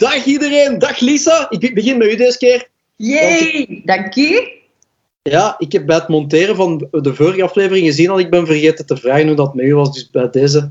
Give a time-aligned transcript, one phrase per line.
[0.00, 1.46] Goeiedag iedereen, dag Lisa.
[1.50, 2.68] Ik begin met u deze keer.
[2.96, 4.58] Yay, dank je.
[5.22, 8.86] Ja, ik heb bij het monteren van de vorige aflevering gezien dat ik ben vergeten
[8.86, 10.70] te vragen hoe dat met u was, dus bij deze.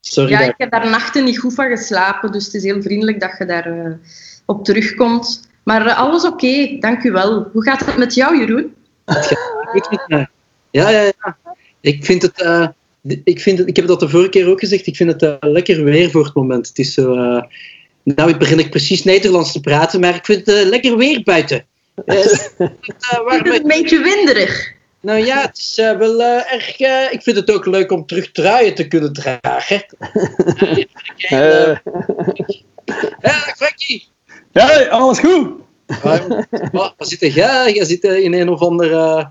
[0.00, 0.30] Sorry.
[0.30, 3.20] Ja, daar- ik heb daar nachten niet goed van geslapen, dus het is heel vriendelijk
[3.20, 3.92] dat je daar eh,
[4.46, 5.48] op terugkomt.
[5.62, 7.48] Maar eh, alles oké, dank u wel.
[7.52, 8.74] Hoe gaat het met jou, Jeroen?
[10.06, 10.28] Ja,
[10.70, 11.36] ja, ja.
[11.80, 12.42] Ik vind het...
[12.42, 12.66] eh,
[13.24, 15.84] ik, vind het, ik heb dat de vorige keer ook gezegd, ik vind het lekker
[15.84, 16.68] weer voor het moment.
[16.68, 17.14] Het is zo...
[18.04, 21.64] nou begin ik precies Nederlands te praten, maar ik vind het eh, lekker weer buiten.
[22.04, 24.72] Eh, het, eh, is een beetje winderig.
[25.00, 26.80] Nou ja, het is wel erg.
[26.80, 29.84] eh, ik vind het ook leuk om terug truien te kunnen dragen.
[31.28, 31.76] Eh,
[33.20, 34.06] Ja, Frankie!
[34.52, 35.48] ja, alles goed.
[36.02, 37.72] Waar, waar zit jij?
[37.72, 38.92] Jij zit in een of ander.
[38.92, 39.24] eh,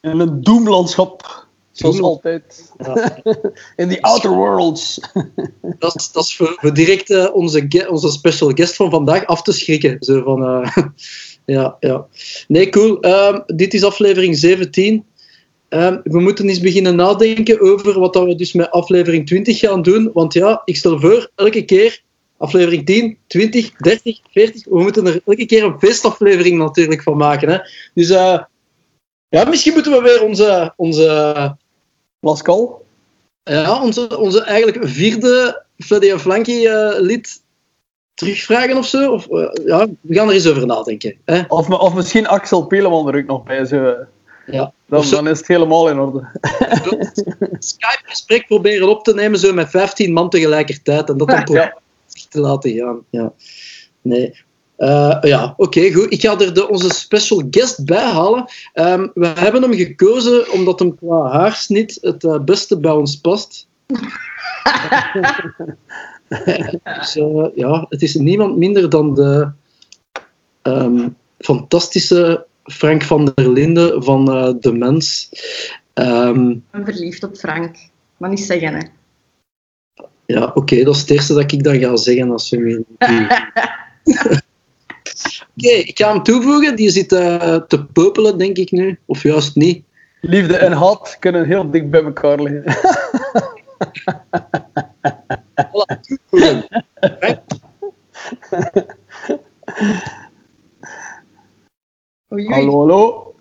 [0.00, 1.46] In een doemlandschap.
[1.72, 2.72] Zoals altijd.
[2.78, 3.20] ja,
[3.76, 5.00] In the outer worlds.
[5.78, 9.42] dat, is, dat is voor, voor direct eh, onze, onze special guest van vandaag af
[9.42, 9.96] te schrikken.
[10.00, 10.76] Zo van, eh,
[11.56, 12.06] ja, ja.
[12.48, 13.00] Nee, cool.
[13.00, 15.04] Ehm, dit is aflevering 17.
[15.68, 19.82] Ehm, we moeten eens beginnen nadenken over wat dat we dus met aflevering 20 gaan
[19.82, 20.10] doen.
[20.12, 22.02] Want ja, ik stel voor, elke keer
[22.40, 24.64] aflevering 10, 20, 30, 40.
[24.64, 27.48] We moeten er elke keer een feestaflevering natuurlijk van maken.
[27.48, 27.58] Hè?
[27.94, 28.42] Dus eh,
[29.30, 31.56] ja, misschien moeten we weer onze, onze,
[32.20, 32.84] Pascal.
[33.42, 37.42] ja, onze, onze eigenlijk vierde Freddy en Flanky eh, lid
[38.14, 39.12] terugvragen of zo.
[39.12, 41.16] Of, eh, ja, we gaan er eens over nadenken.
[41.24, 41.42] Hè?
[41.48, 43.64] Of, of misschien Axel Peleman er ook nog bij.
[43.64, 43.96] Zo.
[44.46, 44.72] Ja.
[44.86, 45.14] Dan, zo.
[45.16, 46.28] dan is het helemaal in orde.
[47.58, 51.78] Skype-gesprek proberen op te nemen zo met 15 man tegelijkertijd en dat dan Ja.
[52.28, 53.04] te laten gaan.
[53.10, 53.32] Ja.
[54.02, 54.44] Nee.
[54.80, 56.12] Eh, ja, oké, goed.
[56.12, 58.44] Ik ga er de, onze special guest bij halen.
[58.72, 63.68] Ehm, we hebben hem gekozen omdat hem qua haarsnit het eh, beste bij ons past.
[66.98, 69.50] dus, eh, ja, het is niemand minder dan de
[70.62, 75.28] ehm, fantastische Frank van der Linden van eh, De Mens.
[75.92, 77.76] Ehm, Ik ben verliefd op Frank.
[78.16, 78.86] Maar niet zeggen, hè.
[80.26, 82.84] Ja, oké, dat is het eerste dat ik dan ga zeggen als we.
[85.60, 86.76] Oké, ik ga hem toevoegen.
[86.76, 88.98] Die zit eh, te popelen, denk ik nu.
[89.06, 89.84] Of juist niet.
[90.20, 92.64] Liefde en haat kunnen heel dik bij elkaar liggen.
[95.66, 96.66] Voilà, toevoegen.
[102.32, 102.54] Oei, oei.
[102.54, 103.34] Hallo, hallo.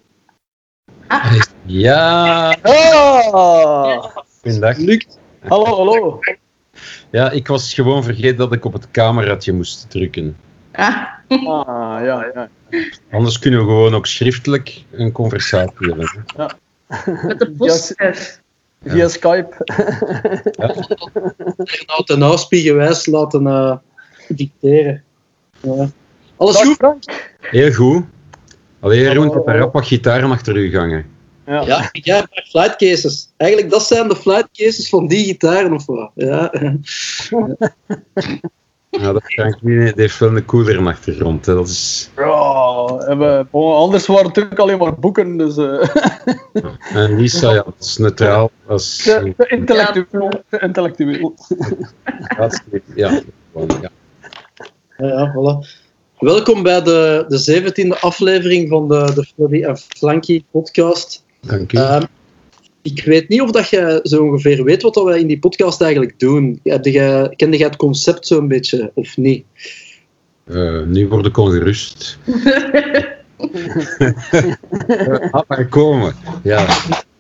[1.66, 4.78] Ja, Ah, goedendag.
[4.78, 5.20] Lukt.
[5.48, 6.20] hallo, hallo.
[7.12, 10.38] Ja, ik was gewoon vergeten dat ik op het cameraatje moest drukken.
[10.80, 11.18] Ah,
[11.58, 12.50] Ah, ja, ja.
[13.12, 16.26] Anders kunnen we gewoon ook schriftelijk een conversatie hebben.
[16.36, 16.46] hè.
[17.28, 18.42] met de postchef.
[18.86, 19.56] Via Skype.
[21.88, 23.76] Nou, ten auspiegewijs laten eh,
[24.28, 25.04] dicteren.
[25.62, 25.90] Ja.
[26.38, 26.76] Alles Dag goed?
[26.76, 27.04] Frank.
[27.40, 28.04] Heel goed.
[28.80, 31.06] Allee, Jeroen, ik heb daar rap wat gitaren achter u gangen.
[31.46, 31.62] Ja.
[31.66, 33.30] Ja, jij hebt maar flight cases.
[33.38, 36.12] Eigenlijk, dat zijn de flight cases van die gitaren, of wat?
[36.16, 36.52] Ja.
[38.90, 39.58] Ja, dat Frank
[39.96, 41.46] heeft wel een coolere achtergrond.
[41.46, 41.54] Hè.
[41.54, 42.10] Dat is...
[42.16, 45.90] Ja, en we- bon, anders waren het natuurlijk alleen maar boeken, dus eh,
[47.04, 48.52] En Lisa, ja, dat is neutraal.
[48.70, 48.98] Is...
[48.98, 50.30] te, te intellectueel.
[50.50, 51.36] Te intellectueel.
[52.96, 53.22] Ja,
[53.54, 53.90] gewoon, ja.
[54.98, 55.68] Ja, voilà.
[56.20, 57.62] Welkom bij de, de
[57.96, 61.24] 17e aflevering van de, de Freddy en Flanky podcast.
[61.42, 61.78] Dank u.
[61.78, 62.04] Ehm,
[62.92, 65.82] ik weet niet of dat je zo ongeveer weet wat dat wij in die podcast
[65.82, 66.60] eigenlijk doen.
[66.64, 69.46] Heb je, kende jij het concept zo'n beetje, of niet?
[70.44, 72.18] Eh, nu word ik ongerust.
[73.40, 76.16] Eh, Laat maar komen.
[76.44, 76.68] Ja.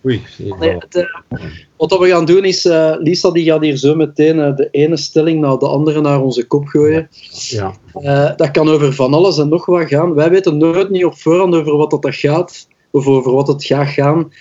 [0.05, 0.21] Oei.
[0.59, 1.41] Nee, het, eh,
[1.77, 4.97] wat we gaan doen is, eh, Lisa die gaat hier zo meteen eh, de ene
[4.97, 7.09] stelling na de andere naar onze kop gooien.
[7.31, 7.73] Ja.
[7.93, 10.13] Eh, dat kan over van alles en nog wat gaan.
[10.13, 13.65] Wij weten nooit niet op voorhand over wat dat, dat gaat, of over wat het
[13.65, 14.31] gaat gaan.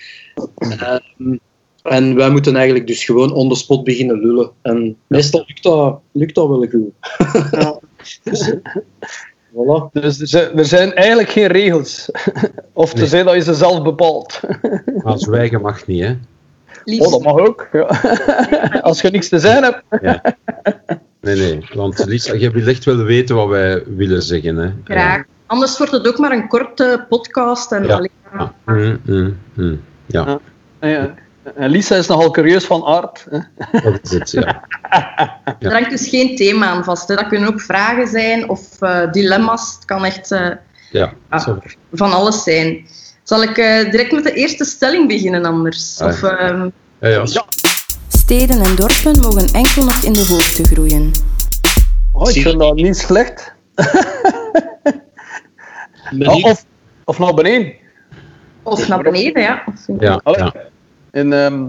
[0.57, 1.37] Ehm,
[1.83, 4.51] en wij moeten eigenlijk dus gewoon on the spot beginnen lullen.
[4.61, 6.91] En meestal lukt dat, lukt dat wel goed.
[7.51, 7.79] Ja.
[8.23, 8.53] Dus,
[9.53, 9.91] voilà.
[9.91, 12.09] Dus er zijn, eigenlijk geen regels.
[12.73, 13.07] Of te Nee.
[13.07, 14.39] zeggen dat je ze zelf bepaalt.
[15.03, 16.17] Maar zwijgen mag niet, hè?
[16.83, 17.05] Liefst.
[17.05, 17.67] Oh, dat mag ook.
[17.71, 17.85] Ja.
[18.81, 19.83] Als je niks te zeggen hebt.
[20.01, 20.35] Ja.
[21.21, 21.65] Nee, nee.
[21.73, 24.69] Want Lisa, je wil echt wel weten wat wij willen zeggen, hè?
[24.83, 25.23] Graag.
[25.45, 27.71] Anders wordt het ook maar een korte podcast.
[27.71, 27.95] En Ja.
[27.95, 28.53] alleen Ja.
[28.65, 29.79] Mm, mm, mm.
[30.11, 30.39] Ja,
[30.81, 31.13] Ja.
[31.55, 33.25] En Lisa is nogal curieus van aard.
[33.29, 33.39] hè.
[33.81, 34.63] dat is het, ja.
[35.59, 37.07] Er hangt dus geen thema aan vast.
[37.07, 37.15] Hè.
[37.15, 39.73] Dat kunnen ook vragen zijn of eh, dilemma's.
[39.75, 40.49] Het kan echt eh,
[40.91, 41.47] Ja, Ah.
[41.91, 42.87] van alles zijn.
[43.23, 45.99] Zal ik eh, direct met de eerste stelling beginnen anders?
[46.01, 46.07] Ah.
[46.07, 46.69] Of, ehm,
[46.99, 47.25] Ja.
[48.07, 51.11] Steden en dorpen mogen enkel nog in de hoogte groeien.
[52.11, 53.53] Oh, ik vind dat niet slecht.
[56.43, 56.65] Of,
[57.05, 57.73] of naar beneden.
[58.69, 59.63] Of naar beneden, ja.
[59.99, 60.53] Ja, ja.
[61.11, 61.65] In, ehm,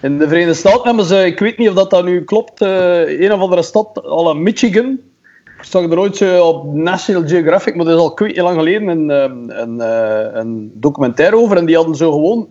[0.00, 3.20] in de Verenigde Staten hebben ze, ik weet niet of dat, dat nu klopt, eh
[3.20, 4.98] een of andere stad, al in Michigan.
[5.58, 9.10] Ik zag er ooit op National Geographic, maar dat is al kwijt lang geleden, een,
[9.10, 11.56] ehm, een, eh, een documentaire over.
[11.56, 12.48] En die hadden zo gewoon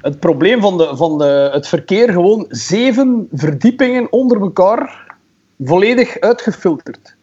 [0.00, 5.14] het probleem van, de, van de, het verkeer gewoon zeven verdiepingen onder elkaar
[5.58, 7.16] volledig uitgefilterd.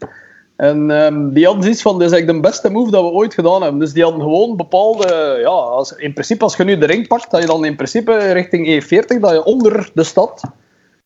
[0.61, 3.33] En ehm, die hadden zoiets van, dit is eigenlijk de beste move dat we ooit
[3.33, 3.79] gedaan hebben.
[3.79, 7.31] Dus die hadden gewoon bepaalde, ja, als, in principe als je nu de ring pakt,
[7.31, 10.41] dat je dan in principe richting E40, dat je onder de stad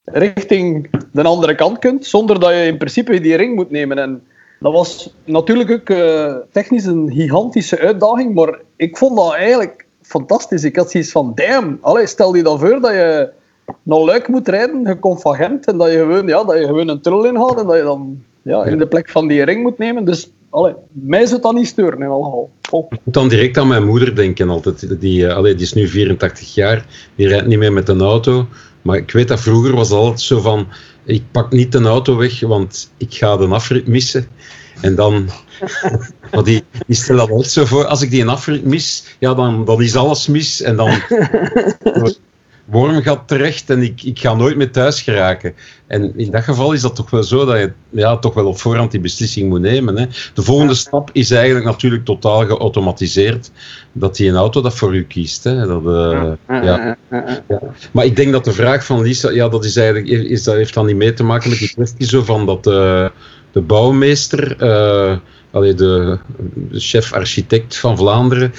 [0.04, 3.98] richting de andere kant kunt, zonder dat je in principe die ring moet nemen.
[3.98, 4.24] En
[4.60, 10.64] dat was natuurlijk ook eh, technisch een gigantische uitdaging, maar ik vond dat eigenlijk fantastisch.
[10.64, 13.30] Ik had zoiets van, damn, allee, stel je dan voor dat je
[13.84, 16.66] naar Luik moet rijden, je komt van Gent, en dat je gewoon, ja, dat je
[16.66, 19.62] gewoon een tunnel inhaalt en dat je dan ja, in de plek van die ring
[19.62, 20.06] moet nemen.
[20.06, 22.50] Dus allee, mij zou dat niet steuren in alle geval.
[22.70, 22.86] Oh.
[22.92, 25.02] Ik moet dan direct aan mijn moeder denken altijd.
[25.02, 28.48] Die, eh, allee, die is nu 84 jaar, die rijdt niet meer met een auto.
[28.82, 30.68] Maar ik weet dat vroeger was altijd zo van,
[31.04, 34.28] ik pak niet een auto weg, want ik ga de afrit missen.
[34.82, 35.30] En dan,
[36.32, 39.34] maar die, die stelt dat altijd zo voor, als ik die een afrit mis, ja,
[39.34, 40.62] dan, dan is alles mis.
[40.62, 40.90] En dan
[42.66, 45.54] worm gaat terecht en ik, ik ga nooit meer thuis geraken.
[45.88, 48.60] En in dat geval is dat toch wel zo dat je ja, toch wel op
[48.60, 49.98] voorhand die beslissing moet nemen.
[49.98, 50.06] Hè.
[50.34, 53.52] De volgende stap is eigenlijk natuurlijk totaal geautomatiseerd.
[53.92, 55.44] Dat die een auto dat voor u kiest.
[55.44, 55.68] Hè.
[55.68, 56.98] Dat, eh, ja.
[57.48, 57.60] Ja.
[57.92, 60.74] Maar ik denk dat de vraag van Lisa, ja, dat, is eigenlijk, is, dat heeft
[60.74, 63.08] dan niet mee te maken met die kwestie zo van dat eh,
[63.52, 65.18] de bouwmeester, eh,
[65.52, 66.18] allee, de,
[66.54, 68.54] de chef-architect van Vlaanderen,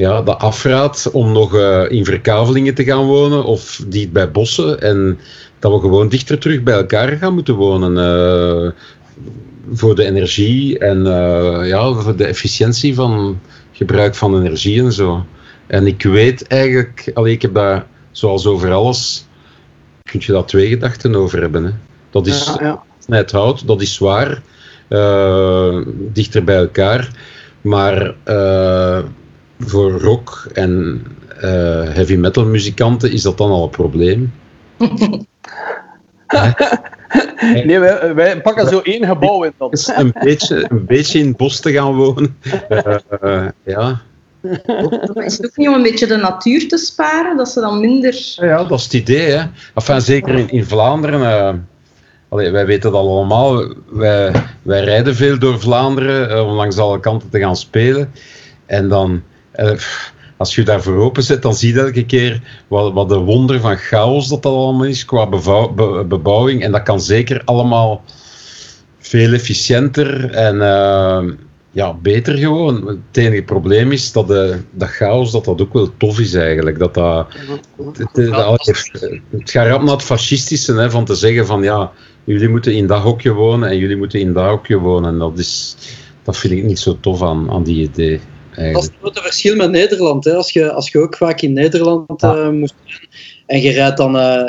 [0.00, 4.80] ja, dat afraadt om nog eh, in verkavelingen te gaan wonen of dicht bij bossen.
[4.80, 5.18] En
[5.58, 7.96] dat we gewoon dichter terug bij elkaar gaan moeten wonen.
[7.98, 8.70] eh,
[9.72, 13.40] voor de energie en eh, ja, voor de efficiëntie van
[13.72, 15.24] gebruik van energie en zo.
[15.66, 19.26] En ik weet eigenlijk, allee, ik heb daar zoals over alles,
[20.02, 21.64] kun je daar twee gedachten over hebben.
[21.64, 21.70] Hè.
[22.10, 22.82] Dat is Ja, ja.
[22.98, 24.42] snijdt hout, dat is zwaar,
[26.12, 27.10] dichter bij elkaar.
[27.60, 28.14] Maar
[29.60, 31.02] voor rock en
[31.40, 31.50] eh,
[31.88, 34.32] heavy metal muzikanten is dat dan al een probleem.
[37.64, 39.92] Nee, wij, wij pakken zo één gebouw in dat.
[39.96, 42.36] Een, beetje, een beetje in het bos te gaan wonen.
[42.68, 44.00] eh, eh, ja.
[45.14, 48.34] Is het ook niet om een beetje de natuur te sparen, dat ze dan minder...
[48.36, 49.30] ja, dat is het idee.
[49.30, 49.44] Hè.
[49.74, 51.22] Enfin, zeker in, in Vlaanderen.
[51.22, 51.54] eh,
[52.28, 53.74] allee, wij weten dat allemaal.
[53.90, 58.12] Wij, wij rijden veel door Vlaanderen eh, om langs alle kanten te gaan spelen.
[58.66, 59.22] En dan,
[60.36, 63.76] als je daarvoor open zet, dan zie je elke keer wat, wat een wonder van
[63.76, 66.62] chaos dat dat allemaal is qua be- bebouwing.
[66.62, 68.02] En dat kan zeker allemaal
[68.98, 71.22] veel efficiënter en eh,
[71.70, 72.86] ja, beter gewoon.
[72.86, 76.78] Het enige probleem is dat de, dat chaos dat dat ook wel tof is eigenlijk.
[76.78, 77.26] Dat dat,
[77.98, 81.92] het, het, het, het gaat rap naar het fascistische hè, van te zeggen van ja,
[82.24, 85.10] jullie moeten in dat hokje wonen en jullie moeten in dat hokje wonen.
[85.10, 85.76] En dat, is,
[86.22, 88.20] dat vind ik niet zo tof aan, aan die idee.
[88.72, 90.24] Dat is het grote verschil met Nederland.
[90.24, 90.34] Hè.
[90.34, 92.36] Als, je, als je ook vaak in Nederland Ja.
[92.36, 93.08] eh, moest zijn
[93.46, 94.48] en je rijdt dan, eh,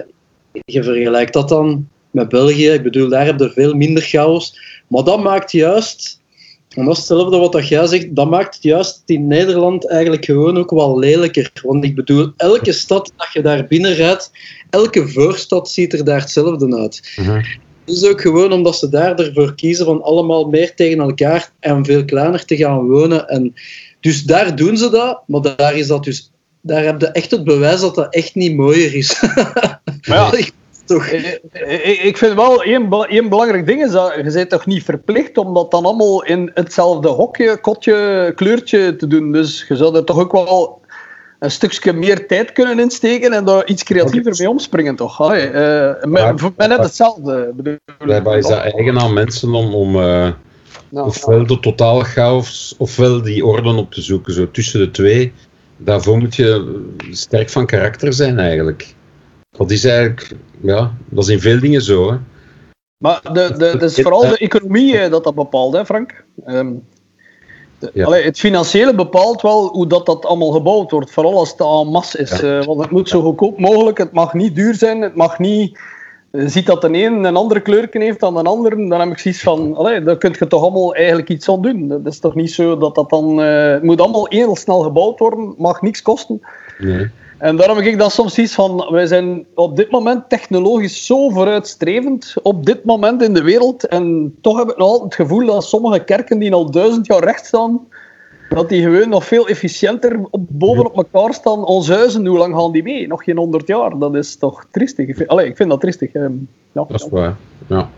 [0.65, 2.70] je vergelijkt dat dan met België.
[2.70, 4.60] Ik bedoel, daar heb je veel minder chaos.
[4.88, 6.22] Maar dat maakt juist,
[6.70, 10.25] en dat is hetzelfde wat dat jij zegt, dat maakt het juist in Nederland eigenlijk
[10.25, 11.51] gewoon ook wel lelijker.
[11.63, 14.32] Want ik bedoel, elke stad dat je daar binnen rijdt,
[14.70, 17.13] elke voorstad ziet er daar hetzelfde uit.
[17.15, 17.41] Mhm.
[17.86, 21.86] Het is ook gewoon omdat ze daar ervoor kiezen van allemaal meer tegen elkaar en
[21.86, 23.27] veel kleiner te gaan wonen.
[23.27, 23.53] En
[24.01, 26.31] dus daar doen ze dat, maar daar is dat dus.
[26.62, 29.24] Daar heb je echt het bewijs dat dat echt niet mooier is.
[30.01, 30.31] ja.
[30.34, 30.51] Ik-
[30.86, 31.05] toch.
[31.05, 31.39] Ik,
[31.84, 35.38] ik- ik vind wel, één, één belangrijk ding is dat je bent toch niet verplicht
[35.38, 39.31] om dat dan allemaal in hetzelfde hokje, kotje, kleurtje te doen.
[39.31, 40.81] Dus je zou er toch ook wel
[41.39, 45.22] een stukje meer tijd kunnen insteken en daar iets creatiever mee omspringen, toch?
[45.22, 46.38] Allee, eh, met- Ja.
[46.38, 47.51] voor mij net hetzelfde.
[47.55, 50.29] bedoel- Blijkbaar is dat eigen aan mensen om, om eh,
[50.91, 51.03] Ja.
[51.05, 54.33] ofwel de totale chaos, ofwel die orde op te zoeken.
[54.33, 55.33] Zo tussen de twee.
[55.77, 56.81] Daarvoor moet je
[57.12, 58.95] sterk van karakter zijn eigenlijk.
[59.57, 60.31] Dat is eigenlijk,
[60.62, 62.12] ja, dat is in veel dingen zo.
[62.12, 62.17] Hè.
[62.98, 66.24] Maar de, de, het is vooral de economie eh, dat dat bepaalt, hè, Frank?
[66.45, 66.74] Ehm,
[67.79, 68.05] de- Ja.
[68.05, 71.88] allee, het financiële bepaalt wel hoe dat, dat allemaal gebouwd wordt, vooral als het en
[71.88, 72.39] masse is.
[72.39, 72.60] Ja.
[72.60, 75.79] eh, want het moet zo goedkoop mogelijk, het mag niet duur zijn, het mag niet...
[76.31, 79.41] Ziet dat de een een andere kleurken heeft dan de ander, dan heb ik zoiets
[79.41, 81.88] van, allee, daar kun je toch allemaal eigenlijk iets aan doen.
[81.88, 83.38] Dat is toch niet zo dat dat dan...
[83.38, 86.41] het moet allemaal heel snel gebouwd worden, mag niks kosten.
[86.79, 87.09] Nee.
[87.41, 91.29] En daarom heb ik dan soms iets van, wij zijn op dit moment technologisch zo
[91.29, 95.45] vooruitstrevend, op dit moment in de wereld, en toch heb ik nog altijd het gevoel
[95.45, 97.88] dat sommige kerken die al duizend jaar recht staan,
[98.55, 101.65] dat die gewoon nog veel efficiënter op, bovenop elkaar staan.
[101.65, 103.08] Onze huizen, hoe lang gaan die mee?
[103.08, 104.00] Nog geen honderd jaar.
[104.00, 105.08] Dat is toch triestig.
[105.08, 106.12] Ik vind, allee, ik vind dat triestig.
[106.12, 106.34] ehm,
[106.72, 107.36] ja, Dat is waar.
[107.67, 107.89] Ja.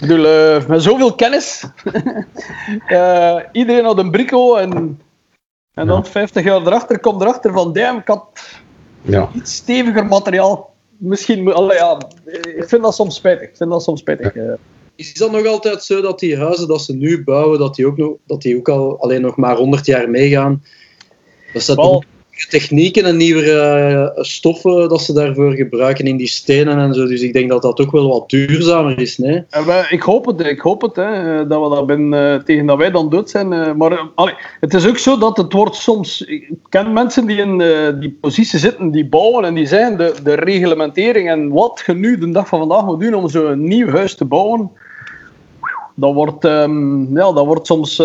[0.00, 1.64] Ik bedoel, eh, met zoveel kennis.
[2.86, 5.00] eh, iedereen had een brico en,
[5.74, 8.24] en dan 50 jaar erachter komt erachter van, damn, ik had
[9.02, 9.28] ja.
[9.34, 10.74] iets steviger materiaal.
[10.96, 11.98] Misschien, allee, ja,
[12.56, 13.48] ik vind dat soms spijtig.
[13.48, 14.36] Ik vind dat soms spijtig.
[14.36, 14.52] eh.
[14.98, 17.96] Is dat nog altijd zo dat die huizen dat ze nu bouwen, dat die ook,
[17.96, 20.62] nog, dat die ook al alleen nog maar 100 jaar meegaan?
[21.52, 22.04] Dat ze Wel, nieuwe
[22.48, 27.06] technieken en nieuwe eh, stoffen dat ze daarvoor gebruiken in die stenen en zo.
[27.06, 29.18] Dus ik denk dat dat ook wel wat duurzamer is.
[29.18, 29.44] Nee?
[29.50, 32.66] En wij- ik hoop het, ik hoop het hè, dat we dat binnen, eh, tegen
[32.66, 33.52] dat wij dan dood zijn.
[33.52, 36.22] eh, maar eh, allee, het is ook zo dat het wordt soms.
[36.22, 40.14] Ik ken mensen die in eh, die positie zitten, die bouwen en die zeggen de,
[40.22, 43.88] de reglementering en wat je nu de dag van vandaag moet doen om zo'n nieuw
[43.88, 44.70] huis te bouwen.
[46.00, 47.96] Dat wordt, ehm, ja, dat wordt soms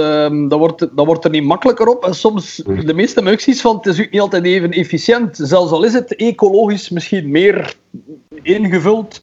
[0.48, 2.06] dat wordt, dat wordt er niet makkelijker op.
[2.06, 5.38] En soms, de meeste zoiets van, het is ook niet altijd even efficiënt.
[5.42, 7.76] Zelfs al is het ecologisch misschien meer
[8.42, 9.22] ingevuld.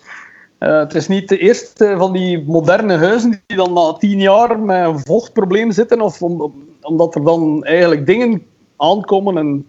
[0.58, 4.60] Eh, het is niet de eerste van die moderne huizen die dan na tien jaar
[4.60, 8.42] met een vochtprobleem zitten, of om- om- omdat er dan eigenlijk dingen
[8.76, 9.36] aankomen.
[9.38, 9.66] En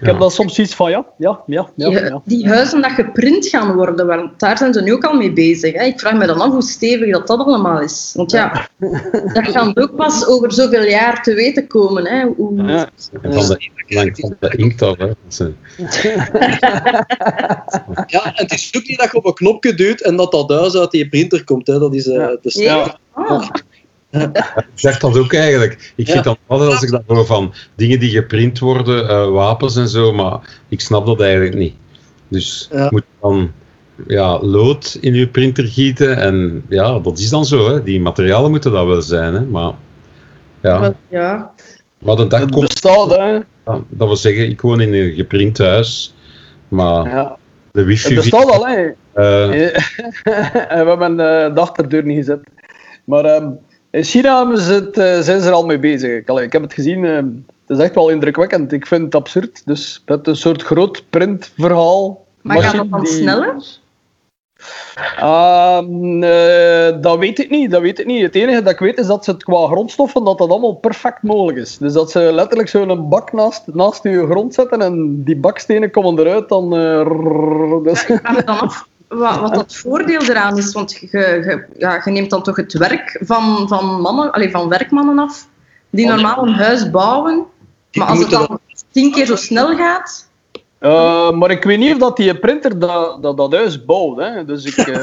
[0.00, 1.88] ik heb dan soms zoiets van, ja, ja, ja, ja.
[1.88, 2.22] die, ja.
[2.24, 5.74] die huizen dat geprint gaan worden, want daar zijn ze nu ook al mee bezig.
[5.74, 5.84] Hè.
[5.84, 8.12] Ik vraag me dan af hoe stevig dat, dat allemaal is.
[8.14, 8.68] Want ja,
[9.32, 12.06] dat gaan we ook pas over zoveel jaar te weten komen.
[12.06, 12.24] Hè.
[12.36, 12.88] Hoe, Ja.
[13.22, 14.96] En van de, lang van de inkt af.
[14.98, 15.06] Hè.
[15.06, 15.48] Dat is, eh,
[18.06, 20.50] Ja, en het is ook niet dat je op een knopje duwt en dat dat
[20.50, 21.66] huis uit die printer komt.
[21.66, 21.78] Hè.
[21.78, 22.98] Dat is, eh, dus, Ja.
[23.12, 23.75] Ah, Ik
[24.74, 25.92] zeg dat ook eigenlijk.
[25.96, 26.12] Ik Ja.
[26.12, 29.88] vind dan altijd als ik dat hoor van dingen die geprint worden, eh, wapens en
[29.88, 31.74] zo, maar ik snap dat eigenlijk niet.
[32.28, 32.82] Dus Ja.
[32.84, 33.50] je moet dan
[34.06, 37.70] ja, lood in je printer gieten en ja, dat is dan zo.
[37.74, 37.82] Hè.
[37.82, 39.40] Die materialen moeten dat wel zijn, hè.
[39.40, 39.72] maar
[40.62, 40.94] ja.
[41.08, 41.52] ja.
[41.98, 43.38] Maar de dag Het komt bestaat, hè.
[43.88, 46.14] dat we zeggen, ik woon in een geprint huis,
[46.68, 47.36] maar Ja.
[47.72, 48.14] de Het wifi...
[48.14, 48.86] bestaat al, hè.
[49.12, 49.50] eh,
[50.72, 52.40] en we hebben eh, de achterdeur niet gezet.
[53.04, 53.50] Maar ehm,
[53.90, 56.10] in China het, eh, zijn ze er al mee bezig.
[56.10, 57.26] Ik, allee, ik heb het gezien, ehm,
[57.66, 58.72] het is echt wel indrukwekkend.
[58.72, 59.62] Ik vind het absurd.
[59.64, 62.24] Dus met een soort groot printverhaal.
[62.42, 63.56] Maar gaat dat dan die- sneller?
[65.16, 68.22] Ehm, eh, dat weet ik niet, dat weet ik niet.
[68.22, 71.22] Het enige dat ik weet is dat ze het qua grondstoffen dat dat allemaal perfect
[71.22, 71.78] mogelijk is.
[71.78, 76.18] Dus dat ze letterlijk zo'n bak naast, naast je grond zetten en die bakstenen komen
[76.18, 76.76] eruit, dan...
[76.76, 80.72] eh, rrrr, dus- Ik dan af wat, wat dat voordeel eraan is.
[80.72, 84.68] Want je, je, ja, je neemt dan toch het werk van, van, mannen, allee, van
[84.68, 85.48] werkmannen af,
[85.90, 87.44] die normaal een huis bouwen.
[87.92, 88.58] Maar als het dan
[88.90, 90.28] tien keer zo snel gaat,
[90.78, 94.18] Eh, maar ik weet niet of dat die printer dat, dat, dat huis bouwt.
[94.18, 94.44] Hè.
[94.44, 94.76] Dus ik...
[94.76, 95.02] eh,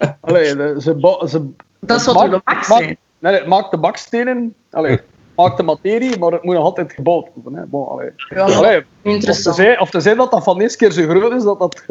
[0.20, 1.48] allee, ze, ze,
[1.80, 2.96] dat het zou toch de zijn?
[3.18, 5.00] Nee, maakt de bakstenen, allee,
[5.36, 7.60] maakt de materie, maar het moet nog altijd gebouwd worden.
[7.60, 7.66] Hè.
[7.66, 8.10] Bon, allee.
[8.28, 9.56] Ja, Allee, of, te interessant.
[9.56, 11.84] zijn, of te zijn dat dat van de eerste keer zo groot is dat dat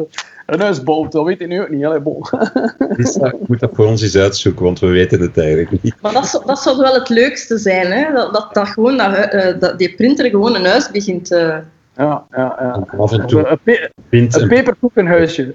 [0.46, 1.84] een huis bouwt, dat weet ik nu ook niet.
[1.84, 2.24] Allee, bon.
[2.96, 5.94] dus, ik moet dat voor ons eens uitzoeken, want we weten het eigenlijk niet.
[6.00, 8.12] Maar dat, zou- dat zou wel het leukste zijn, hè?
[8.12, 11.56] Dat, dat, dat, gewoon dat, eh, dat die printer gewoon een huis begint eh,
[11.96, 12.84] Ja, ja, ja.
[12.98, 15.52] Af en toe Een, pe een en peperkoekenhuisje.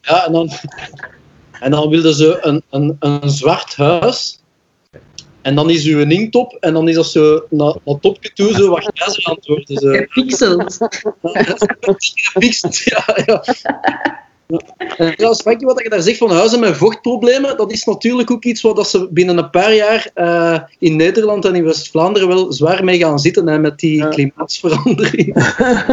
[0.00, 0.50] Ja, en dan,
[1.60, 4.40] en dan wilden ze een, een, een zwart huis.
[5.46, 8.70] En dan is uw inktop en dan is dat zo naar het topje toe zo
[8.70, 9.76] wat grijzer aan het worden.
[9.76, 9.90] Zo.
[9.90, 10.78] gepixeld.
[12.14, 13.44] Gefixt, ja, ja.
[14.96, 18.44] En trouwens, Frankie, wat je daar zegt van huizen met vochtproblemen, dat is natuurlijk ook
[18.44, 22.52] iets wat dat ze binnen een paar jaar eh, in Nederland en in West-Vlaanderen wel
[22.52, 24.08] zwaar mee gaan zitten hè, met die Ja.
[24.08, 25.34] klimaatsverandering.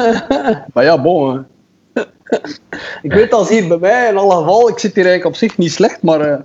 [0.73, 1.45] maar ja, bon.
[1.93, 2.01] hè.
[3.01, 5.57] ik weet als hier bij mij, in alle geval, ik zit hier eigenlijk op zich
[5.57, 6.39] niet slecht, maar uh,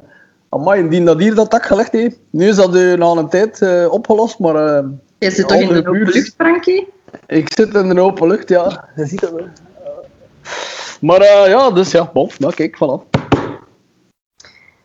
[0.49, 2.19] amai, indien dat hier dat dak gelegd heeft.
[2.31, 4.55] Nu is dat uh, na een tijd uh, opgelost, maar...
[4.55, 4.89] Uh,
[5.19, 6.89] Je zit toch in de open lucht, Frankie?
[7.27, 8.89] Ik zit in de open lucht, ja.
[8.97, 9.49] Je ziet het wel.
[11.01, 13.17] Maar uh, ja, dus ja, bon, nou kijk, voilà.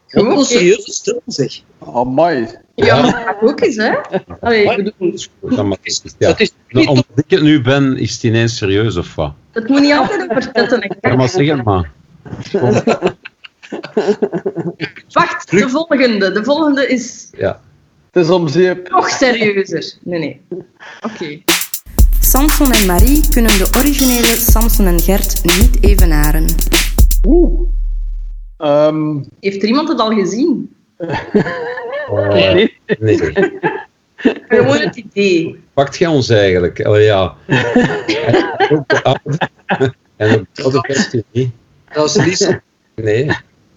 [0.08, 1.62] Goed, een serieuze stil, zeg.
[1.93, 2.48] Amai.
[2.75, 3.96] Ja, ja maar dat ook eens, hè?
[4.39, 5.13] Allee, Maar, bedoel,
[5.50, 6.38] Ja, maar is, ja.
[6.38, 9.34] is niet omdat ik het nu ben, is het ineens serieus of wat?
[9.51, 11.91] het moet niet altijd over tetten en Ja, maar zeg het maar.
[15.10, 16.32] Wacht, de volgende.
[16.32, 17.62] De volgende is Ja.
[18.12, 18.89] Het is om zeep.
[18.89, 19.93] nog serieuzer.
[20.01, 20.41] Nee, nee.
[21.01, 21.41] Oké.
[22.20, 26.46] Samson en Marie kunnen de originele Samson en Gert niet evenaren.
[27.27, 27.62] Oeh.
[28.58, 30.75] Um, Heeft er iemand het al gezien?
[30.98, 31.20] Uh,
[32.34, 32.77] nee.
[33.00, 33.17] nee.
[34.48, 35.60] Gewoon het idee.
[35.74, 36.82] pakt jij ons eigenlijk?
[36.82, 37.36] Allee, ja.
[37.48, 39.38] en ook de oude,
[40.15, 41.51] en ook de oude versie niet.
[42.96, 43.32] Nee.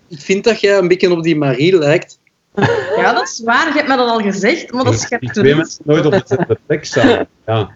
[0.09, 2.19] Ik vind dat jij een beetje op die Marie lijkt.
[2.97, 3.67] Ja, dat is waar.
[3.67, 6.85] Je hebt me dat al gezegd, maar dat Die twee mensen nooit op dezelfde plek
[6.85, 7.09] staan.
[7.47, 7.71] Ja.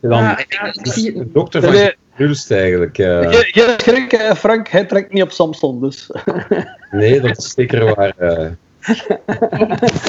[0.00, 1.34] Dan Ja, ja, ik zie het de niet.
[1.34, 1.94] dokter van Nee.
[2.16, 2.96] Rulst eigenlijk.
[2.96, 6.10] Geen geen schrik, eh, Frank, hij trekt niet op Samson, dus...
[6.90, 8.14] nee, dat is zeker waar.
[8.18, 8.50] eh.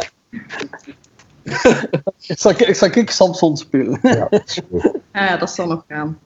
[2.28, 4.00] Ik zal, ik zal ik Samson spelen.
[4.02, 4.84] ja, dat is goed.
[5.12, 6.20] Ah, ja, dat zal nog gaan.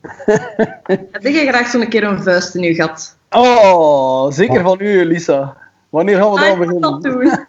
[1.11, 3.17] Heb je graag zo'n keer een vuist in je gat?
[3.29, 5.57] Oh, zeker van u, Lisa.
[5.89, 7.01] Wanneer gaan we Ah, dan dat beginnen?
[7.01, 7.45] doen.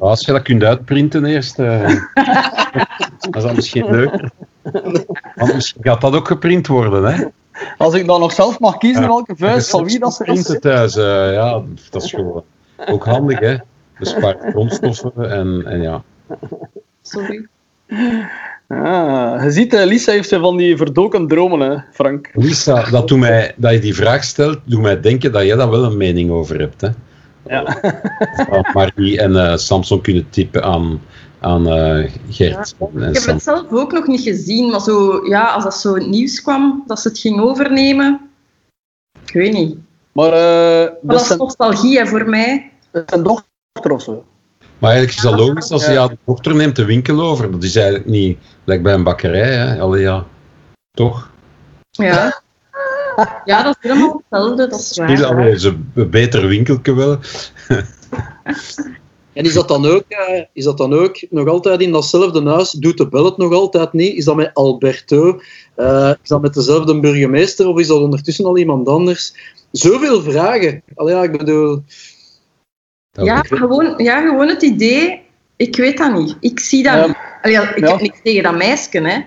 [0.00, 1.88] Als je dat kunt uitprinten eerst, eh,
[3.20, 4.30] dat is dan misschien leuker.
[5.34, 7.24] Want misschien gaat dat ook geprint worden, hè?
[7.78, 9.08] Als ik dan nog zelf mag kiezen Ja.
[9.08, 10.16] welke vuist van wie dat is.
[10.16, 12.44] Printen thuis, eh, ja, dat is gewoon
[12.86, 13.56] ook handig, hè?
[13.98, 16.02] Bespaart grondstoffen en, en ja.
[17.02, 17.46] Sorry.
[18.68, 22.30] Ah, je ziet, eh, Lisa heeft ze van die verdoken dromen, hè, Frank.
[22.32, 25.70] Lisa, dat, doet mij, dat je die vraag stelt, doet mij denken dat jij daar
[25.70, 26.88] wel een mening over hebt, hè?
[27.48, 27.62] Ja.
[28.50, 31.00] Dat Marie en eh, Samson kunnen typen aan,
[31.40, 35.52] aan eh, Gert en Ik heb het zelf ook nog niet gezien, maar zo, ja,
[35.52, 38.30] als dat zo het nieuws kwam, dat ze het ging overnemen.
[39.26, 39.76] Ik weet niet.
[40.12, 40.38] Maar eh
[40.84, 42.70] Maar dat dat is nostalgie hè, voor mij.
[42.90, 44.24] dat is zijn dochter of zo.
[44.78, 45.92] Maar eigenlijk is dat logisch als Ja.
[45.92, 47.50] ja, de dokter neemt de winkel over.
[47.50, 49.80] Dat is eigenlijk niet gelijk bij een bakkerij, hè?
[49.80, 50.26] Allee, ja.
[50.90, 51.30] Toch?
[51.90, 52.42] Ja.
[53.44, 55.24] Ja, dat is helemaal hetzelfde, dat is Heel, waar.
[55.24, 57.18] allee, is een een beter winkeltje wel.
[59.32, 62.70] En is dat, dan ook, eh, is dat dan ook nog altijd in datzelfde huis?
[62.70, 64.16] Doet de bel het nog altijd niet?
[64.16, 65.40] Is dat met Alberto?
[65.74, 67.66] Eh, is dat met dezelfde burgemeester?
[67.66, 69.34] Of is dat ondertussen al iemand anders?
[69.70, 70.82] Zoveel vragen.
[70.94, 71.82] Allee, ja, ik bedoel...
[73.24, 75.20] Ja, gewoon, ja, gewoon het idee.
[75.56, 76.36] Ik weet dat niet.
[76.40, 77.06] Ik zie dat Ja.
[77.06, 77.16] niet.
[77.42, 77.90] Allee, ik Ja.
[77.90, 79.18] heb niks tegen dat meisje, hè.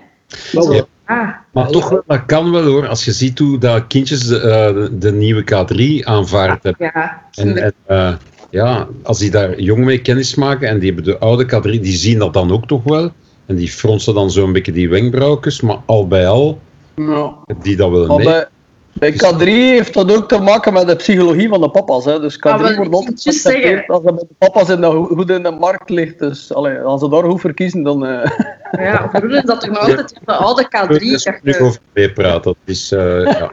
[0.52, 0.84] Ja.
[1.04, 2.86] Ah, Maar toch, wel, dat kan wel hoor.
[2.88, 4.40] Als je ziet hoe dat kindjes eh,
[4.74, 6.90] de, de nieuwe K3 aanvaard hebben.
[6.94, 7.22] ja.
[7.34, 8.14] En, en eh,
[8.50, 11.96] ja, als die daar jong mee kennis maken en die hebben de oude K3, die
[11.96, 13.12] zien dat dan ook toch wel.
[13.46, 16.60] En die fronsen dan zo'n beetje die wenkbrauwjes, maar al bij al,
[16.96, 17.34] Ja.
[17.62, 18.44] die dat wel Maar mee.
[18.92, 22.04] Bij, bij K3 heeft dat ook te maken met de psychologie van de papa's.
[22.04, 22.20] Hè.
[22.20, 24.86] Dus K3 Ah, wel, wordt ik altijd geaccepteerd als dat bij de papa's in de,
[24.86, 26.18] goed in de markt ligt.
[26.18, 28.06] Dus allee, als ze daar goed voor kiezen, dan...
[28.06, 28.30] eh,
[28.86, 30.98] ja, hun is dat toch nog altijd de oude K3.
[30.98, 32.92] Dus dat nu je- over meepraten, dat is...
[32.92, 33.50] eh, ja.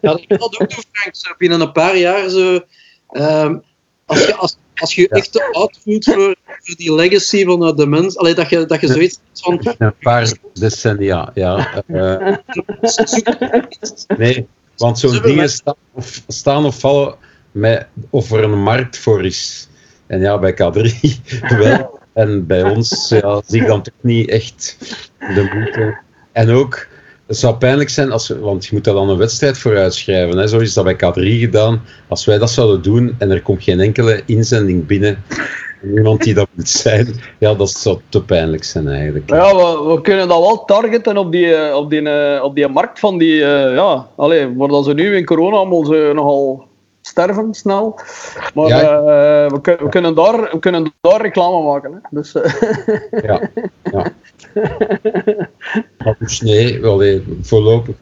[0.00, 1.38] Ja, ik wil dat ook doen, Frank.
[1.38, 2.60] Binnen een paar jaar zo...
[3.10, 3.56] ehm,
[4.06, 7.76] als je, als, als je je echt te oud voelt voor, voor die legacy van
[7.76, 9.74] de mens, allee, dat, je, dat je zoiets van...
[9.78, 11.84] Een paar decennia, ja.
[11.86, 12.36] Eh,
[14.16, 17.14] nee, want zo'n dingen staan of, staan of vallen
[17.52, 19.68] met of er een markt voor is.
[20.06, 20.90] En ja, bij K3
[21.58, 21.98] wel.
[22.12, 24.76] En bij ons ja, zie ik dan toch niet echt
[25.18, 25.98] de moeite.
[26.32, 26.86] En ook,
[27.30, 30.38] het zou pijnlijk zijn, als want je moet daar dan een wedstrijd voor uitschrijven.
[30.38, 30.48] Hè.
[30.48, 31.82] Zo is dat bij K3 gedaan.
[32.08, 35.24] Als wij dat zouden doen en er komt geen enkele inzending binnen,
[35.82, 39.30] niemand die dat moet zijn, ja, dat zou te pijnlijk zijn eigenlijk.
[39.30, 42.98] Ja, we, kunnen dat wel targeten op die, eh, op die, eh, op die markt
[42.98, 45.64] van die, eh, ja, allee, waar dat ze nu in corona
[46.12, 46.68] nogal
[47.00, 47.98] sterven snel.
[48.54, 48.80] Maar Ja.
[48.80, 51.92] eh, we, kun- we, kunnen daar, we kunnen daar reclame maken.
[51.92, 51.98] Hè.
[52.10, 52.52] Dus, eh,
[53.26, 53.40] Ja,
[53.92, 54.04] ja.
[56.04, 57.94] Maar dus nee, allee, voorlopig.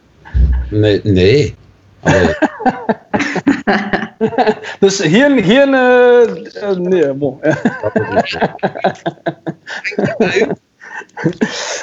[0.70, 1.54] Nee, nee.
[4.80, 7.40] Dus geen, geen eh, eh, nee, bon.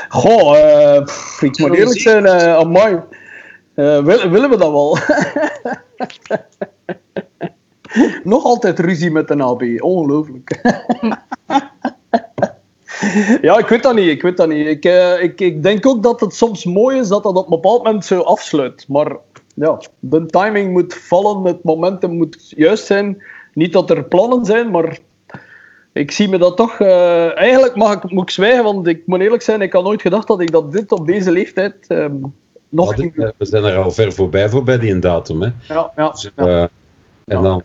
[0.09, 2.99] Goh, eh, pff, ik moet eerlijk zijn, eh amai.
[3.75, 4.97] Eh, wil- willen we dat wel?
[8.23, 10.61] Nog altijd ruzie met de AB, ongelooflijk.
[13.41, 14.67] ja, ik weet dat niet, ik weet dat niet.
[14.67, 17.49] Ik, eh, ik, ik denk ook dat het soms mooi is dat dat op een
[17.49, 18.85] bepaald moment zo afsluit.
[18.87, 19.15] Maar
[19.55, 23.23] ja, de timing moet vallen, het momentum moet juist zijn.
[23.53, 24.97] Niet dat er plannen zijn, maar
[25.93, 26.79] ik zie me dat toch...
[26.79, 30.01] eh, eigenlijk mag ik, moet ik zwijgen, want ik moet eerlijk zijn, ik had nooit
[30.01, 32.15] gedacht dat ik dat dit op deze leeftijd ehm,
[32.69, 35.41] nog eh, we zijn er al ver voorbij voorbij die datum.
[35.41, 35.49] Hè.
[35.67, 36.69] Ja, ja, Dus, ja.
[37.25, 37.63] en, dan,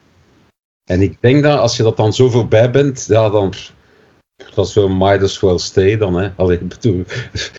[0.90, 3.52] en ik denk dat als je dat dan zo voorbij bent, ja, dan.
[4.54, 6.14] Dat is wel might as well stay dan.
[6.14, 6.30] Hè.
[6.36, 7.04] Allee, bedoel,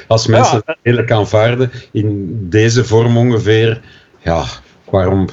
[0.08, 0.62] als mensen Ja.
[0.66, 3.82] het eerlijk aanvaarden in deze vorm ongeveer,
[4.24, 4.44] ja,
[4.90, 5.30] waarom.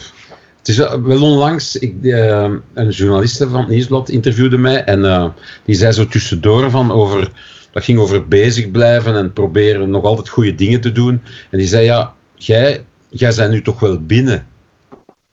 [0.59, 5.29] Het is wel onlangs, ik, eh, een journaliste van het Nieuwsblad interviewde mij en eh,
[5.65, 7.31] die zei zo tussendoor van over,
[7.73, 11.23] dat ging over bezig blijven en proberen nog altijd goede dingen te doen.
[11.51, 14.47] En die zei, ja, jij, jij bent nu toch wel binnen.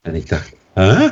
[0.01, 1.07] En ik dacht, hè?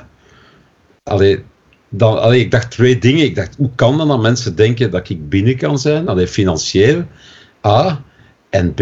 [1.03, 1.43] Allee,
[1.89, 3.25] dan, allee, ik dacht twee dingen.
[3.25, 6.07] Ik dacht, hoe kan dan dat mensen denken dat ik binnen kan zijn?
[6.07, 7.05] Allee, financieel.
[7.65, 8.03] A.
[8.49, 8.81] En B.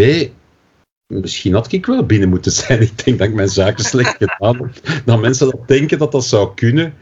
[1.07, 2.81] Misschien had ik wel binnen moeten zijn.
[2.91, 5.03] Ik denk dat ik mijn zaken slecht gedaan heb.
[5.05, 6.93] Dat mensen dat denken dat dat zou kunnen.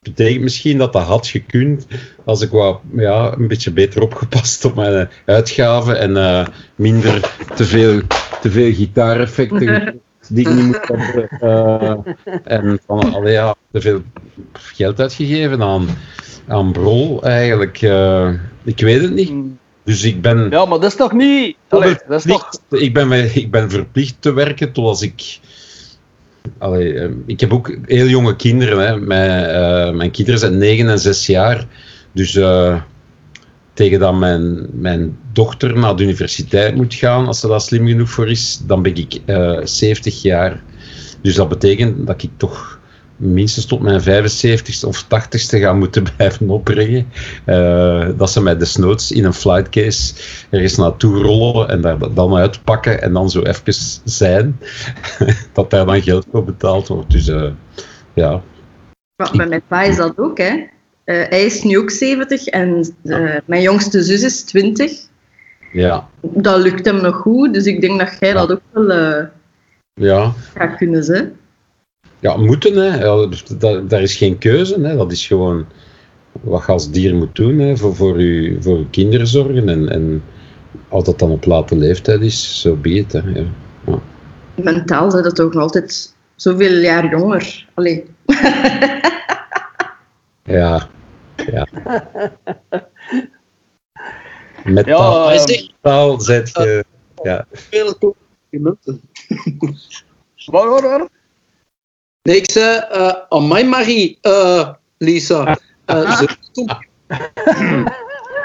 [0.00, 1.86] Betekent misschien dat dat had gekund
[2.24, 7.64] als ik wat, ja, een beetje beter opgepast op mijn uitgaven en eh, minder te
[7.64, 8.00] veel,
[8.40, 11.28] te veel gitaareffecten die ik niet moet hebben.
[11.40, 14.02] eh, en van, allee, ja, te veel
[14.52, 15.86] geld uitgegeven aan,
[16.48, 17.82] aan brol eigenlijk.
[17.82, 18.30] eh,
[18.64, 19.32] ik weet het niet.
[19.84, 21.56] Dus ik ben, Ja, maar dat is toch niet...
[21.68, 22.50] Allee, dat is toch...
[22.70, 25.38] ik, ben, ik ben verplicht te werken tot als ik.
[26.58, 28.86] Allee, eh, ik heb ook heel jonge kinderen.
[28.86, 28.96] Hè.
[29.00, 31.66] Mijn, eh, mijn kinderen zijn 9 en 6 jaar.
[32.12, 32.80] Dus eh,
[33.76, 38.10] tegen dat mijn, mijn dochter naar de universiteit moet gaan, als ze daar slim genoeg
[38.10, 40.62] voor is, dan ben ik eh 70 jaar.
[41.22, 42.80] Dus dat betekent dat ik toch
[43.16, 47.06] minstens tot mijn 75ste of 80ste ga moeten blijven opbrengen.
[47.44, 50.14] Eh, dat ze mij desnoods in een flightcase
[50.50, 54.60] ergens naartoe rollen en daar dan uitpakken en dan zo even zijn.
[55.52, 57.10] dat daar dan geld voor betaald wordt.
[57.10, 57.50] Dus eh,
[58.14, 58.42] ja,
[59.16, 60.75] Maar bij mijn pa is dat ook, hè.
[61.06, 64.92] Eh, hij is nu ook 70 en eh, mijn jongste zus is 20.
[65.72, 69.24] ja, Dat lukt hem nog goed, dus ik denk dat jij dat ook wel eh,
[69.94, 70.32] ja.
[70.54, 71.30] gaat kunnen, ze.
[72.20, 73.04] Ja, moeten, hè.
[73.04, 74.80] Ja, dus dat, daar is geen keuze.
[74.80, 74.96] Hè.
[74.96, 75.66] Dat is gewoon
[76.32, 77.76] wat je als dier moet doen hè.
[77.76, 79.68] Voor, voor, je, voor je kinderen zorgen.
[79.68, 80.22] En, en
[80.88, 83.20] als dat dan op late leeftijd is, zo be it, hè.
[83.20, 84.00] Ja.
[84.54, 87.68] Mentaal zijn dat nog altijd zoveel jaar jonger.
[87.74, 88.04] Allee.
[90.46, 90.88] Ja,
[91.52, 91.68] ja.
[94.64, 95.46] Met Ja, taal,
[95.80, 96.84] taal zet je...
[97.22, 97.46] Ja.
[97.52, 99.00] Veel complimenten.
[100.46, 101.08] Waar, waar, waar?
[102.22, 105.58] Nee, ik zei, eh amai Marie, eh, Lisa.
[105.84, 106.20] Eh,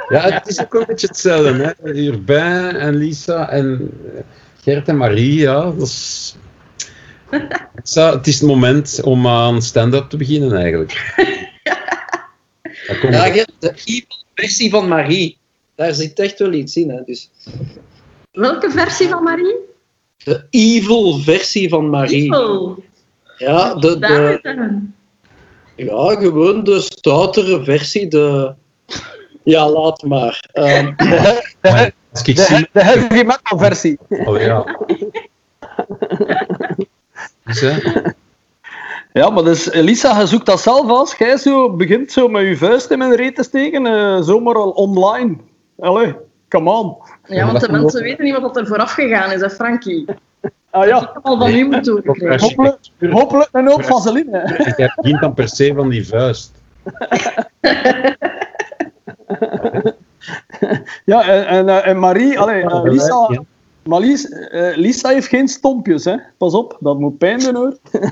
[0.10, 1.76] ja, het is ook een beetje hetzelfde.
[1.82, 1.90] Hè.
[1.90, 3.92] Urbain en Lisa en
[4.62, 5.62] Gert en Marie, ja.
[5.62, 6.36] Dat is...
[7.94, 11.14] Het is het moment om aan stand-up te beginnen, eigenlijk.
[13.02, 15.38] Ja, je- de evil versie van Marie.
[15.76, 16.90] Daar zit echt wel iets in.
[16.90, 17.02] Hè.
[17.06, 17.30] Dus
[18.32, 19.56] Welke versie van Marie?
[20.24, 22.34] de evil versie van Marie.
[22.38, 22.78] Oh,
[23.38, 24.80] Ja, de, daar de,
[25.76, 28.08] ja, gewoon de stoutere versie.
[28.08, 28.54] De...
[29.44, 30.50] Ja, laat maar.
[30.54, 30.94] Ehm,
[32.12, 32.68] Als ik De, zie...
[32.72, 33.98] de heavy metal versie.
[34.10, 34.66] Oh, ja.
[37.46, 37.78] Dus, hè,
[39.14, 42.58] Ja, maar dus Elisa, je zoekt dat zelf als jij zo begint zo met je
[42.58, 45.36] vuist in mijn reet te steken, eh, zomaar al online.
[45.80, 46.16] Allee,
[46.50, 46.98] come on.
[47.26, 50.06] Ja, want de mensen weten niet wat er vooraf gegaan is, hè, Frankie.
[50.70, 51.94] Ah ja, heb al van u moeten
[52.38, 52.78] hopelijk,
[53.10, 54.74] hopelijk een hoop vaseline.
[54.78, 56.52] jij begint dan per se van die vuist.
[61.06, 63.44] Ja, en, en, en Marie, allee, Lisa, Ja.
[63.84, 66.16] Maar Lies, eh, Lisa heeft geen stompjes, hè.
[66.38, 67.78] Pas op, dat moet pijn doen, hoor.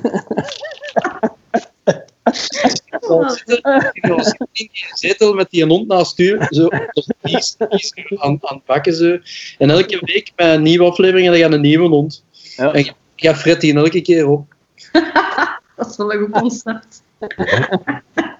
[3.93, 8.37] Ik was in die zetel met die hond naast u, zo als kies, kies aan,
[8.41, 8.93] aan het bakken.
[8.93, 9.17] Zo.
[9.57, 12.23] En elke week met een nieuwe aflevering en dan gaat een nieuwe hond.
[12.55, 12.73] Ja.
[12.73, 14.45] En jij fret die elke keer op.
[15.75, 17.03] Dat is wel een goed concept.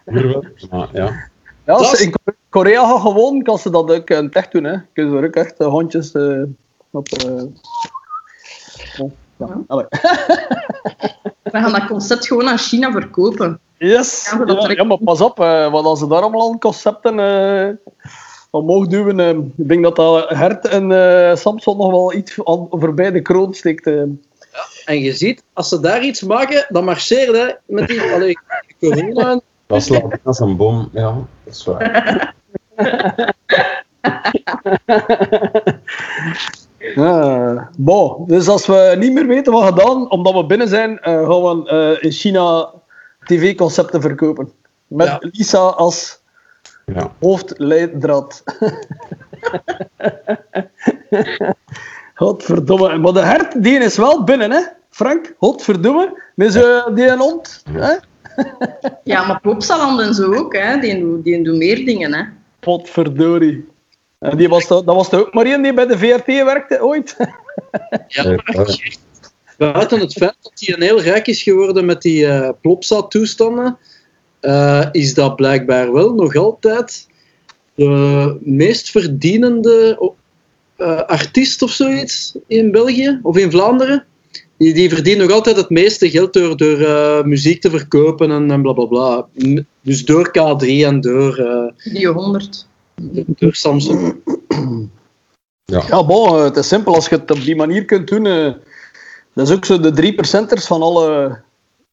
[0.05, 0.45] Hier wel.
[0.69, 1.29] Maar, ja.
[1.65, 4.77] Ja, als in Ko- Korea gaan gewoon, kan ze dat ook het echt doen, hè.
[4.93, 6.41] Kunnen ze er ook echt eh, hondjes eh,
[6.91, 7.08] op...
[7.08, 7.43] eh,
[8.97, 9.62] oh, ja.
[9.67, 9.86] Allee.
[11.43, 13.60] We gaan dat concept gewoon aan China verkopen.
[13.78, 14.32] Yes!
[14.32, 17.69] Ja, Ja, ja, maar pas op, eh, want als ze daar allemaal concepten eh
[18.52, 22.67] omhoog duwen, eh, ik denk dat dat Hert en eh, Samson nog wel iets aan,
[22.69, 23.88] voorbij de kroon steekt.
[23.88, 24.02] eh.
[24.86, 28.38] En je ziet, als ze daar iets maken, dan marcheert hè, met die allee,
[28.80, 29.39] corona.
[29.67, 32.34] Dat slaat als een bom, ja, dat is waar.
[36.95, 37.69] Ja.
[37.78, 41.63] Bon, dus als we niet meer weten wat gedaan, omdat we binnen zijn, eh, gaan
[41.63, 42.71] we eh, in China
[43.25, 44.52] tv-concepten verkopen.
[44.88, 45.17] Met Ja.
[45.21, 46.21] Lisa als
[46.86, 47.12] Ja.
[47.19, 48.43] hoofdleidraad.
[52.15, 52.97] Godverdomme.
[52.97, 54.62] Maar de hert, die is wel binnen, hè?
[54.89, 56.21] Frank, godverdomme.
[56.36, 57.63] Met zo die een hond.
[57.71, 57.93] Hè?
[59.04, 60.80] Ja, maar Plopsaland en zo ook, hè.
[60.80, 62.23] Die, doen- die doen meer dingen, hè.
[62.60, 63.67] Potverdorie.
[64.19, 67.17] En die was, dat was er ook maar één die bij de VRT werkte ooit.
[68.08, 68.23] Ja,
[69.58, 73.77] maar buiten het feit dat hij een heel rijk is geworden met die eh Plopsa-toestanden,
[74.39, 77.08] eh, is dat blijkbaar wel nog altijd
[77.75, 79.97] de meest verdienende
[80.75, 84.05] eh, artiest of zoiets in België of in Vlaanderen.
[84.58, 88.51] die, die verdienen nog altijd het meeste geld door, door eh, muziek te verkopen en,
[88.51, 89.27] en bla bla
[89.82, 92.67] Dus door K3 en door, eh, Video 100.
[93.27, 94.15] Door Samsung.
[95.65, 96.95] Ja, bon, eh, het is simpel.
[96.95, 98.25] Als je het op die manier kunt doen...
[98.25, 98.53] eh,
[99.33, 101.39] dat is ook zo de drie percenters van alle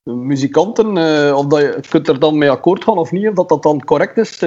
[0.03, 0.97] muzikanten.
[0.97, 3.63] eh, of dat je, kunt er dan mee akkoord gaan of niet, of dat dat
[3.63, 4.43] dan correct is.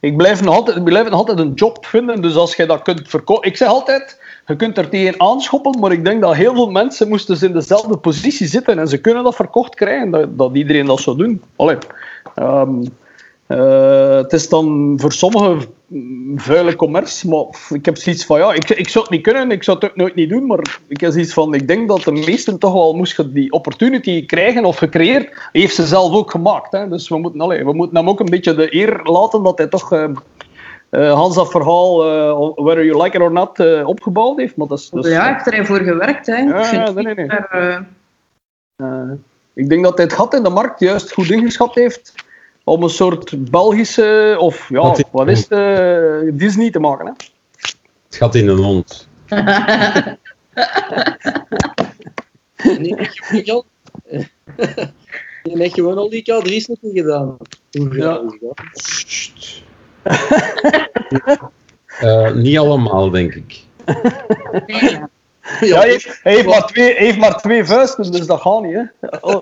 [0.00, 2.82] Ik blijf nog altijd, ik blijf nog altijd een job vinden, dus als je dat
[2.82, 3.48] kunt verkopen...
[3.48, 7.08] Ik zeg altijd, je kunt er tegen aanschoppen, maar ik denk dat heel veel mensen
[7.08, 10.86] moesten dus in dezelfde positie zitten en ze kunnen dat verkocht krijgen, dat, dat iedereen
[10.86, 11.42] dat zou doen.
[11.56, 11.78] Allee.
[12.34, 12.84] Ehm,
[13.46, 18.52] eh, het is dan voor sommigen mm, vuile commerce, maar ik heb zoiets van, ja,
[18.52, 21.00] ik, ik zou het niet kunnen, ik zou het ook nooit niet doen, maar ik
[21.00, 24.76] heb zoiets van, ik denk dat de meesten toch wel moesten die opportunity krijgen of
[24.76, 26.72] gecreëerd, heeft ze zelf ook gemaakt.
[26.72, 26.88] Hè.
[26.88, 29.66] Dus we moeten, allee, we moeten hem ook een beetje de eer laten dat hij
[29.66, 29.92] toch...
[29.92, 30.04] eh,
[30.90, 31.96] eh, Hans dat verhaal,
[32.54, 34.56] whether you like it or not, opgebouwd heeft.
[34.56, 36.26] Maar dat is, ja, ik heb er voor gewerkt.
[36.26, 36.36] Hè.
[36.36, 39.08] Ja, ik ja, nee, nee,
[39.54, 42.25] ik denk dat hij het gat in de markt juist goed ingeschat heeft
[42.68, 47.06] om een soort Belgische, of ja, wat is het, eh, Disney te maken.
[47.06, 47.12] Hè?
[48.06, 48.84] Het gaat in een.
[52.78, 53.64] Nee, gewoon, Jan.
[55.42, 57.36] Je hebt gewoon al die K3's nog niet gedaan.
[57.70, 58.22] Hoe Ja.
[62.00, 63.64] Eh, niet allemaal, denk ik.
[64.66, 65.08] ja.
[65.60, 68.62] Ja, hij, heeft, hij heeft maar twee, hij heeft maar twee vuisten, dus dat gaat
[68.62, 68.74] niet.
[68.74, 68.82] Hè?
[69.20, 69.40] Oh,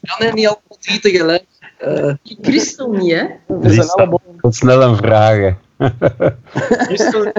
[0.00, 1.44] Ja, nee, niet allemaal drie tegelijk.
[1.86, 3.26] Eh, Die Christel niet, hè?
[3.46, 4.20] dat is een Drie elleboog.
[4.40, 5.58] Wat snel een vragen.
[6.86, 7.32] Christel?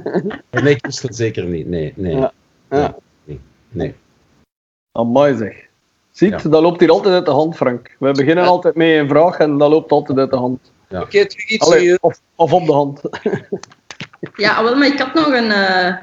[0.62, 1.66] Nee, Christel zeker niet.
[1.68, 2.16] Nee, nee.
[2.16, 2.32] Ja.
[2.70, 2.96] Ja.
[3.24, 3.40] Nee.
[3.68, 3.94] nee.
[4.92, 5.66] Amai zeg.
[6.10, 6.48] Ziet, Ja.
[6.48, 7.96] dat loopt hier altijd uit de hand, Frank.
[7.98, 10.72] We beginnen altijd met een vraag en dat loopt altijd uit de hand.
[10.90, 13.00] Oké, terug iets Allee, of, of op de hand.
[14.36, 15.94] Ja, wel, maar ik had nog een, eh,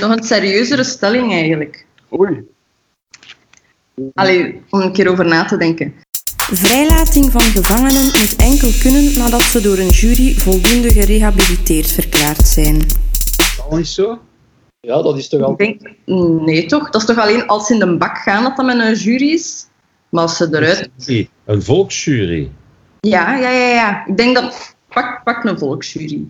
[0.00, 1.86] nog een serieuzere stelling eigenlijk.
[2.18, 2.48] Oei.
[4.14, 5.94] Allee, om een keer over na te denken.
[6.52, 12.86] Vrijlating van gevangenen moet enkel kunnen nadat ze door een jury voldoende gerehabiliteerd verklaard zijn.
[13.70, 14.18] Al niet zo?
[14.80, 15.80] Ja, dat is toch Ik altijd...
[15.80, 15.96] denk,
[16.40, 16.90] nee toch?
[16.90, 19.30] Dat is toch alleen als ze in de bak gaan dat dat met een jury
[19.30, 19.66] is?
[20.08, 20.90] Maar als ze eruit...
[21.44, 22.50] Een volksjury.
[23.00, 24.06] Ja, ja, ja, ja.
[24.06, 24.76] Ik denk dat...
[24.88, 26.24] Pak, pak een volksjury.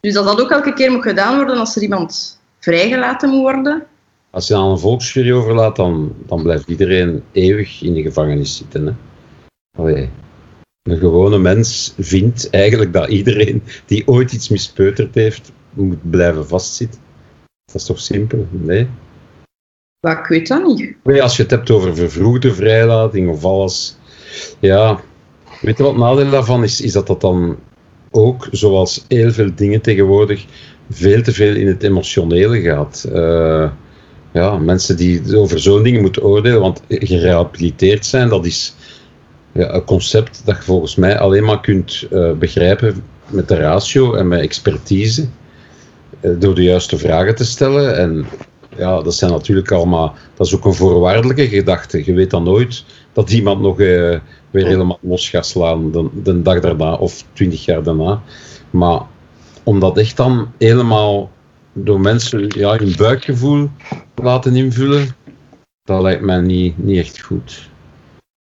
[0.00, 3.86] Dus dat dat ook elke keer moet gedaan worden als er iemand vrijgelaten moet worden.
[4.30, 8.86] Als je aan een volksjury overlaat, dan, dan blijft iedereen eeuwig in de gevangenis zitten.
[8.86, 8.92] Hè?
[9.78, 10.08] Allee.
[10.82, 17.00] Een gewone mens vindt eigenlijk dat iedereen die ooit iets mispeuterd heeft, moet blijven vastzitten.
[17.64, 18.46] Dat is toch simpel?
[18.50, 18.88] Nee?
[20.06, 20.96] Maar ik weet dat niet.
[21.04, 23.96] Nee, als je het hebt over vervroegde vrijlating of alles.
[24.58, 25.00] Ja,
[25.60, 26.80] weet je wat het nadeel daarvan is?
[26.80, 27.58] Is dat dat dan
[28.10, 30.44] ook, zoals heel veel dingen tegenwoordig,
[30.90, 33.04] veel te veel in het emotionele gaat.
[33.12, 33.70] Eh,
[34.32, 38.74] ja, mensen die over zo'n dingen moeten oordelen, want gerehabiliteerd zijn, dat is
[39.58, 44.14] ja, een concept dat je volgens mij alleen maar kunt eh, begrijpen met de ratio
[44.14, 45.26] en met expertise.
[46.20, 47.96] eh, door de juiste vragen te stellen.
[47.96, 48.26] En
[48.76, 52.04] ja, dat zijn natuurlijk allemaal, dat is ook een voorwaardelijke gedachte.
[52.04, 54.18] Je weet dan nooit dat iemand nog eh,
[54.50, 58.22] weer helemaal los gaat slaan de, de dag daarna of twintig jaar daarna.
[58.70, 59.00] Maar
[59.62, 61.30] om dat echt dan helemaal
[61.72, 63.70] door mensen ja, hun buikgevoel
[64.14, 65.08] te laten invullen,
[65.84, 67.68] dat lijkt mij niet, niet echt goed.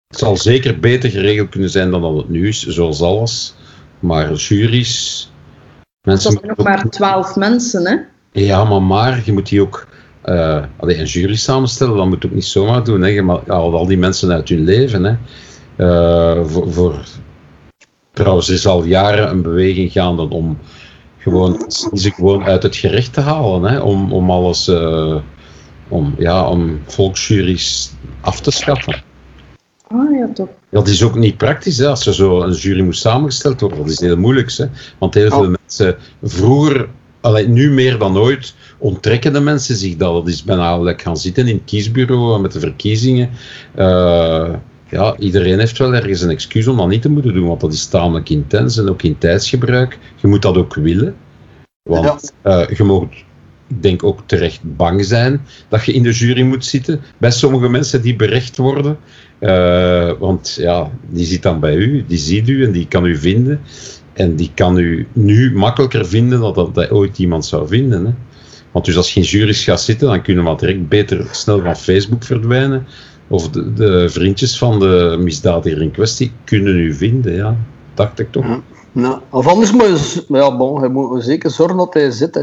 [0.09, 3.55] Het zal zeker beter geregeld kunnen zijn dan dat het nu is, zoals alles.
[3.99, 5.31] Maar juries.
[6.03, 7.97] Mensen Dat zijn nog maar twaalf mensen, hè?
[8.41, 9.87] ja, maar maar, je moet die ook
[10.23, 13.03] eh, allee, een jury samenstellen, dat moet je ook niet zomaar doen.
[13.03, 13.09] Hè.
[13.09, 15.05] Je haalt al die mensen uit hun leven.
[15.05, 15.17] Hè.
[15.77, 17.05] Eh, voor, voor,
[18.13, 20.59] trouwens, er is al jaren een beweging gaande om
[21.19, 23.63] gewoon, ze gewoon uit het gerecht te halen.
[23.63, 23.79] Hè.
[23.79, 25.17] Om, om alles, eh,
[25.89, 29.03] om, ja, om volksjuries af te schaffen.
[29.89, 30.49] Ah, ja, toch.
[30.71, 33.79] Dat is ook niet praktisch, hè, als er zo een jury moet samengesteld worden.
[33.79, 34.67] Dat is heel moeilijk, hè.
[34.99, 35.55] Want heel veel Oh.
[35.61, 36.89] mensen, vroeger,
[37.21, 40.13] allee, nu meer dan ooit, onttrekken de mensen zich dat.
[40.13, 43.31] Dat is bijna lekker gaan zitten in het kiesbureau met de verkiezingen.
[43.75, 44.55] Eh,
[44.91, 47.73] ja, iedereen heeft wel ergens een excuus om dat niet te moeten doen, want dat
[47.73, 49.99] is tamelijk intens en ook in tijdsgebruik.
[50.17, 51.15] Je moet dat ook willen.
[51.83, 53.03] Want eh, je mag,
[53.69, 57.01] ik denk ook terecht bang zijn dat je in de jury moet zitten.
[57.19, 58.99] Bij sommige mensen die berecht worden.
[59.39, 63.17] Eh, want ja, die zit dan bij u, die ziet u en die kan u
[63.17, 63.61] vinden.
[64.13, 68.07] En die kan u nu makkelijker vinden dan dat hij ooit iemand zou vinden.
[68.07, 68.13] Hè.
[68.73, 71.77] Want dus als je in jury's gaat zitten, dan kunnen we direct beter snel van
[71.77, 72.87] Facebook verdwijnen.
[73.29, 77.57] Of de, de vriendjes van de misdadiger in kwestie kunnen u vinden, ja.
[77.95, 78.61] Dacht ik toch.
[78.93, 82.35] Nou, of anders moet je, ja, bon, je moet zeker zorgen dat hij zit.
[82.35, 82.43] Hè.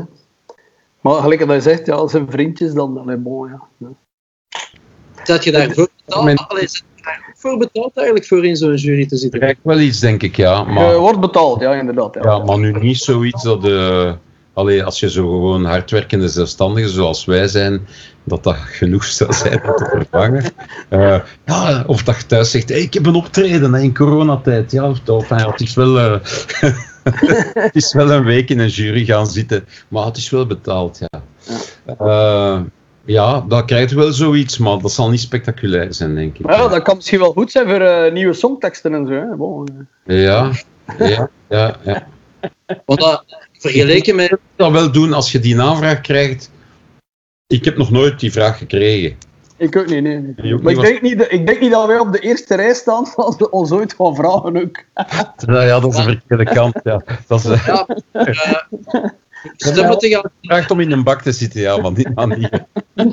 [1.02, 3.88] Maar gelijk dat hij zegt, ja, zijn vriendjes, dan allee, bon, ja.
[5.24, 6.24] Zet je daarvoor betaald?
[6.26, 9.40] Mijn- Allee, zet je daar ook voor betaald eigenlijk voor in zo'n jury te zitten?
[9.40, 10.58] krijg wel iets, denk ik, ja.
[10.68, 12.14] Je Maar, wordt betaald, ja, inderdaad.
[12.14, 12.22] Ja.
[12.24, 13.66] ja, maar nu niet zoiets dat...
[13.66, 14.12] eh
[14.54, 17.88] allee, als je zo gewoon hardwerkende zelfstandigen zoals wij zijn,
[18.24, 20.44] dat dat genoeg zou zijn om te vervangen.
[20.90, 24.72] Eh, ja, of dat je thuis zegt, hey, ik heb een optreden hè, in coronatijd.
[24.72, 26.20] Ja, of, of, ja, het, is wel, eh,
[27.54, 31.00] het is wel een week in een jury gaan zitten, maar het is wel betaald,
[31.00, 31.22] ja.
[31.98, 32.60] Eh,
[33.06, 36.46] ja, dat krijgt wel zoiets, maar dat zal niet spectaculair zijn, denk ik.
[36.46, 39.14] Maar ja, dat kan misschien wel goed zijn voor eh, nieuwe songteksten en zo.
[39.14, 39.36] Hè.
[39.36, 40.24] Bon, eh.
[40.24, 40.52] Ja,
[40.98, 41.78] ja, ja.
[41.84, 42.08] ja.
[42.86, 44.38] Want dat, vergeleken met...
[44.56, 46.52] dat wel doen als je die aanvraag krijgt.
[47.48, 49.18] Ik heb nog nooit die vraag gekregen.
[49.58, 50.34] Ik ook niet, nee.
[50.36, 50.54] nee.
[50.54, 52.74] Ook Maar ik denk, niet, dat- ik denk niet dat wij op de eerste rij
[52.74, 54.84] staan als we ons ooit gaan vragen ook.
[55.46, 56.80] Nou ja, dat is de verkeerde kant.
[56.84, 57.02] Ja.
[57.28, 59.06] Dat is Ja, eh,
[59.58, 62.66] stemmen vraagt om in een bak te zitten, ja, van die manier.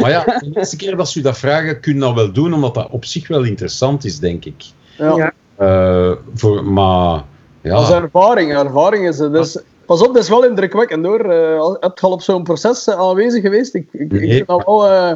[0.00, 2.54] Maar ja, de eerste keer dat ze u dat vragen, kun je dat wel doen,
[2.54, 4.64] omdat dat op zich wel interessant is, denk ik.
[4.98, 5.16] Ja.
[5.16, 5.32] Ja.
[5.56, 7.22] Eh, voor, maar
[7.62, 8.52] Dat is ja, ervaring.
[8.52, 9.32] Ervaring is het.
[9.32, 11.20] Dus, pas op, dat is wel indrukwekkend hoor.
[11.20, 13.74] Eh, al- heb je al op zo'n proces eh, aanwezig geweest?
[13.74, 14.30] Ik, ik, ik Nee.
[14.34, 14.86] vind dat wel.
[14.86, 15.12] eh,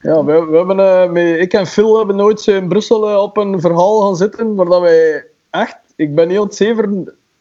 [0.00, 3.60] ja, we, we hebben, eh, met, ik en Phil hebben nooit in Brussel op een
[3.60, 6.88] verhaal gaan zitten, waar dat wij echt, ik ben heel zever,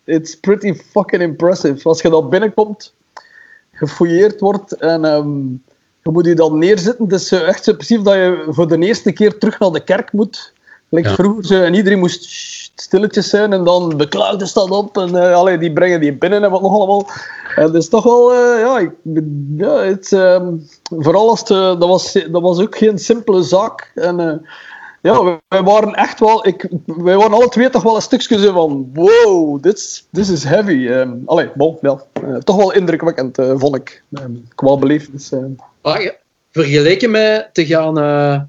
[0.03, 1.88] it's pretty fucking impressive.
[1.89, 2.93] Als je dat binnenkomt,
[3.78, 5.40] gefouilleerd wordt en ehm,
[6.04, 7.06] je moet je dan neerzetten.
[7.06, 9.84] Het is zo echt zo precies dat je voor de eerste keer terug naar de
[9.84, 10.54] kerk moet.
[10.90, 11.16] Like Ja.
[11.16, 12.26] vroeger, en iedereen moest
[12.76, 16.52] stilletjes zijn en dan beklaagde staat op en eh, allee, die brengen die binnen en
[16.52, 17.10] wat nog allemaal.
[17.56, 18.92] En dat is toch wel, eh, ja, ik,
[19.58, 20.56] ja het, ehm,
[20.90, 23.92] vooral als het, eh, dat, was, dat was ook geen simpele zaak.
[23.96, 24.36] En eh,
[25.01, 28.53] ja, wij, waren echt wel, ik, wij waren alle twee toch wel een stukje zo
[28.53, 30.88] van, wow, this, this is heavy.
[30.88, 35.31] Ehm allee, bon, ja, eh, toch wel indrukwekkend, eh, vond ik, ehm qua belevenis.
[35.31, 35.51] ehm.
[35.81, 36.15] Maar ja,
[36.51, 38.41] vergeleken met te gaan eh,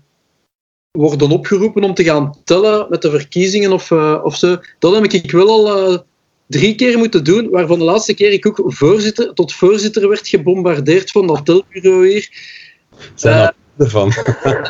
[0.90, 5.04] worden opgeroepen om te gaan tellen met de verkiezingen of, eh, of zo, dat heb
[5.04, 6.04] ik wel al
[6.46, 11.10] drie keer moeten doen, waarvan de laatste keer ik ook voorzitter, tot voorzitter werd gebombardeerd
[11.10, 12.28] van dat telbureau hier.
[13.14, 14.12] zijn ervan.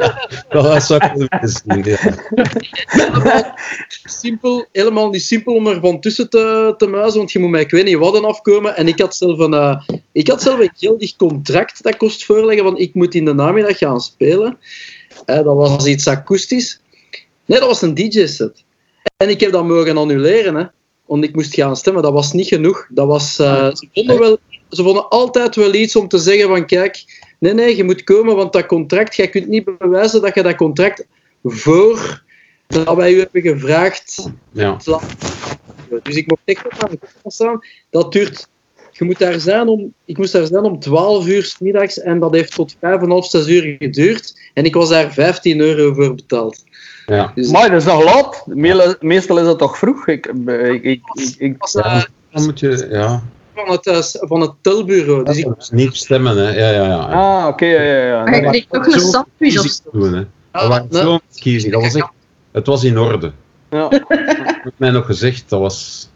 [0.49, 1.85] dat zou ik wel willen zien.
[1.85, 3.55] ja.
[4.21, 7.61] simpel, helemaal niet simpel om er van tussen te, te muizen, want je moet mij
[7.61, 8.77] ik weet niet wat aan afkomen.
[8.77, 9.81] En ik had zelf een, eh,
[10.12, 13.79] ik had zelf een geldig contract dat kost voorleggen, want ik moet in de namiddag
[13.79, 14.59] gaan spelen.
[15.25, 16.81] Eh, dat was iets akoestisch.
[17.44, 18.64] Nee, dat was een DJ-set.
[19.16, 20.64] En ik heb dat mogen annuleren, hè.
[21.07, 22.03] Want ik moest gaan stemmen.
[22.03, 22.87] Dat was niet genoeg.
[22.90, 24.38] Dat was, eh, ze, vonden wel,
[24.71, 27.05] ze vonden altijd wel iets om te zeggen van kijk,
[27.38, 30.55] nee, nee, je moet komen, want dat contract, jij kunt niet bewijzen dat je dat
[30.57, 31.07] contract
[31.44, 32.22] voor
[32.66, 34.77] dat wij u hebben gevraagd Ja.
[34.77, 35.09] te laten
[35.88, 36.01] doen.
[36.03, 37.61] Dus ik mocht echt op aan de kant staan.
[37.90, 38.48] Dat duurt...
[38.92, 42.18] Je moet daar zijn om, ik moest daar zijn om 12 uur 's middags en
[42.18, 42.81] dat heeft tot 5,5,
[43.31, 44.40] 6 uur geduurd.
[44.55, 46.64] En ik was daar 15 euro voor betaald.
[47.07, 47.33] Ja.
[47.35, 48.46] Dus Maar dat is nog laat.
[49.01, 50.07] Meestal- is dat toch vroeg.
[50.09, 51.01] Ik, ik, ik,
[51.38, 53.22] ik, eh, Dan moet je, ja.
[53.64, 55.25] Van, het, eh, van het telbureau.
[55.25, 56.51] Dus ik, Niet stemmen, hè.
[56.59, 56.97] Ja, ja, ja.
[56.99, 58.23] Ah, oké, ja, ja, ja.
[58.25, 59.90] Maar je Dat- kreeg toch een sandwich of ik zo.
[59.92, 60.23] doen, hè.
[60.51, 61.73] Ah, Dat zo'n kiezing.
[61.73, 62.09] Dat was echt,
[62.53, 63.33] het was in orde.
[63.71, 63.88] ja.
[63.88, 66.09] werd mij nog gezegd, dat was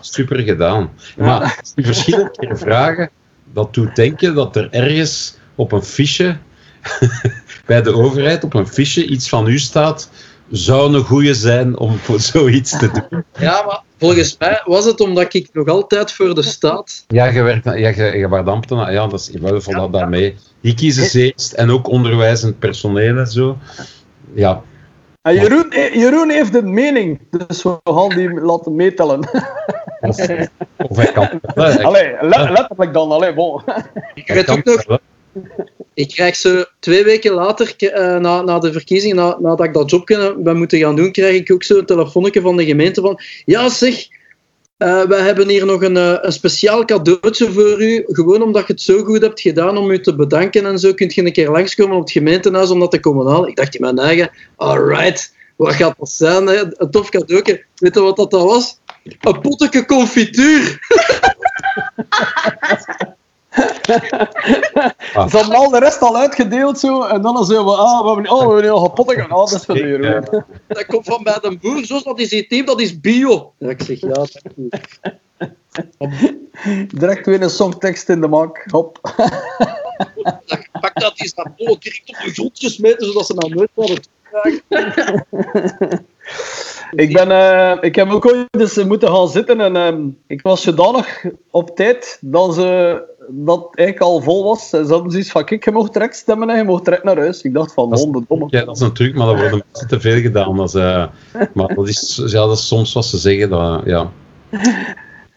[0.00, 0.90] super gedaan.
[1.16, 3.10] Maar als die verschillende keer vragen,
[3.52, 6.36] dat doet denken dat er ergens op een fiche,
[7.66, 10.10] bij de overheid, op een fiche iets van u staat,
[10.50, 13.24] zou een goeie zijn om voor zoiets te doen.
[13.38, 17.04] ja, maar volgens mij was het omdat ik nog altijd voor de staat...
[17.08, 20.36] Ja, je, werkt, ja, je, je werd ambtenaar, ja, dat is wel van daarmee.
[20.60, 23.56] Die kiezen ze eerst, en ook onderwijzend personeel en zo.
[24.34, 24.62] Ja,
[25.22, 29.20] En Jeroen, eh, Jeroen heeft een mening, dus we gaan die laten meetellen.
[30.00, 30.16] of,
[30.76, 31.40] of hij kan.
[31.84, 33.62] Allee, le- letterlijk dan, allee, bon.
[34.14, 34.98] Ik weet ook nog,
[36.00, 39.90] Ik krijg zo twee weken later, eh, na, na de verkiezingen, na, nadat ik dat
[39.90, 43.68] jobje ben moeten gaan doen, krijg ik ook zo'n telefoontje van de gemeente van ja
[43.68, 44.08] zeg,
[44.76, 48.72] eh wij hebben hier nog een, eh, een speciaal cadeautje voor u, gewoon omdat je
[48.72, 51.50] het zo goed hebt gedaan om u te bedanken en zo, kunt je een keer
[51.50, 53.48] langskomen op het gemeentehuis om dat te komen halen.
[53.48, 57.64] Ik dacht in mijn eigen, alright, wat gaat dat zijn, een tof cadeautje.
[57.76, 58.78] Weet je wat dat, was?
[59.20, 60.78] Een potje confituur.
[63.50, 68.30] Ze hadden al de rest al uitgedeeld zo, en dan zeggen we, ah, we hebben,
[68.30, 69.30] oh, we hebben al gepotten gaan.
[69.30, 69.80] Ah, dat is.
[70.68, 70.82] Ja.
[70.86, 73.52] Komt van bij de boer, zoals dat is team, dat is bio.
[73.58, 74.42] Ja, ik zeg, ja, dat.
[76.88, 78.66] Direct weer een songtekst in de maak.
[78.70, 78.98] Hop.
[80.46, 83.70] Dat pak dat is dat bol direct op de grond gesmeten, zodat ze nou nooit
[83.74, 84.00] hadden.
[86.90, 90.62] Ik, ben, eh, ik heb ook ooit eens moeten gaan zitten en ehm, ik was
[90.62, 94.72] zodanig op tijd dat ze dat eigenlijk al vol was.
[94.72, 97.16] En ze hadden zoiets van, kijk, je mocht direct stemmen en je mocht direct naar
[97.16, 97.42] huis.
[97.42, 98.46] Ik dacht van, hondendomme.
[98.50, 100.56] Ja, dat is een truc, maar dat worden mensen te veel gedaan.
[100.56, 101.06] Dat is, eh,
[101.54, 103.50] maar dat is, ja, dat is soms wat ze zeggen.
[103.50, 104.10] Dat, ja.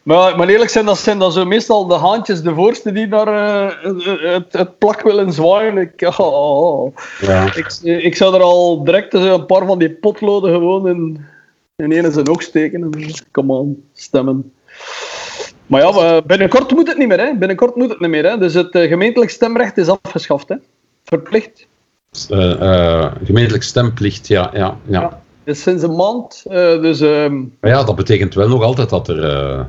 [0.03, 3.27] Maar, maar eerlijk zijn, dat zijn dan zo meestal de haantjes, de voorste die naar
[3.27, 5.77] eh, het, het plak willen zwaaien.
[5.77, 6.95] Ik, oh, oh, oh.
[7.21, 7.55] Ja.
[7.55, 11.25] ik, ik zou er al direct een paar van die potloden gewoon in,
[11.75, 12.83] in in zijn oog steken.
[12.83, 14.53] En, Kom on, stemmen.
[15.68, 17.20] Maar ja, we- binnenkort moet het niet meer.
[17.20, 17.36] Hè.
[17.38, 18.30] Binnenkort moet het niet meer.
[18.30, 18.38] Hè.
[18.38, 20.49] Dus het eh, gemeentelijk stemrecht is afgeschaft.
[20.49, 20.55] Hè.
[21.03, 21.68] Verplicht.
[22.30, 24.49] Eh, eh, gemeentelijk stemplicht, ja.
[24.53, 25.01] ja, ja.
[25.01, 25.22] Ja.
[25.43, 26.43] Dus sinds een maand.
[26.49, 29.61] eh, dus ehm, Maar ja, dat betekent wel nog altijd dat er, eh,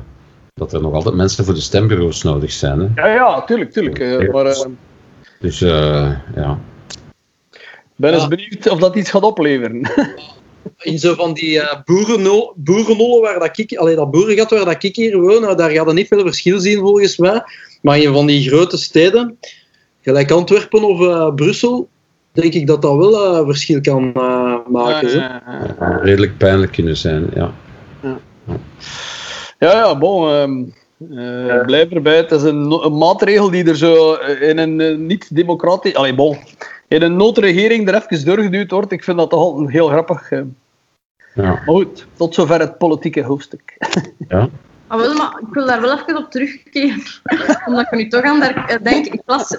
[0.53, 2.79] dat er nog altijd mensen voor de stembureaus nodig zijn.
[2.95, 3.01] Hè.
[3.07, 3.99] ja, ja, tuurlijk, tuurlijk.
[3.99, 4.65] eh, maar eh,
[5.39, 6.59] Dus eh, ja.
[7.51, 7.61] ik
[7.95, 9.81] ben eens benieuwd of dat iets gaat opleveren.
[10.77, 11.79] In zo van die eh
[12.55, 15.87] boerenollen waar dat ik, allee, dat boerengat waar dat ik hier woon, nou, daar gaat
[15.87, 17.43] er niet veel verschil zien volgens mij.
[17.81, 19.39] Maar in van die grote steden,
[20.01, 21.87] gelijk Antwerpen of eh, Brussel,
[22.31, 25.09] denk ik dat dat wel een verschil kan eh, maken.
[25.09, 25.17] zo.
[25.17, 27.29] Ja, redelijk pijnlijk kunnen zijn.
[27.35, 27.53] Ja.
[29.59, 30.29] Ja, ja, bon.
[30.29, 30.63] ehm,
[31.17, 32.17] eh, blijf erbij.
[32.17, 35.95] Het is een, maatregel die er zo in een niet-democratisch...
[35.95, 36.37] Allee, bon.
[36.95, 38.91] In een noodregering er even doorgeduwd wordt.
[38.91, 40.31] Ik vind dat toch altijd heel grappig.
[40.31, 40.39] eh.
[41.33, 41.43] Ja.
[41.43, 43.73] Maar goed, tot zover het politieke hoofdstuk.
[44.27, 44.49] Ja.
[44.87, 47.03] Ah, wel, maar ik wil daar wel even op terugkeren.
[47.67, 49.05] Omdat ik nu toch aan daar- eh, denk.
[49.05, 49.57] Ik las,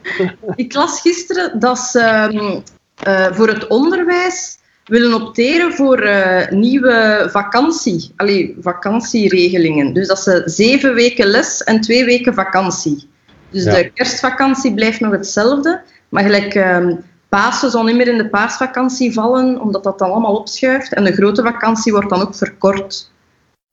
[0.64, 2.60] ik las gisteren dat ze ehm,
[3.02, 8.12] eh, voor het onderwijs willen opteren voor eh, nieuwe vakantie.
[8.16, 9.92] Allee, vakantieregelingen.
[9.92, 13.08] Dus dat ze zeven weken les en twee weken vakantie.
[13.50, 13.74] Dus Ja.
[13.74, 15.80] de kerstvakantie blijft nog hetzelfde.
[16.12, 16.94] Maar gelijk ehm
[17.32, 20.94] Pasen zal niet meer in de paasvakantie vallen, omdat dat dan allemaal opschuift.
[20.94, 23.10] En de grote vakantie wordt dan ook verkort.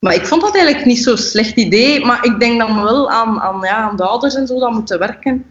[0.06, 2.06] Maar ik vond dat eigenlijk niet zo'n slecht idee.
[2.06, 5.00] Maar ik denk dan wel aan, aan, ja, aan de ouders en zo dat moeten
[5.00, 5.46] werken.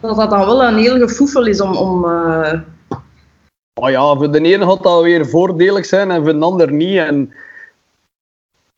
[0.00, 1.76] Dat dat dan wel een heel gefoefel is om...
[1.76, 2.60] om eh,
[3.80, 6.98] Maar ja, voor de ene gaat dat weer voordelig zijn en voor de ander niet.
[6.98, 7.32] En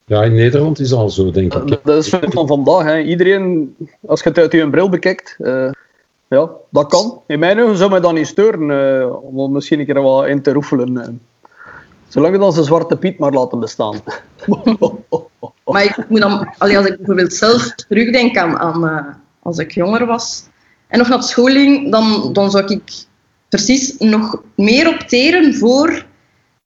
[0.05, 1.69] ja, in Nederland is al zo, denk ik.
[1.69, 2.85] dat dat is van vandaag.
[2.85, 2.99] Hè.
[2.99, 3.77] Iedereen,
[4.07, 5.71] als je het uit je bril bekijkt, eh,
[6.35, 7.23] ja, dat kan.
[7.27, 10.27] In mijn ogen zou mij dat niet steuren, eh, om er misschien een keer wat
[10.27, 10.97] in te roefelen.
[11.03, 11.09] eh.
[12.09, 14.01] Zolang dat ze Zwarte Piet maar laten bestaan.
[15.65, 16.49] maar ik moet dan...
[16.59, 19.05] allee, als ik bijvoorbeeld zelf terugdenk aan, aan eh,
[19.43, 20.45] als ik jonger was
[20.89, 23.07] en nog naar school ging, dan, dan zou ik
[23.49, 26.05] precies nog meer opteren voor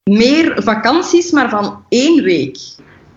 [0.02, 2.58] meer vakanties, maar van één week.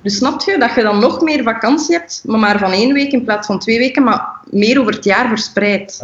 [0.01, 3.11] Dus snap je dat je dan nog meer vakantie hebt, maar maar van één week
[3.11, 6.01] in plaats van twee weken, maar meer over het jaar verspreid.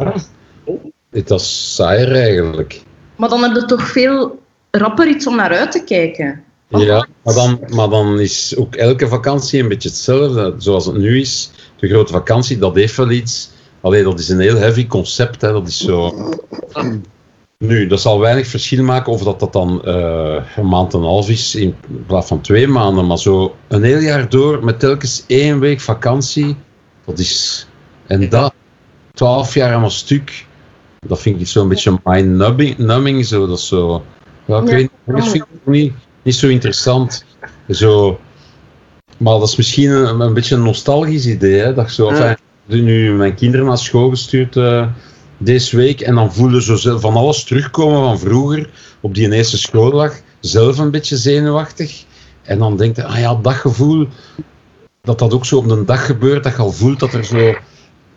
[1.10, 2.82] Dat is saaier eigenlijk.
[3.16, 4.38] Maar dan heb je toch veel
[4.70, 6.44] rapper iets om naar uit te kijken.
[6.68, 10.54] Ja, maar dan, maar dan is ook elke vakantie een beetje hetzelfde.
[10.58, 11.50] Zoals het nu is.
[11.76, 13.50] De grote vakantie, dat heeft wel iets.
[13.80, 15.40] Alleen dat is een heel heavy concept.
[15.40, 15.52] Hè.
[15.52, 16.14] Dat is zo.
[17.58, 21.04] Nu, dat zal weinig verschil maken of dat, dat dan eh, een maand en een
[21.04, 23.06] half is in plaats van twee maanden.
[23.06, 26.56] Maar zo een heel jaar door met telkens één week vakantie.
[27.04, 27.66] Dat is.
[28.06, 28.52] En dat,
[29.12, 30.46] twaalf jaar aan een stuk.
[31.06, 33.26] Dat vind ik zo'n beetje mind-numbing.
[33.26, 34.04] Zo, dat is zo.
[34.44, 35.92] Ja, ik weet dat vind ik niet,
[36.22, 37.24] niet zo interessant.
[37.68, 38.20] Zo,
[39.16, 41.60] maar dat is misschien een, een beetje een nostalgisch idee.
[41.60, 41.74] Hè?
[41.74, 42.36] Dat ik zo, Ja.
[42.66, 44.86] nu mijn kinderen naar school gestuurd eh,
[45.38, 46.00] deze week.
[46.00, 48.70] En dan voelen ze van alles terugkomen van vroeger.
[49.00, 50.14] Op die eerste schooldag.
[50.40, 52.04] Zelf een beetje zenuwachtig.
[52.42, 54.06] En dan denk je, ah ja, dat gevoel.
[55.02, 56.44] Dat dat ook zo op een dag gebeurt.
[56.44, 57.54] Dat je al voelt dat er zo.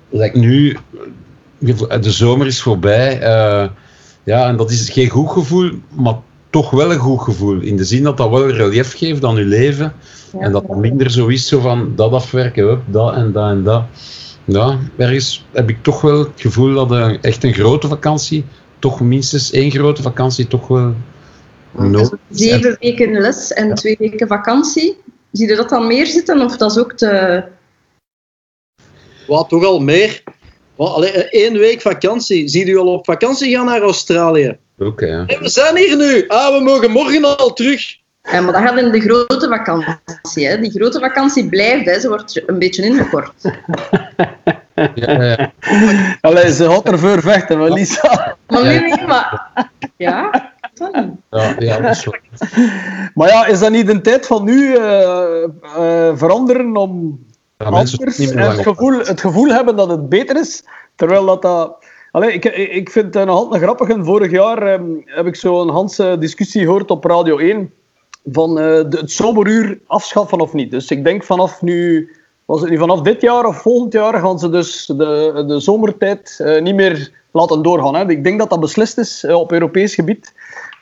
[0.09, 0.77] Like nu,
[2.01, 3.19] de zomer is voorbij.
[3.21, 3.69] eh,
[4.23, 6.15] ja, en dat is geen goed gevoel, maar
[6.49, 7.59] toch wel een goed gevoel.
[7.59, 9.93] In de zin dat dat wel relief geeft aan je leven.
[10.39, 13.63] En dat het minder zo is, zo van dat afwerken, hup, dat en dat en
[13.63, 13.83] dat.
[14.45, 18.45] Ja, ergens heb ik toch wel het gevoel dat een, echt een grote vakantie,
[18.79, 20.93] toch minstens één grote vakantie, toch wel
[21.71, 22.39] nodig is.
[22.39, 24.97] Zeven weken les en twee weken vakantie.
[25.31, 26.41] Zie je dat dan meer zitten?
[26.41, 27.43] Of dat is ook te...
[29.27, 30.23] Wat, toch al meer?
[30.89, 32.47] Allee, eh, één week vakantie.
[32.47, 34.57] Zie je al op vakantie gaan naar Australië?
[34.79, 35.23] Oké, ja.
[35.27, 36.27] Hey, we zijn hier nu.
[36.27, 37.99] Ah, we mogen morgen al terug.
[38.31, 40.47] Ja, maar dat gaat in de grote vakantie.
[40.47, 40.59] Hè.
[40.59, 41.99] Die grote vakantie blijft, hè.
[41.99, 43.31] ze wordt een beetje ingekort.
[44.95, 45.51] Ja, ja.
[46.21, 48.37] Allee, ze gaat ervoor vechten, maar Lisa.
[48.47, 49.51] Maar nee, nee, maar...
[49.97, 51.09] Ja, dat niet.
[51.29, 52.15] Ja, ja, dat is wel-
[53.13, 57.19] Maar ja, is dat niet de tijd van nu eh, eh, veranderen om
[57.63, 60.63] anders en het gevoel, het gevoel hebben dat het beter is,
[60.95, 61.85] terwijl dat dat...
[62.11, 63.89] Allee, ik, ik vind het nog altijd grappig.
[63.89, 67.73] En vorig jaar ehm, heb ik zo'n Hanse discussie gehoord op Radio 1
[68.31, 70.71] van eh, de, het zomeruur afschaffen of niet.
[70.71, 72.09] Dus ik denk vanaf nu
[72.45, 76.39] was het nu vanaf dit jaar of volgend jaar gaan ze dus de, de zomertijd
[76.41, 77.95] uh, niet meer laten doorgaan.
[77.95, 78.09] Hè.
[78.09, 80.33] Ik denk dat dat beslist is uh, op Europees gebied.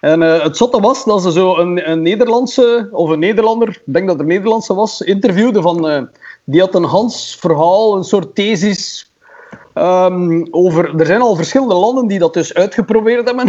[0.02, 3.94] En uh, het zotte was dat ze zo een, een, Nederlandse, of een Nederlander, ik
[3.94, 6.10] denk dat er een Nederlandse was, interviewde van...
[6.44, 9.10] die had een Hans verhaal, een soort thesis
[9.74, 13.48] Um, over, er zijn al verschillende landen die dat dus uitgeprobeerd hebben.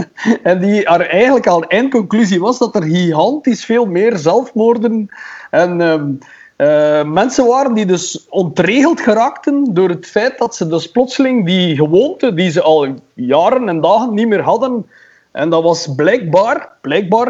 [0.42, 5.08] en die er eigenlijk al eindconclusie was dat er gigantisch veel meer zelfmoorden
[5.50, 6.18] en um,
[6.62, 11.76] uh, mensen waren die dus ontregeld geraakten door het feit dat ze dus plotseling die
[11.76, 14.86] gewoonte die ze al jaren en dagen niet meer hadden.
[15.30, 17.28] En dat was blijkbaar, blijkbaar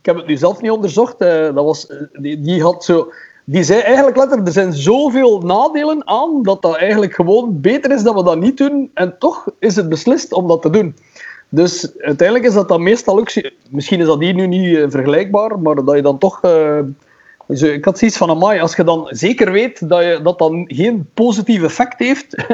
[0.00, 3.12] ik heb het nu zelf niet onderzocht, uh, dat was, die, die had zo
[3.44, 8.02] die zei eigenlijk letterlijk, er zijn zoveel nadelen aan dat dat eigenlijk gewoon beter is
[8.02, 8.90] dat we dat niet doen.
[8.94, 10.96] En toch is het beslist om dat te doen.
[11.48, 13.32] Dus uiteindelijk is dat dan meestal ook...
[13.70, 16.40] Misschien is dat hier nu niet vergelijkbaar, maar dat je dan toch...
[17.48, 20.64] zo, ik had zoiets van, amai, als je dan zeker weet dat je, dat, dan
[20.66, 22.46] geen positief effect heeft,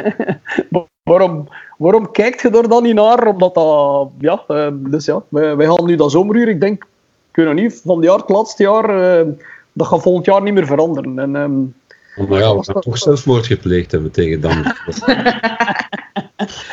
[1.03, 3.26] waarom, waarom kijkt je er dan niet naar?
[3.26, 4.09] Omdat dat...
[4.18, 6.82] Ja, uh, dus ja, wij, wij gaan nu dat zomeruur, ik denk,
[7.30, 9.24] ik weet nog niet, van het jaar, het laatste jaar
[9.72, 11.18] dat gaat volgend jaar niet meer veranderen.
[11.18, 11.74] En, um,
[12.16, 14.62] maar ja, we hebben toch zelfmoord gepleegd hebben tegen dan.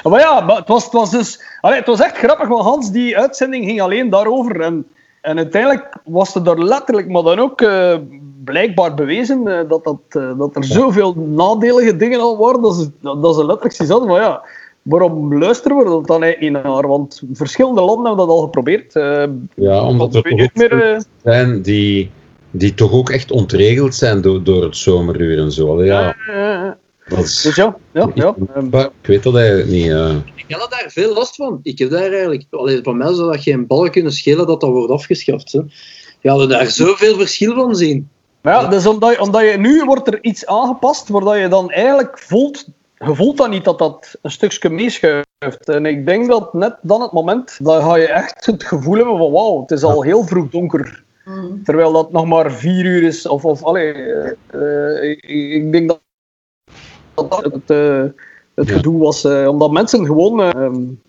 [0.11, 2.91] maar ja, maar het, was, het, was dus, allee, het was echt grappig, want Hans,
[2.91, 4.61] die uitzending ging alleen daarover.
[4.61, 4.87] En,
[5.27, 7.95] en uiteindelijk was er daar letterlijk, maar dan ook uh,
[8.43, 12.89] blijkbaar bewezen, uh, dat, dat, uh, dat er zoveel nadelige dingen al waren, dat ze,
[13.01, 14.41] dat ze letterlijk zoiets hadden van ja,
[14.81, 16.87] waarom luisteren we dat dan niet naar?
[16.87, 18.93] Want verschillende landen hebben dat al geprobeerd.
[19.55, 22.11] ja, omdat er toch meer, zijn die
[22.51, 25.83] die toch ook echt ontregeld zijn door, door het zomeruur en zo.
[25.83, 26.15] Ja.
[27.07, 28.35] Dat is, dus ja, ja, ja.
[29.01, 29.85] Ik, weet dat eigenlijk niet.
[29.85, 30.15] Uh.
[30.35, 31.59] Ik heb daar veel last van.
[31.63, 34.69] Ik heb daar eigenlijk, alleen van mij zou dat geen bal kunnen schelen dat dat
[34.69, 35.51] wordt afgeschaft.
[35.51, 35.61] Hè.
[36.21, 38.09] Je hadden daar zoveel verschil van zien.
[38.41, 42.19] Ja, dus omdat je, omdat je nu wordt er iets aangepast waar je dan eigenlijk
[42.19, 45.25] voelt, je voelt dan niet dat dat een stukje meeschuift.
[45.65, 49.17] En ik denk dat net dan het moment, dat ga je echt het gevoel hebben
[49.17, 51.03] van wauw, het is al heel vroeg donker.
[51.25, 51.63] Mm.
[51.63, 53.27] Terwijl dat nog maar vier uur is.
[53.27, 53.93] Of, of allee,
[54.55, 55.99] uh, ik, ik, denk dat
[57.17, 58.03] dat het, uh,
[58.55, 58.75] het ja.
[58.75, 59.25] gedoe was.
[59.25, 60.57] Uh, omdat mensen gewoon.
[60.57, 61.01] Um,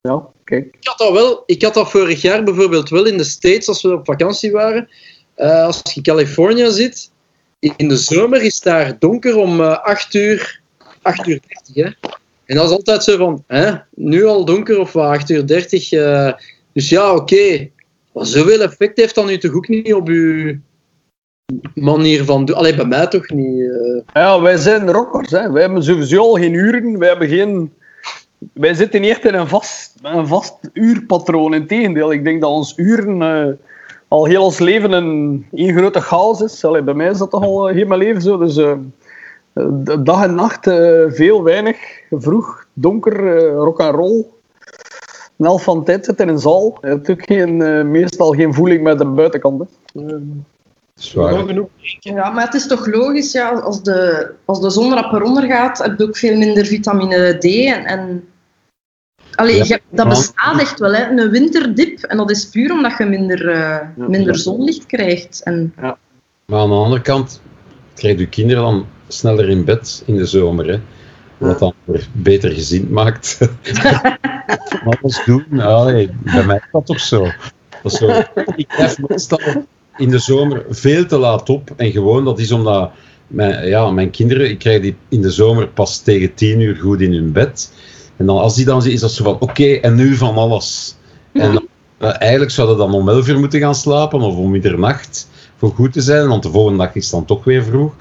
[0.00, 0.64] ja, kijk.
[0.64, 3.82] Ik had, dat wel, ik had dat vorig jaar bijvoorbeeld wel in de States als
[3.82, 4.88] we op vakantie waren.
[5.36, 7.10] als je in Californië zit,
[7.58, 10.60] in de zomer is daar donker om 8 uur,
[11.02, 11.40] 8 uur
[11.72, 11.74] 30.
[11.74, 12.08] Hè?
[12.44, 15.88] En dat is altijd zo van, hè, nu al donker of 8 uur 30.
[16.72, 17.20] dus ja, oké.
[17.20, 17.72] Okay.
[18.14, 20.58] Zoveel effect heeft dat nu toch ook niet op uw
[21.74, 22.56] manier van doen?
[22.56, 23.58] Alleen bij mij toch niet.
[23.58, 24.00] Uh...
[24.12, 25.30] Ja, wij zijn rockers.
[25.30, 25.50] Hè.
[25.50, 26.98] Wij hebben sowieso al geen uren.
[26.98, 27.72] Wij, hebben geen...
[28.52, 31.54] wij zitten niet echt in een vast, een vast uurpatroon.
[31.54, 33.54] Integendeel, ik denk dat ons uren uh,
[34.08, 36.64] al heel ons leven een één grote chaos is.
[36.64, 38.38] Allee, bij mij is dat toch al uh, heel mijn leven zo.
[38.38, 38.60] Dus
[40.04, 40.70] dag en nacht
[41.08, 41.76] veel, weinig,
[42.10, 44.24] vroeg, donker, rock en roll
[45.36, 46.78] een helft van tijd zit in een zaal.
[46.80, 49.68] Je hebt ook geen, meestal geen voeling met de buitenkant.
[51.00, 51.54] Zwaar.
[51.98, 55.98] Ja, maar het is toch logisch, ja, als, de, als de zon rapper ondergaat, heb
[55.98, 57.44] je ook veel minder vitamine D.
[57.44, 58.28] En, en
[59.34, 61.10] Allee, ja, dat bestaat echt wel, hè.
[61.10, 62.02] een winterdip.
[62.02, 65.42] En dat is puur omdat je minder, uh, minder zonlicht krijgt.
[65.42, 65.74] En...
[65.80, 65.98] Ja.
[66.46, 67.40] Maar aan de andere kant
[67.94, 70.66] krijg je kinderen dan sneller in bed in de zomer.
[70.66, 70.80] Hè.
[71.38, 73.38] Wat dan weer beter gezien maakt.
[75.00, 75.44] Alles doen?
[75.50, 77.22] Ja, bij mij is dat toch zo.
[77.82, 78.22] Dat is zo.
[78.56, 79.40] Ik blijf meestal
[79.96, 81.70] in de zomer veel te laat op.
[81.76, 82.90] En gewoon, dat is omdat
[83.26, 87.00] mijn, ja, mijn kinderen, ik krijg die in de zomer pas tegen tien uur goed
[87.00, 87.72] in hun bed.
[88.16, 90.96] En dan, als die dan zien, is dat zo van, oké, en nu van alles.
[91.32, 91.68] En dan,
[92.00, 95.92] uh, eigenlijk zouden dan om elf uur moeten gaan slapen, of om middernacht, voor goed
[95.92, 96.28] te zijn.
[96.28, 97.92] Want de volgende dag is dan toch weer vroeg.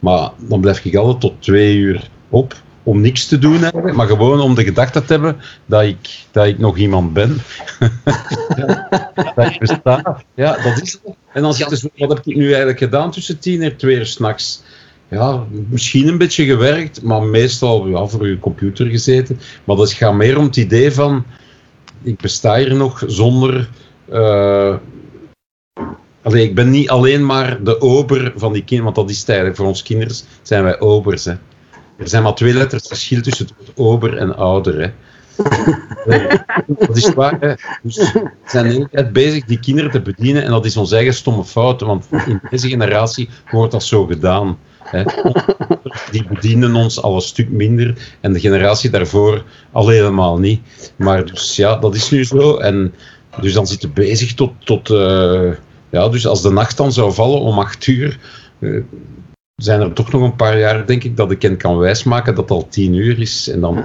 [0.00, 4.06] Maar dan blijf ik altijd tot twee uur op om niks te doen hebben, maar
[4.06, 7.38] gewoon om de gedachte te hebben dat ik, dat ik nog iemand ben.
[9.34, 10.22] dat ik besta.
[10.34, 11.14] Ja, dat is het.
[11.32, 14.06] En dan zit dus, wat heb ik nu eigenlijk gedaan tussen tien en twee uur
[14.06, 14.62] s'nachts?
[15.08, 19.40] Ja, misschien een beetje gewerkt, maar meestal ja, voor uw computer gezeten.
[19.64, 21.24] Maar dat gaat meer om het idee van,
[22.02, 23.68] ik besta hier nog zonder...
[24.12, 24.76] Uh,
[26.22, 29.28] Allee, ik ben niet alleen maar de ober van die kinderen, want dat is het
[29.28, 29.58] eigenlijk.
[29.58, 31.24] Voor ons kinderen zijn wij obers.
[31.24, 31.34] Hè.
[31.96, 34.80] Er zijn maar twee letters verschil tussen het ober en ouder.
[34.80, 34.90] Hè.
[36.86, 37.40] dat is waar.
[37.40, 37.54] Hè.
[37.82, 40.94] Dus we zijn de hele tijd bezig die kinderen te bedienen en dat is onze
[40.94, 44.58] eigen stomme fout, want in deze generatie wordt dat zo gedaan.
[44.82, 45.02] Hè.
[46.10, 50.60] Die bedienen ons al een stuk minder en de generatie daarvoor al helemaal niet.
[50.96, 52.56] Maar dus ja, dat is nu zo.
[52.56, 52.94] En
[53.40, 54.52] dus dan zitten bezig tot.
[54.64, 55.52] tot uh,
[55.90, 58.18] ja, dus als de nacht dan zou vallen om acht uur.
[58.58, 58.82] Uh,
[59.56, 62.48] zijn er toch nog een paar jaar, denk ik, dat ik hen kan wijsmaken dat
[62.48, 63.48] het al tien uur is.
[63.48, 63.84] En dan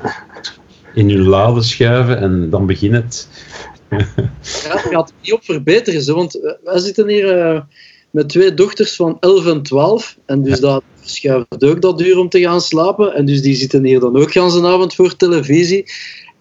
[0.93, 3.27] in hun lade schuiven en dan begint het.
[3.89, 3.97] Ja,
[4.71, 6.01] het gaat er niet op verbeteren.
[6.01, 7.61] Zo, want eh, wij zitten hier eh,
[8.09, 10.17] met twee dochters van 11 en 12.
[10.25, 13.13] En dus dat verschuift ook dat uur om te gaan slapen.
[13.13, 15.85] En dus die zitten hier dan ook een avond voor televisie.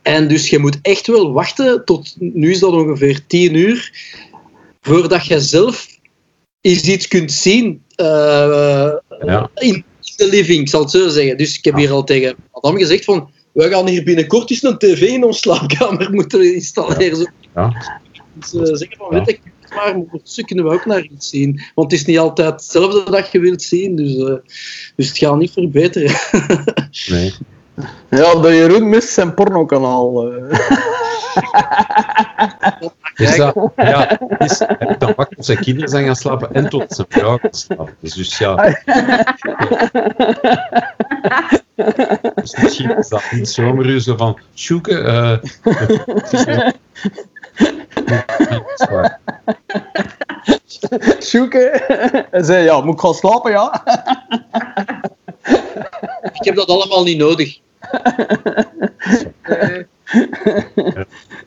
[0.03, 3.93] En dus je moet echt wel wachten tot, nu is dat ongeveer 10 uur,
[4.81, 5.87] voordat je zelf
[6.61, 7.83] eens iets kunt zien
[9.25, 9.51] Ja.
[9.55, 9.85] in
[10.17, 11.37] de living, ik zal het zo zeggen.
[11.37, 14.79] Dus ik heb hier al tegen Adam gezegd van, wij gaan hier binnenkort eens een
[14.79, 17.17] tv in ons slaapkamer moeten installeren.
[17.17, 17.25] Zo
[17.55, 17.73] Ja.
[18.35, 19.19] dus, eh, zeggen van, Ja.
[19.19, 19.41] weet ik,
[19.75, 21.61] maar ondertussen kunnen we ook naar iets zien.
[21.75, 24.35] Want het is niet altijd hetzelfde dat je wilt zien, dus, eh,
[24.97, 26.15] dus het gaat niet verbeteren.
[27.09, 27.35] Nee.
[28.11, 30.33] Ja, de Jeroen mist zijn pornokanaal.
[30.33, 30.51] eh.
[33.15, 34.59] Dus dat, ja, het is,
[34.99, 37.97] dan wachten tot zijn kinderen zijn gaan slapen en tot zijn vrouw gaan slapen.
[38.01, 38.77] Dus, dus ja.
[42.35, 44.39] Dus misschien is dat niet zomaar zo van,
[44.83, 45.33] eh,
[46.31, 46.45] is
[48.77, 49.21] is waar.
[51.23, 51.85] Sjoeke.
[52.31, 53.83] Hij zei, ja, moet ik gaan slapen, ja?
[56.33, 57.59] ik heb dat allemaal niet nodig.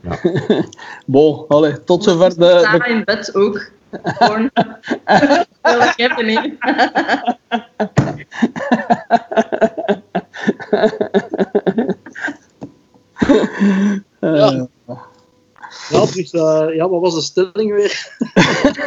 [1.05, 2.35] Bon, allee, tot zover de...
[2.35, 2.59] de...
[2.63, 3.71] Sarah in bed ook.
[4.03, 4.51] Gewoon.
[5.61, 6.57] Wil ik hebben, nee.
[14.19, 14.63] eh,
[15.89, 18.11] Ja, dus, eh, ja, wat was de stelling weer?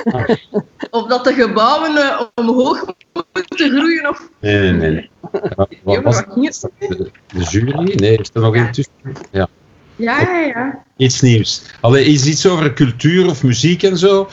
[0.91, 2.85] Of dat de gebouwen eh, omhoog
[3.33, 4.31] moeten groeien of...
[4.41, 5.11] Nee, nee, nee.
[5.85, 6.71] Ja, Wat was het?
[6.79, 7.95] De, de jury?
[7.95, 8.93] Nee, is er nog één tussen?
[9.31, 9.49] Ja.
[9.97, 10.83] Ja, ja, ja.
[10.97, 11.63] Iets nieuws.
[11.81, 14.29] Allee, is iets over cultuur of muziek en zo?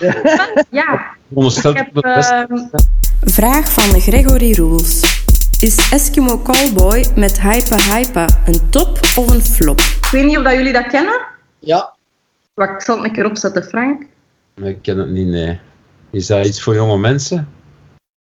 [0.70, 1.66] Ja, best
[2.32, 2.58] ehm,
[3.22, 5.02] Vraag van Gregory Rules.
[5.60, 9.80] Is Eskimo Callboy met Hypa Hypa een top of een flop?
[9.80, 11.22] ik weet niet of dat jullie dat kennen.
[11.60, 11.94] Ja,
[12.54, 14.06] Wacht, ik zal het een keer opzetten, Frank.
[14.56, 15.60] Ik ken het niet, nee.
[16.12, 17.48] Is dat iets voor jonge mensen?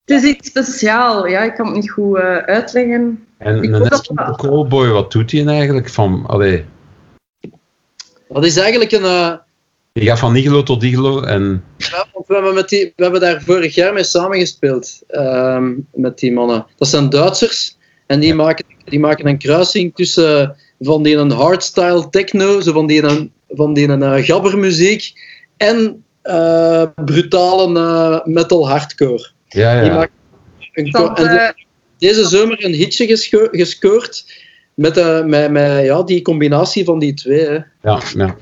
[0.05, 1.27] Het is iets speciaal.
[1.27, 3.27] Ja, ik kan het niet goed eh, uitleggen.
[3.39, 5.89] En een hoop dat- Eskimo callboy, wat doet hij eigenlijk?
[5.91, 6.65] Van, allee,
[8.29, 9.05] dat is eigenlijk een...
[9.05, 9.33] eh,
[9.93, 11.65] die gaat van iglo tot iglo en...
[11.77, 16.19] Ja, want we, hebben met die, we hebben daar vorig jaar mee samengespeeld, ehm met
[16.19, 16.67] die mannen.
[16.77, 17.77] Dat zijn Duitsers
[18.07, 22.87] en die, maken, die maken een kruising tussen van die een hardstyle techno, zo van
[22.87, 25.13] die een, van die een eh, gabbermuziek
[25.57, 29.29] en eh, brutale eh, metal hardcore.
[29.49, 29.97] Ja, Die ja.
[29.97, 30.13] maken
[30.73, 31.49] een en eh,
[31.99, 34.25] deze zomer een hitje gesco- gescoord
[34.79, 37.47] met, eh, met, met ja, die combinatie van die twee.
[37.47, 37.59] Hè.
[37.83, 38.37] ja, ja.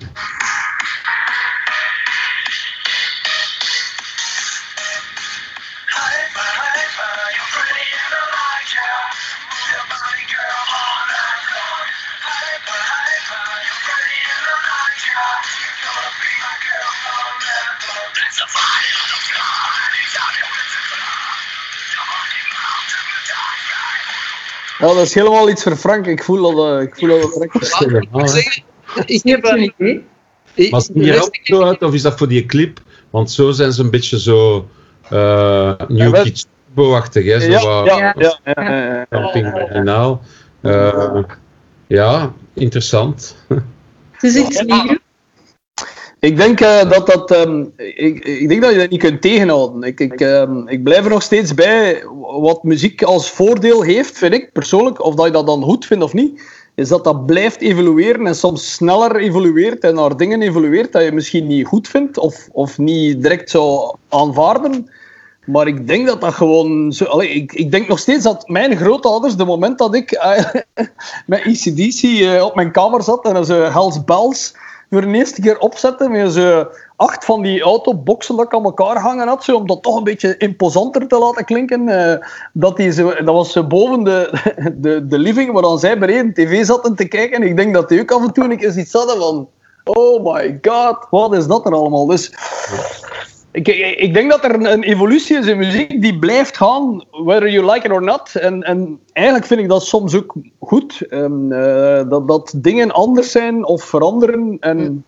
[24.87, 26.07] Ja, dat is helemaal iets voor Frank.
[26.07, 27.45] Ik voel dat, eh, ik voel dat direct.
[27.45, 28.63] Ik moet zeggen,
[29.07, 30.05] ik heb, geen eh, idee.
[30.55, 32.47] ik- Maar zien de die er rest- ook zo uit, of is dat voor die
[32.47, 32.81] clip?
[33.11, 34.69] Want zo zijn ze een beetje zo
[35.13, 37.41] uh, New wel- Kids Turbo-achtig, hè?
[37.41, 38.15] Zo Ja, wat ja, ja,
[38.45, 39.07] ja, ja, ja.
[39.11, 40.23] camping marginaal.
[40.61, 41.19] Eh,
[41.87, 43.37] ja, interessant.
[44.11, 44.96] Het is iets nieuws.
[46.27, 47.31] Ik denk eh, dat dat.
[47.31, 49.83] ehm, ik, ik denk dat je dat niet kunt tegenhouden.
[49.83, 52.05] Ik, ik, ehm, ik blijf er nog steeds bij.
[52.41, 56.05] Wat muziek als voordeel heeft, vind ik persoonlijk, of dat je dat dan goed vindt
[56.05, 56.43] of niet,
[56.75, 61.13] is dat dat blijft evolueren en soms sneller evolueert en naar dingen evolueert dat je
[61.13, 64.91] misschien niet goed vindt of, of niet direct zou aanvaarden.
[65.45, 66.93] Maar ik denk dat dat gewoon.
[66.93, 70.45] Zo, allee, ik, ik denk nog steeds dat mijn grootouders, de moment dat ik eh,
[71.27, 74.05] met ECDC eh, op mijn kamer zat en ze Hells
[74.91, 78.97] voor de eerste keer opzetten met zo acht van die autoboxen dat ik aan elkaar
[78.97, 81.89] hangen had, om dat toch een beetje imposanter te laten klinken.
[81.89, 84.31] eh, dat, die zo, dat was boven de,
[84.81, 87.43] de, de living, waar dan zij beneden tv zaten te kijken.
[87.43, 89.49] En ik denk dat die ook af en toe een keer iets hadden van...
[89.85, 92.07] Oh my god, wat is dat er allemaal?
[92.07, 92.33] Dus
[93.57, 97.51] ik, ik, denk dat er een, een evolutie is in muziek die blijft gaan, whether
[97.51, 98.35] you like it or not.
[98.35, 101.01] En, en eigenlijk vind ik dat soms ook goed.
[101.01, 104.57] Eh, dat, dat dingen anders zijn of veranderen.
[104.61, 105.05] En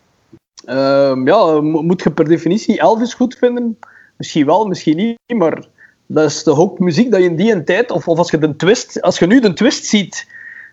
[0.65, 3.79] ehm, ja, mo- moet je per definitie Elvis goed vinden?
[4.17, 5.19] Misschien wel, misschien niet.
[5.37, 5.67] Maar
[6.07, 8.39] dat is toch ook muziek dat je in die een tijd, of, of als je
[8.39, 10.27] de twist, als je nu de twist ziet,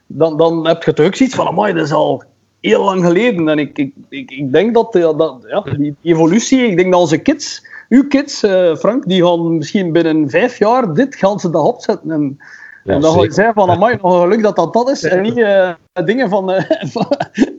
[0.07, 2.23] dan, dan heb je toch ook zoiets van, amai, dat is al
[2.65, 3.49] heel lang geleden.
[3.49, 6.91] En ik, ik, ik, ik denk dat, ja, dat ja, die, die evolutie, ik denk
[6.91, 11.39] dat onze kids uw kids, eh, Frank, die gaan misschien binnen vijf jaar dit gaan
[11.39, 12.11] ze dat opzetten.
[12.11, 12.37] En,
[12.83, 15.03] Ja, en dan ga je zeggen van, amai, nog geluk dat dat dat is.
[15.03, 15.71] En niet eh,
[16.05, 17.07] dingen van, eh, van,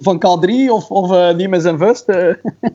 [0.01, 2.09] van K3 of, of eh, die met zijn vuist.
[2.09, 2.35] eh.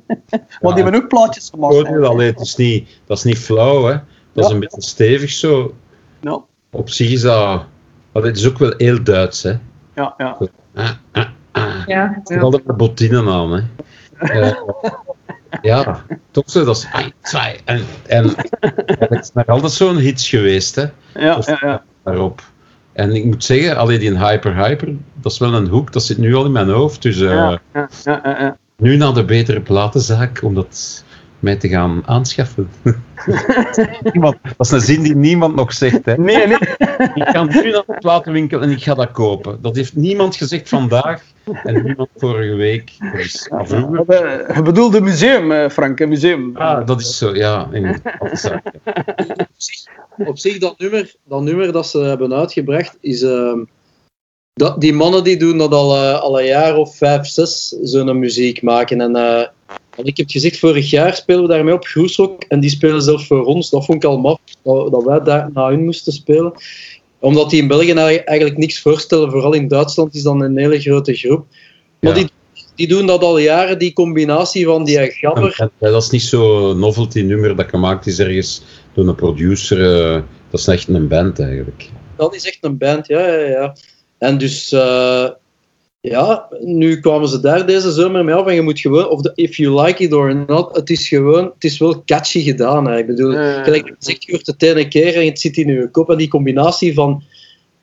[0.61, 1.87] Want die hebben ook plaatjes gemaakt.
[2.03, 3.95] Allee, het is niet, dat is niet flauw, hè.
[4.33, 5.73] Dat is een beetje stevig zo.
[6.19, 6.39] Ja,
[6.71, 7.63] Op zich is dat...
[8.11, 9.53] allee, het is ook wel heel Duits, hè.
[9.95, 10.37] ja, ja.
[10.75, 11.25] Ah, ah,
[11.91, 13.61] Ja, Er altijd met bottinen aan, hè.
[14.17, 14.53] Eh,
[15.61, 16.65] ja, toch zo.
[16.65, 16.87] Dat is...
[17.21, 18.33] twee, En, en
[18.99, 20.81] het is nog altijd zo'n hits geweest, hè.
[21.13, 21.83] ja, ja, ja.
[22.03, 22.41] Daarop.
[22.93, 26.17] En ik moet zeggen, allee, die Hyper Hyper, dat is wel een hoek, dat zit
[26.17, 27.01] nu al in mijn hoofd.
[27.01, 28.57] Dus eh, ja, ja, ja, ja, ja.
[28.77, 31.03] nu naar de betere platenzaak om dat
[31.41, 32.69] mij te gaan aanschaffen.
[34.13, 36.05] Niemand- dat is een zin die niemand nog zegt.
[36.05, 36.17] Hè.
[36.17, 36.57] Nee, nee.
[37.13, 39.57] Ik ga nu naar de platenwinkel en ik ga dat kopen.
[39.61, 41.21] Dat heeft niemand gezegd vandaag
[41.63, 42.91] en niemand vorige week.
[43.13, 43.69] Dus, Eh,
[44.55, 46.57] Je bedoelt een museum, eh, Frank, een museum.
[46.57, 47.67] ah, dat is zo, ja.
[47.71, 49.05] In, platenzaak, ja.
[50.25, 53.21] op zich, dat nummer, dat nummer dat ze hebben uitgebracht, is...
[53.21, 53.59] ehm,
[54.53, 58.19] dat, die mannen die doen dat al, eh, al een jaar of vijf, zes, zo'n
[58.19, 59.01] muziek maken.
[59.01, 59.47] En, eh,
[60.01, 62.43] en ik heb gezegd, vorig jaar spelen we daarmee op Groesrock.
[62.47, 63.69] En die spelen zelfs voor ons.
[63.69, 66.51] Dat vond ik al maf, dat, wij daar naar hun moesten spelen.
[67.19, 69.31] Omdat die in België eigenlijk eigenlijk niks voorstellen.
[69.31, 71.45] Vooral in Duitsland is dan een hele grote groep.
[71.99, 72.23] Maar Ja.
[72.23, 72.29] die,
[72.75, 75.55] die doen dat al jaren, die combinatie van die gabber...
[75.57, 78.61] En- en dat is niet zo'n novelty nummer dat gemaakt is ergens
[78.93, 80.05] door een producer.
[80.15, 81.89] eh, dat is echt een band eigenlijk.
[82.17, 83.75] Dat is echt een band, ja, ja, ja.
[84.17, 85.29] En dus, eh,
[86.01, 89.31] ja, nu kwamen ze daar deze zomer mee af en je moet gewoon, of de,
[89.35, 92.87] if you like it or not, het is gewoon, het is wel catchy gedaan.
[92.87, 92.97] Hè.
[92.97, 93.31] Ik bedoel,
[93.63, 96.17] gelijk je zegt, je hoort het ene keer en het zit in je kop en
[96.17, 97.23] die combinatie van,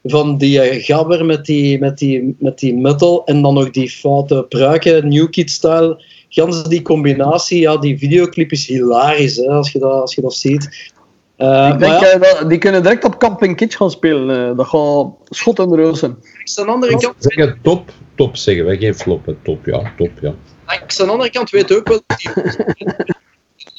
[0.04, 3.90] van die eh, gabber met die, met, die, met die metal en dan nog die
[3.90, 6.02] foute pruiken, New Kid style.
[6.28, 10.34] Gans die combinatie, ja, die videoclip is hilarisch hè, als, je dat, als je dat
[10.34, 10.92] ziet.
[11.39, 14.51] Eh, Ik maar denk ja, dat, die kunnen direct op Camping Kitsch gaan spelen.
[14.51, 14.57] eh.
[14.57, 16.11] dat gaat schot de roos zijn.
[16.11, 19.26] aan de andere kant Zeggen top, top zeggen wij, geen flop.
[19.26, 19.34] hè.
[19.43, 20.34] Top, ja, top, ja.
[20.66, 22.30] Langs de andere kant weet ook wel dat die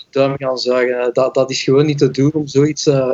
[0.10, 1.10] duim gaan zagen.
[1.14, 3.12] Dat, dat is gewoon niet te doen om zoiets eh,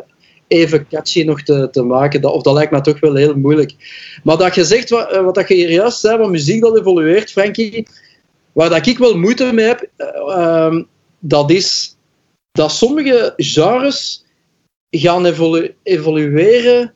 [0.47, 2.21] even catchy nog te, te maken.
[2.21, 3.73] Dat, of dat lijkt me toch wel heel moeilijk.
[4.23, 7.31] Maar dat je zegt, wat, wat dat je hier juist zei, van muziek dat evolueert,
[7.31, 7.87] Frankie,
[8.51, 10.83] waar dat ik wel moeite mee heb, eh, ehm,
[11.19, 11.97] dat is
[12.51, 14.24] dat sommige genres
[14.99, 16.93] gaan evolu- evolueren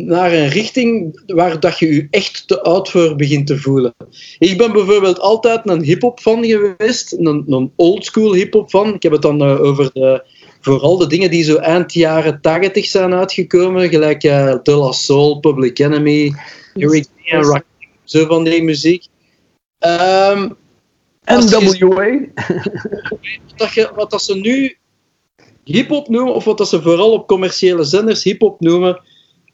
[0.00, 3.94] naar een richting waar dat je je echt te oud voor begint te voelen.
[4.38, 8.94] Ik ben bijvoorbeeld altijd een hip-hop fan geweest, een, een oldschool hip-hop fan.
[8.94, 10.24] Ik heb het dan eh, over de,
[10.60, 15.40] vooral de dingen die zo eind jaren 80 zijn uitgekomen, gelijk eh, De La Soul,
[15.40, 16.34] Public Enemy,
[16.74, 17.26] Eric B.
[17.26, 19.06] en Rakim, zo van die muziek.
[19.78, 20.48] Ehm,
[21.24, 22.20] als je- NWA.
[23.56, 24.76] dat je, wat dat ze nu
[25.64, 29.00] hip-hop noemen, of wat ze vooral op commerciële zenders hip-hop noemen,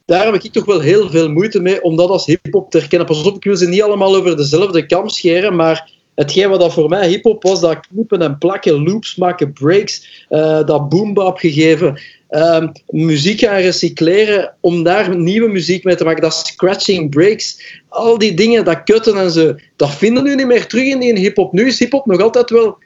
[0.05, 3.07] daar heb ik toch wel heel veel moeite mee om dat als hip-hop te herkennen.
[3.07, 6.73] Pas op, ik wil ze niet allemaal over dezelfde kam scheren, maar hetgeen wat dat
[6.73, 12.01] voor mij hip-hop was, dat knippen en plakken, loops maken, breaks, eh, dat boombap gegeven,
[12.29, 18.19] ehm, muziek gaan recycleren om daar nieuwe muziek mee te maken, dat scratching breaks, al
[18.19, 21.19] die dingen, dat kutten en zo, dat vinden we nu niet meer terug in die
[21.19, 21.53] hip-hop.
[21.53, 22.79] Nu is hip-hop nog altijd wel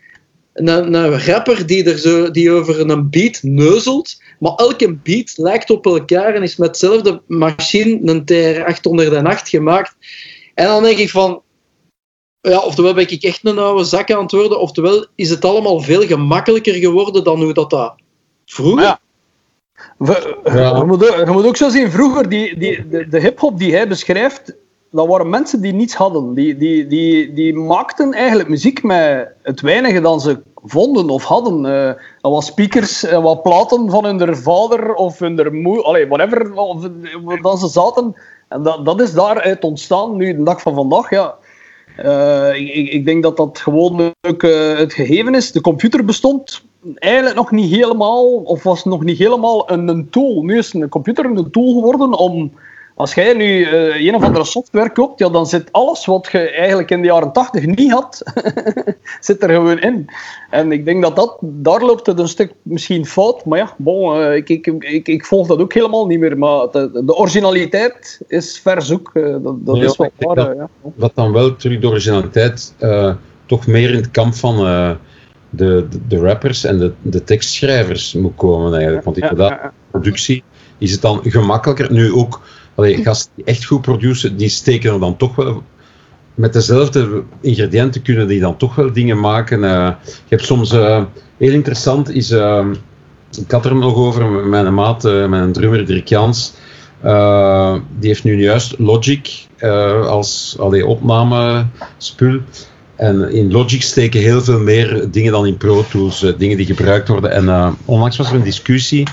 [0.54, 5.70] een, een rapper die, er zo, die over een beat neuzelt, maar elke beat lijkt
[5.70, 9.96] op elkaar en is met dezelfde machine, een TR-808 gemaakt.
[10.54, 11.42] En dan denk ik van,
[12.40, 15.80] ja, oftewel ben ik echt een oude zak aan het worden, oftewel is het allemaal
[15.80, 17.94] veel gemakkelijker geworden dan hoe dat, dat
[18.44, 18.82] vroeger...
[18.84, 19.00] Ja.
[19.98, 20.76] We- Ja.
[20.76, 23.72] Je, moet, ook- je moet ook zo zien, vroeger, die, die, de, de hip-hop die
[23.74, 24.54] hij beschrijft,
[24.94, 26.34] dat waren mensen die niets hadden.
[26.34, 31.66] Die, die, die, die maakten eigenlijk muziek met het weinige dat ze vonden of hadden.
[31.66, 31.86] Eh,
[32.20, 36.88] dat was speakers, eh, wat platen van hun vader of hun moeder, whatever, of,
[37.42, 38.14] dat ze zaten.
[38.48, 41.10] En dat, dat is daaruit ontstaan, nu de dag van vandaag.
[41.10, 41.34] Ja.
[41.96, 45.52] Eh, ik, ik- denk dat dat gewoon ook eh, het gegeven is.
[45.52, 46.64] De computer bestond
[46.94, 50.42] eigenlijk nog niet helemaal, of was nog niet helemaal een, een tool.
[50.42, 52.52] Nu is een computer een tool geworden om.
[52.96, 56.38] Als jij nu eh, een of andere software koopt, ja, dan zit alles wat je
[56.50, 58.22] eigenlijk in de jaren 80 niet had,
[59.20, 60.06] zit er gewoon in.
[60.50, 63.44] En ik denk dat, dat daar loopt het een stuk misschien fout.
[63.44, 66.38] Maar ja, bon, eh, ik, ik, ik, ik volg dat ook helemaal niet meer.
[66.38, 69.10] Maar de, de originaliteit is verzoek.
[69.14, 70.34] eh, dat dat Ja, is wel waar.
[70.36, 70.68] dat- eh, ja.
[70.94, 73.14] Wat dan wel terug de originaliteit eh,
[73.46, 74.90] toch meer in het kamp van eh,
[75.50, 79.04] de, de, de rappers en de, de tekstschrijvers moet komen eigenlijk.
[79.04, 80.42] Want inderdaad, productie
[80.78, 81.92] is het dan gemakkelijker.
[81.92, 82.40] Nu ook,
[82.74, 85.62] allee, gasten die echt goed produceren, die steken er dan toch wel
[86.34, 89.64] met dezelfde ingrediënten kunnen die dan toch wel dingen maken.
[89.64, 91.02] Eh, je hebt soms, eh,
[91.36, 92.66] heel interessant is, uh,
[93.40, 96.54] ik had er nog over met mijn maat, uh, mijn drummer Dirk Jans.
[97.98, 99.46] die heeft nu juist Logic
[100.06, 102.40] als allee, opnamespul.
[102.96, 107.08] En in Logic steken heel veel meer dingen dan in Pro Tools, dingen die gebruikt
[107.08, 107.30] worden.
[107.30, 109.06] En onlangs was er een discussie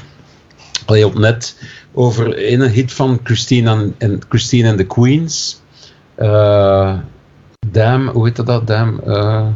[0.85, 1.55] allee, op net
[1.93, 5.61] over een hit van Christine en, Christine and the Queens.
[6.17, 6.97] Uh,
[7.71, 8.67] Dam, hoe heet dat?
[8.67, 9.01] Dam.
[9.07, 9.47] Uh,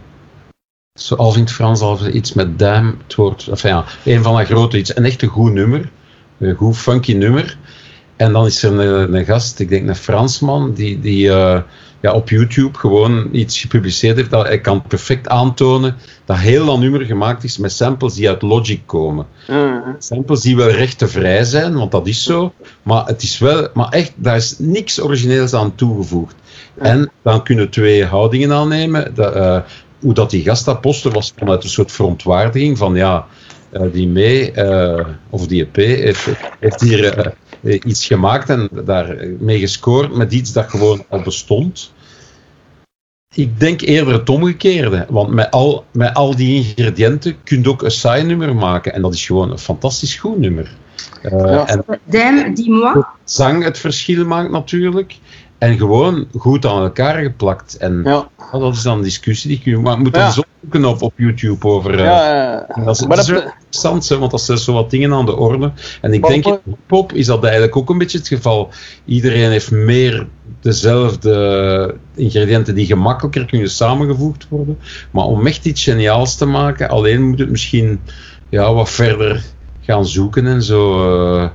[0.94, 2.98] zoals in het Frans, iets met Dam.
[3.04, 4.96] Het woord, ja, een van de grote iets.
[4.96, 5.92] Een echt een goed nummer.
[6.38, 7.58] Een goed funky nummer.
[8.16, 11.62] En dan is er een, gast, ik denk een Fransman, die, die uh,
[12.06, 14.30] ja, op YouTube gewoon iets gepubliceerd heeft.
[14.30, 15.96] Dat hij kan perfect aantonen
[16.26, 19.26] dat heel dat nummer gemaakt is met samples die uit Logic komen.
[19.50, 19.88] Uh-huh.
[20.00, 22.54] Samples die wel rechtenvrij zijn, want dat is zo.
[22.84, 26.36] Maar het is wel, maar echt, daar is niks origineels aan toegevoegd.
[26.78, 29.14] En dan kunnen twee houdingen aannemen.
[29.14, 29.60] Dat, uh,
[30.00, 33.28] hoe dat die gast dat postte was vanuit een soort verontwaardiging van ja,
[33.74, 36.30] uh, die mee, uh, of die EP, heeft,
[36.60, 41.94] heeft hier iets gemaakt en daarmee gescoord met iets dat gewoon al bestond.
[43.36, 47.84] Ik denk eerder het omgekeerde, want met al, met al die ingrediënten kun je ook
[47.84, 50.76] een saai nummer maken en dat is gewoon een fantastisch goed nummer.
[51.24, 53.04] Uh, en Dame, dis-moi.
[53.24, 55.18] Zang het verschil maakt natuurlijk.
[55.58, 57.78] En gewoon goed aan elkaar geplakt.
[57.78, 58.28] En ja.
[58.52, 60.32] dat is dan een discussie die je maar moet ja.
[60.32, 61.94] zo zoeken op, op YouTube over.
[61.94, 65.14] Uh, ja, dat is, maar dat is interessant, hè, want dat zijn zo wat dingen
[65.14, 65.72] aan de orde.
[66.02, 68.70] En ik denk in hip-hop is dat eigenlijk ook een beetje het geval.
[69.06, 70.28] Iedereen heeft meer
[70.62, 74.78] dezelfde ingrediënten die gemakkelijker kunnen samengevoegd worden.
[75.12, 78.00] Maar om echt iets geniaals te maken, alleen moet het misschien
[78.50, 79.44] ja, wat verder
[79.82, 81.14] gaan zoeken en zo.
[81.36, 81.50] Uh,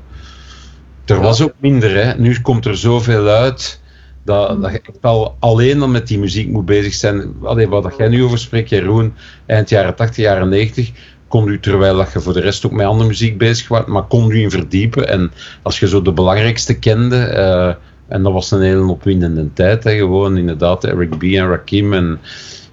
[1.04, 2.14] er was ook minder, hè.
[2.18, 3.80] nu komt er zoveel uit
[4.24, 7.34] dat, dat je echt al alleen dan met die muziek moet bezig zijn.
[7.42, 9.14] Allee, wat jij nu over spreekt, Jeroen,
[9.46, 10.90] eind jaren 80, jaren 90,
[11.28, 14.02] kon u, terwijl dat je voor de rest ook met andere muziek bezig was, maar
[14.02, 15.08] kon u in verdiepen.
[15.08, 17.74] En als je zo de belangrijkste kende, uh,
[18.08, 21.22] en dat was een hele opwindende tijd, hè, gewoon inderdaad, Eric B.
[21.22, 22.20] en Rakim en,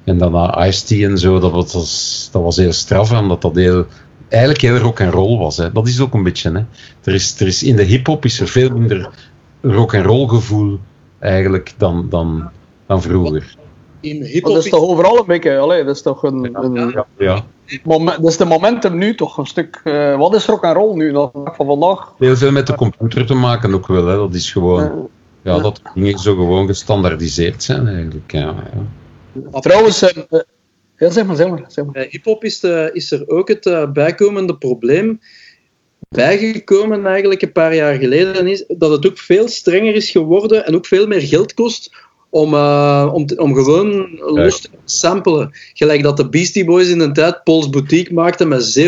[0.04, 3.86] en daarna Ice-T en zo, dat was, dat was heel straf, omdat dat heel
[4.30, 5.58] eigenlijk heel rock en roll was.
[5.58, 5.72] Hè.
[5.72, 6.52] Dat is ook een beetje.
[6.52, 6.64] Hè.
[7.04, 9.10] Er is, er is, in de hip-hop is er veel minder
[9.62, 10.80] rock en roll gevoel
[11.20, 12.50] eigenlijk dan, dan,
[12.86, 13.56] dan vroeger.
[14.00, 16.64] In hip-hop dat is toch overal een beetje, allee, dat is toch een.
[16.64, 17.46] een ja, ja.
[17.84, 19.82] Moment, dat is de momentum nu toch een stuk.
[19.84, 22.14] Uh, wat is rock en roll nu, van vandaag?
[22.18, 24.16] Heel veel met de computer te maken ook wel, hè.
[24.16, 25.10] dat is gewoon.
[25.42, 28.32] Ja, dat dingen zo gewoon gestandardiseerd zijn eigenlijk.
[28.32, 28.56] Ja,
[29.52, 29.60] ja.
[29.60, 30.10] Trouwens, uh,
[30.98, 31.64] ja, zeg maar, zeg maar.
[31.68, 31.94] Zeg maar.
[31.94, 32.64] Bij hip-hop is,
[32.94, 35.20] is er ook het uh, bijkomende probleem
[36.10, 40.76] bijgekomen eigenlijk een paar jaar geleden is dat het ook veel strenger is geworden en
[40.76, 45.52] ook veel meer geld kost om, uh, om, om gewoon los te samplen.
[45.74, 48.80] Gelijk dat de Beastie Boys in een tijd Paul's Boutique maakten met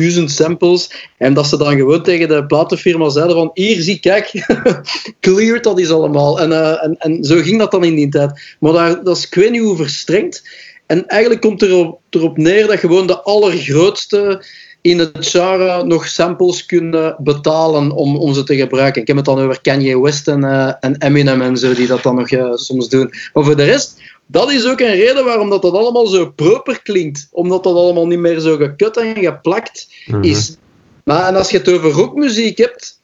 [0.00, 4.46] 700.000 samples en dat ze dan gewoon tegen de platenfirma zeiden van hier, zie, kijk,
[5.20, 6.40] clear dat is allemaal.
[6.40, 8.56] En, uh, en, en zo ging dat dan in die tijd.
[8.60, 10.42] Maar daar, dat is ik weet niet hoe verstrengd.
[10.86, 14.44] En eigenlijk komt er erop, erop neer dat gewoon de allergrootste
[14.80, 19.00] in het genre nog samples kunnen betalen om, om ze te gebruiken.
[19.00, 22.02] Ik heb het dan over Kanye West en, uh, en Eminem en zo, die dat
[22.02, 23.12] dan nog uh, soms doen.
[23.32, 26.82] Maar voor de rest, dat is ook een reden waarom dat, dat allemaal zo proper
[26.82, 27.28] klinkt.
[27.30, 30.22] Omdat dat allemaal niet meer zo gekut en geplakt mm -hmm.
[30.22, 30.56] is.
[31.04, 33.00] Maar en als je het over rockmuziek hebt,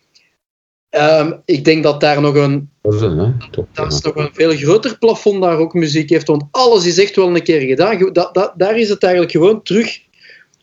[0.91, 4.31] um, ik denk dat daar nog een, dat is, een, Top, dat is nog een
[4.33, 6.27] veel groter plafond daar rockmuziek heeft.
[6.27, 8.13] Want alles is echt wel een keer gedaan.
[8.13, 10.03] Dat, dat, daar is het eigenlijk gewoon terug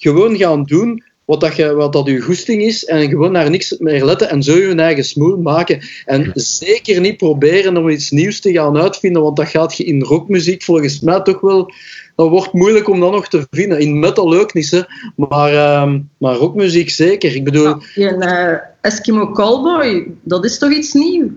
[0.01, 3.75] gewoon gaan doen wat dat, je, wat dat je goesting is en gewoon naar niks
[3.79, 5.81] meer letten en zo je eigen smoel maken.
[6.05, 10.01] En zeker niet proberen om iets nieuws te gaan uitvinden, want dat gaat je in
[10.01, 11.73] rockmuziek volgens mij toch wel...
[12.15, 13.79] Dat wordt moeilijk om dat nog te vinden.
[13.79, 14.81] In metal ook niet, hè.
[15.15, 17.35] Maar, uh, maar rockmuziek zeker.
[17.35, 17.75] Ik bedoel...
[17.95, 21.29] Ja, en, uh, Eskimo Cowboy, dat is toch iets nieuws?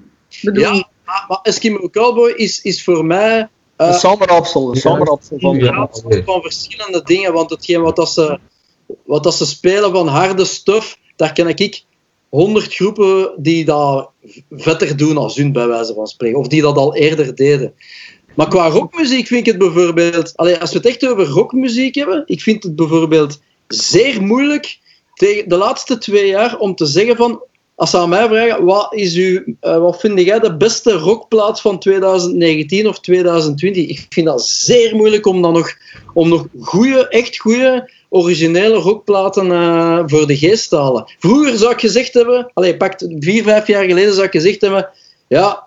[0.42, 0.62] Bedoel...
[0.62, 0.70] Ja,
[1.04, 3.48] maar, maar Eskimo Cowboy is, is voor mij...
[3.78, 5.88] Uh, een zomerapsel, een zomerapsel van, ja,
[6.24, 8.38] van verschillende dingen, want hetgeen wat dat ze
[9.04, 11.84] wat dat ze spelen van harde stuff, daar ken ik
[12.34, 14.10] honderd groepen die dat
[14.50, 16.38] vetter doen als hun, bij wijze van spreken.
[16.38, 17.74] Of die dat al eerder deden.
[18.34, 20.36] Maar qua rockmuziek vind ik het bijvoorbeeld...
[20.36, 24.78] Als we het echt over rockmuziek hebben, ik vind het bijvoorbeeld zeer moeilijk
[25.14, 27.42] tegen de laatste twee jaar om te zeggen van...
[27.76, 31.60] Als ze aan mij vragen, wat, is uw, uh, wat vind jij de beste rockplaat
[31.60, 33.88] van 2019 of 2020?
[33.88, 35.76] Ik vind dat zeer moeilijk om dan nog,
[36.12, 41.04] om nog goede, echt goede originele rockplaten uh, voor de geest te halen.
[41.18, 44.90] Vroeger zou ik gezegd hebben, allez, pakt vier, vijf jaar geleden zou ik gezegd hebben,
[45.28, 45.66] ja,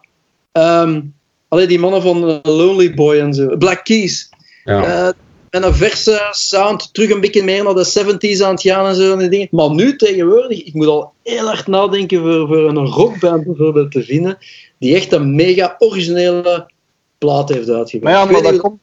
[0.51, 1.15] um,
[1.47, 3.57] Allee, die mannen van eh, Lonely Boy en zo.
[3.57, 4.29] Black Keys.
[4.63, 4.83] Ja.
[4.83, 5.13] Eh,
[5.49, 8.95] en een verse sound, terug een beetje meer naar de 70s aan het gaan en
[8.95, 9.11] zo.
[9.11, 9.47] En die dingen.
[9.51, 14.03] Maar nu tegenwoordig, ik moet al heel hard nadenken voor, voor een rockband bijvoorbeeld te
[14.03, 14.37] vinden,
[14.79, 16.71] die echt een mega originele
[17.17, 18.15] plaat heeft uitgebracht.
[18.15, 18.79] Maar ja, maar dat komt,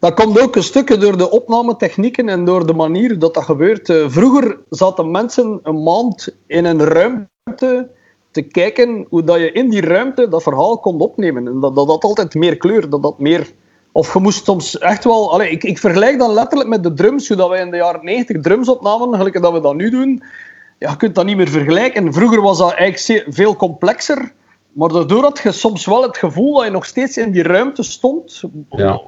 [0.00, 3.88] dat komt ook een stukje door de opnametechnieken en door de manier dat dat gebeurt.
[3.88, 7.88] Eh, vroeger zaten mensen een maand in een ruimte
[8.30, 11.46] te kijken hoe dat je in die ruimte dat verhaal kon opnemen.
[11.46, 13.50] En dat, dat altijd meer kleur, dat dat meer...
[13.92, 15.32] Of je moest soms echt wel...
[15.32, 18.04] Allee, ik, ik vergelijk dan letterlijk met de drums, hoe dat wij in de jaren
[18.04, 20.22] 90 drums opnamen, gelijk dat we dat nu doen.
[20.78, 22.12] Ja, je kunt dat niet meer vergelijken.
[22.12, 24.32] Vroeger was dat eigenlijk veel complexer.
[24.72, 27.82] Maar daardoor had je soms wel het gevoel dat je nog steeds in die ruimte
[27.82, 28.42] stond.
[28.70, 29.00] Ja.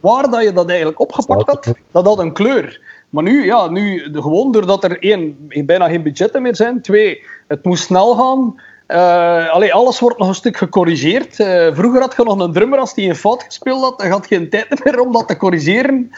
[0.00, 2.80] Waar dat je dat eigenlijk opgepakt had, dat had een kleur.
[3.10, 6.80] Maar nu, ja, nu de- gewoon doordat er één, bijna geen budgetten meer zijn.
[6.82, 8.60] Twee, het moest snel gaan.
[8.86, 11.40] Eh, allee, alles wordt nog een stuk gecorrigeerd.
[11.40, 13.98] Eh, vroeger had je nog een drummer als die een fout gespeeld had.
[13.98, 16.10] Dan had je geen tijd meer om dat te corrigeren.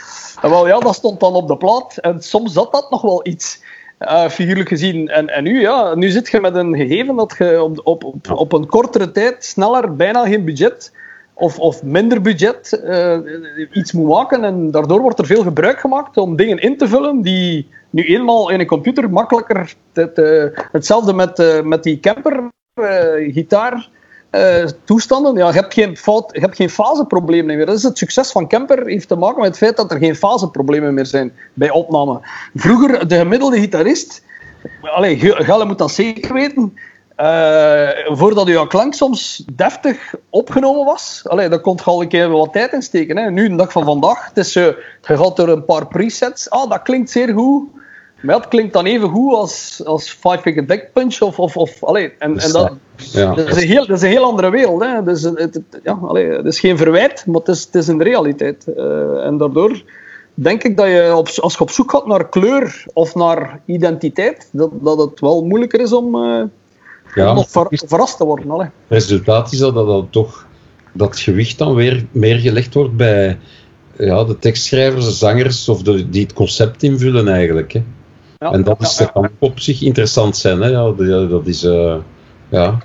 [0.42, 1.96] En wel, ja, dat stond dan op de plaat.
[1.96, 3.62] En soms zat dat nog wel iets.
[3.98, 5.08] eh, figuurlijk gezien.
[5.08, 8.30] En, en nu, ja, nu zit je met een gegeven dat je op, op, op,
[8.30, 10.92] op een kortere tijd sneller, bijna geen budget
[11.40, 13.18] of, of minder budget eh,
[13.72, 14.44] iets moet maken.
[14.44, 18.50] En daardoor wordt er veel gebruik gemaakt om dingen in te vullen die nu eenmaal
[18.50, 19.74] in een computer makkelijker.
[19.92, 20.20] Het,
[20.72, 23.88] hetzelfde met, eh, met die camper, eh, gitaar.
[24.84, 25.36] toestanden.
[25.36, 27.66] Ja, je, hebt geen fout, je hebt geen faseproblemen meer.
[27.66, 30.16] Dat is het succes van Camper heeft te maken met het feit dat er geen
[30.16, 32.20] faseproblemen meer zijn bij opname.
[32.54, 34.22] Vroeger, de gemiddelde gitarist,
[34.82, 36.74] allee, Gelle moet dat zeker weten,
[37.20, 42.28] eh, voordat uw klank soms deftig opgenomen was, allee, daar kon je al een keer
[42.28, 43.16] wat tijd in steken.
[43.16, 43.30] Hè.
[43.30, 44.64] Nu, de dag van vandaag, het is, eh,
[45.02, 46.50] je gaat door een paar presets.
[46.50, 47.68] Ah, dat klinkt zeer goed.
[48.22, 51.20] Maar het klinkt dan even goed als, als Five Finger Deck Punch.
[51.20, 53.34] Of, of, of, allee, en, en dat, Ja.
[53.34, 54.82] dat, is een heel, dat is een heel andere wereld.
[54.84, 55.02] Hè.
[55.02, 58.02] Dus, het, het, ja, allee, het is geen verwijt, maar het is, het is een
[58.02, 58.64] realiteit.
[58.76, 59.82] Eh, en daardoor
[60.34, 64.48] denk ik dat je, op, als je op zoek gaat naar kleur of naar identiteit,
[64.52, 66.42] dat, dat het wel moeilijker is om, eh,
[67.14, 68.50] Ja, nog ver- het verrast te worden.
[68.50, 68.68] Allee.
[68.88, 70.46] resultaat is dat, dat dan toch
[70.92, 73.38] dat gewicht dan weer meer gelegd wordt bij
[73.98, 77.72] ja, de tekstschrijvers, de zangers, of de, die het concept invullen eigenlijk.
[77.72, 77.82] Hè.
[78.38, 80.60] Ja, En dat, is, dat kan op zich interessant zijn.
[80.60, 80.68] Hè.
[80.68, 80.92] Ja,
[81.26, 81.62] dat, is...
[81.64, 81.96] eh,
[82.48, 82.78] ja.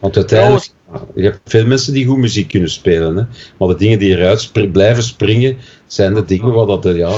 [0.00, 0.70] Want uiteindelijk,
[1.14, 3.16] je hebt veel mensen die goed muziek kunnen spelen.
[3.16, 3.24] Hè.
[3.58, 5.56] Maar de dingen die eruit blijven springen,
[5.86, 6.86] zijn de dingen waar dat...
[6.86, 7.12] eh, Ja,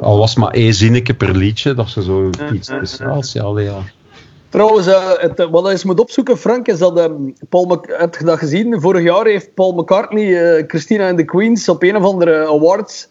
[0.00, 3.32] al was maar één zinnetje per liedje, dat ze zo iets speciaals...
[3.32, 3.78] Ja, allee, ja.
[4.48, 8.14] Trouwens, eh, het, eh, wat je eens moet opzoeken, Frank, is dat ehm, Paul heb
[8.14, 8.80] je dat gezien?
[8.80, 13.08] Vorig jaar heeft Paul McCartney eh, Christina en de Queens op een of andere awards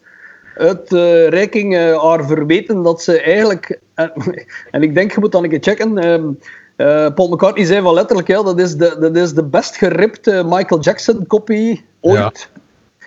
[0.56, 3.80] uitreiking haar verweten dat ze eigenlijk...
[4.70, 5.98] en ik denk, je moet dan een keer checken...
[5.98, 6.28] ehm,
[6.76, 10.42] eh, Paul McCartney zei van letterlijk, ja, dat is de, dat is de best geripte
[10.46, 12.48] Michael Jackson kopie ooit.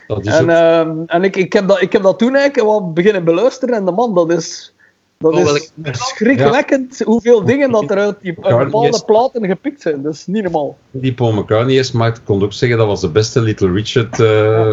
[0.07, 2.93] Dat is En, ehm, en ik, ik, heb dat, ik heb dat toen eigenlijk wel
[2.93, 4.73] beginnen beluisteren en de man, dat is,
[5.19, 9.81] dat Oh, is schrikwekkend hoeveel dingen dat er uit die uit bepaalde is- platen gepikt
[9.81, 10.01] zijn.
[10.01, 10.77] Dat is niet normaal.
[10.91, 14.19] die Paul McCartney is, maar ik kon ook zeggen dat was de beste Little Richard
[14.19, 14.27] eh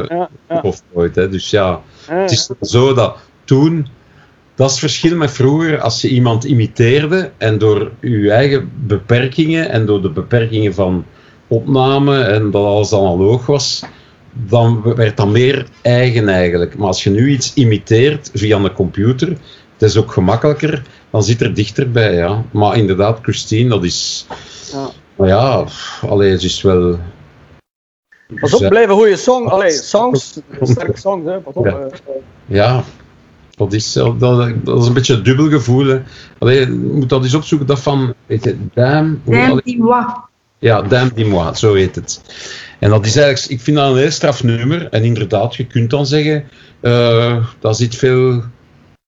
[0.08, 1.14] Ja, ja, of ooit.
[1.14, 1.28] Hè.
[1.28, 3.86] Dus ja, ja, het is zo dat toen,
[4.54, 9.70] dat is het verschil met vroeger, als je iemand imiteerde en door je eigen beperkingen
[9.70, 11.04] en door de beperkingen van
[11.46, 13.84] opname en dat alles analoog was,
[14.32, 16.76] dan werd dat meer eigen eigenlijk.
[16.76, 19.36] Maar als je nu iets imiteert via een computer,
[19.78, 22.44] het is ook gemakkelijker, dan zit er dichterbij, ja.
[22.50, 24.26] Maar inderdaad, Christine, dat is...
[24.72, 24.88] Ja.
[25.16, 26.98] Maar ja, pff, allee, het is wel...
[28.40, 28.68] Pas op, Ja.
[28.68, 29.46] blijven goede song.
[29.46, 31.38] Allee, songs, sterke songs, hè.
[31.38, 31.64] Pas op.
[31.64, 31.78] Ja.
[31.78, 31.86] eh.
[32.46, 32.84] Ja,
[33.56, 35.86] dat is, eh, dat, dat is een beetje een dubbel gevoel.
[35.86, 36.00] Hè.
[36.38, 39.22] Allee, je moet dat eens opzoeken, dat van, weet je, Damn...
[39.24, 40.28] Damn wa.
[40.58, 42.20] ja, Damn dis-moi, zo heet het.
[42.78, 44.88] En dat is eigenlijk, ik vind dat een heel straf nummer.
[44.88, 46.44] En inderdaad, je kunt dan zeggen,
[46.80, 48.42] eh daar zit veel...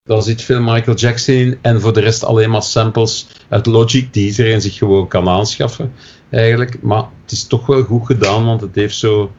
[0.08, 4.12] Daar zit veel Michael Jackson in en voor de rest alleen maar samples uit Logic
[4.12, 5.92] die iedereen zich gewoon kan aanschaffen,
[6.30, 6.82] eigenlijk.
[6.82, 9.30] Maar het is toch wel goed gedaan, want het heeft zo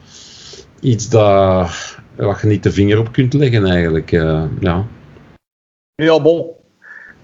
[0.80, 1.70] iets dat,
[2.16, 4.12] wat je niet de vinger op kunt leggen, eigenlijk.
[4.12, 4.86] eh, ja.
[5.94, 6.46] Ja, bon.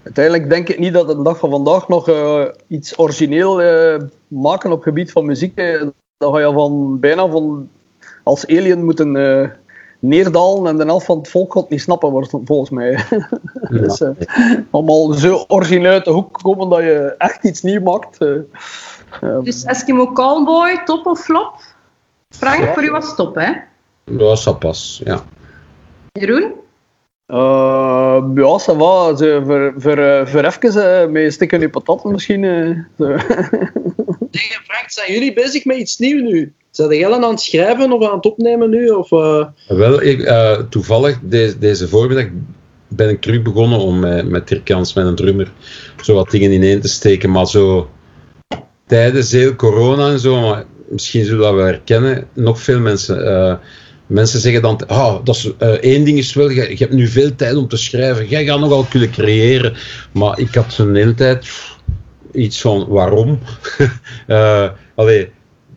[0.03, 4.71] Uiteindelijk denk ik niet dat de dag van vandaag nog eh, iets origineel eh, maken
[4.71, 5.55] op gebied van muziek.
[6.17, 7.69] dan ga je van bijna van
[8.23, 9.15] als alien moeten
[9.99, 13.03] neerdalen en de helft van het volk gaat niet snappen, wordt volgens mij.
[13.69, 14.09] dus, eh,
[14.71, 18.17] allemaal zo origineel uit de hoek komen dat je echt iets nieuw maakt.
[18.17, 18.35] eh.
[19.21, 21.53] Eh, Dus Eskimo Callboy, top of flop?
[22.29, 22.73] Frank, Ja.
[22.73, 23.51] voor u was top, hè?
[24.03, 25.23] Ja, ça pas, ja.
[26.11, 26.51] Jeroen?
[27.25, 29.15] Eh, ja, ça va.
[29.15, 32.43] Ze, voor, voor, voor even eh, mee stikken in patatten misschien.
[32.43, 33.15] eh, zo.
[34.37, 36.53] Zeg, Frank, zijn jullie bezig met iets nieuws nu?
[36.71, 38.89] Zijn jij aan het schrijven of aan het opnemen nu?
[38.89, 39.45] Of, uh...
[39.67, 42.25] Wel, ik, uh, toevallig deze, deze voormiddag
[42.87, 45.51] ben ik terug begonnen om met, met Dirk Jans, met een drummer,
[46.03, 47.31] zo wat dingen ineen te steken.
[47.31, 47.89] Maar zo
[48.87, 50.55] tijdens heel corona en zo,
[50.89, 53.25] misschien zullen dat we herkennen, nog veel mensen.
[53.25, 53.53] Uh,
[54.07, 57.35] mensen zeggen dan, oh, dat is, één ding is wel, je, je, hebt nu veel
[57.35, 59.75] tijd om te schrijven, jij gaat nogal kunnen creëren.
[60.11, 61.47] Maar ik had zo'n hele tijd
[62.37, 63.39] iets van, waarom?
[64.27, 65.29] uh, allee,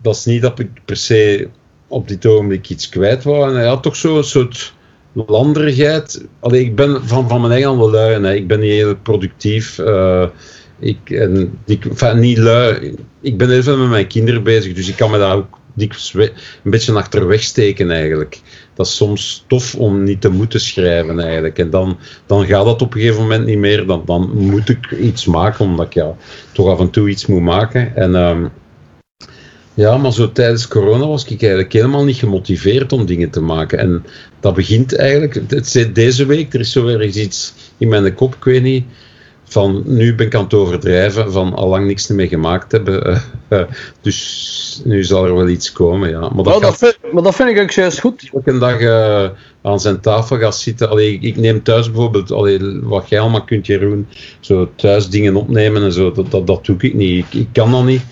[0.02, 1.48] dat is niet dat ik per se
[1.86, 3.54] op dit ogenblik iets kwijt wou.
[3.54, 4.74] Hij had toch zo'n soort
[5.12, 6.26] landerigheid.
[6.40, 8.36] Allee, ik ben van, van mijn eigen wel lui.
[8.36, 9.78] Ik ben niet heel productief.
[9.78, 10.26] Uh,
[10.78, 12.94] ik, en, ik, niet lui.
[13.20, 16.70] Ik ben heel veel met mijn kinderen bezig, dus ik kan me daar ook een
[16.70, 18.40] beetje achterweg steken eigenlijk.
[18.81, 21.59] Dat is soms tof om niet te moeten schrijven eigenlijk.
[21.59, 23.87] En dan, dan gaat dat op een gegeven moment niet meer.
[23.87, 26.16] Dan, dan moet ik iets maken, omdat ik ja,
[26.53, 27.97] toch af en toe iets moet maken.
[27.97, 28.51] En um,
[29.74, 33.78] ja, maar zo tijdens corona was ik eigenlijk helemaal niet gemotiveerd om dingen te maken.
[33.78, 34.05] En
[34.41, 38.45] dat begint eigenlijk, het, deze week, er is zo weer iets in mijn kop, ik
[38.45, 38.85] weet niet
[39.53, 43.22] van nu ben ik aan het overdrijven, van al lang niks meer gemaakt hebben.
[44.01, 46.20] dus nu zal er wel iets komen, ja.
[46.20, 48.30] Maar dat, oh, dat, vind, maar dat vind ik ook juist goed.
[48.32, 49.28] Elke dag uh,
[49.62, 50.90] aan zijn tafel gaat zitten.
[50.90, 54.09] Allee, ik, neem thuis bijvoorbeeld, allee, wat jij allemaal kunt, Jeroen,
[54.40, 57.24] zo thuis dingen opnemen en zo, dat, dat, dat doe ik niet.
[57.24, 58.03] Ik, ik kan dat niet.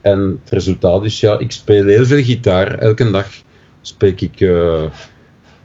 [0.00, 2.78] En het resultaat is, ja, ik speel heel veel gitaar.
[2.78, 3.26] Elke dag
[3.82, 4.50] speel ik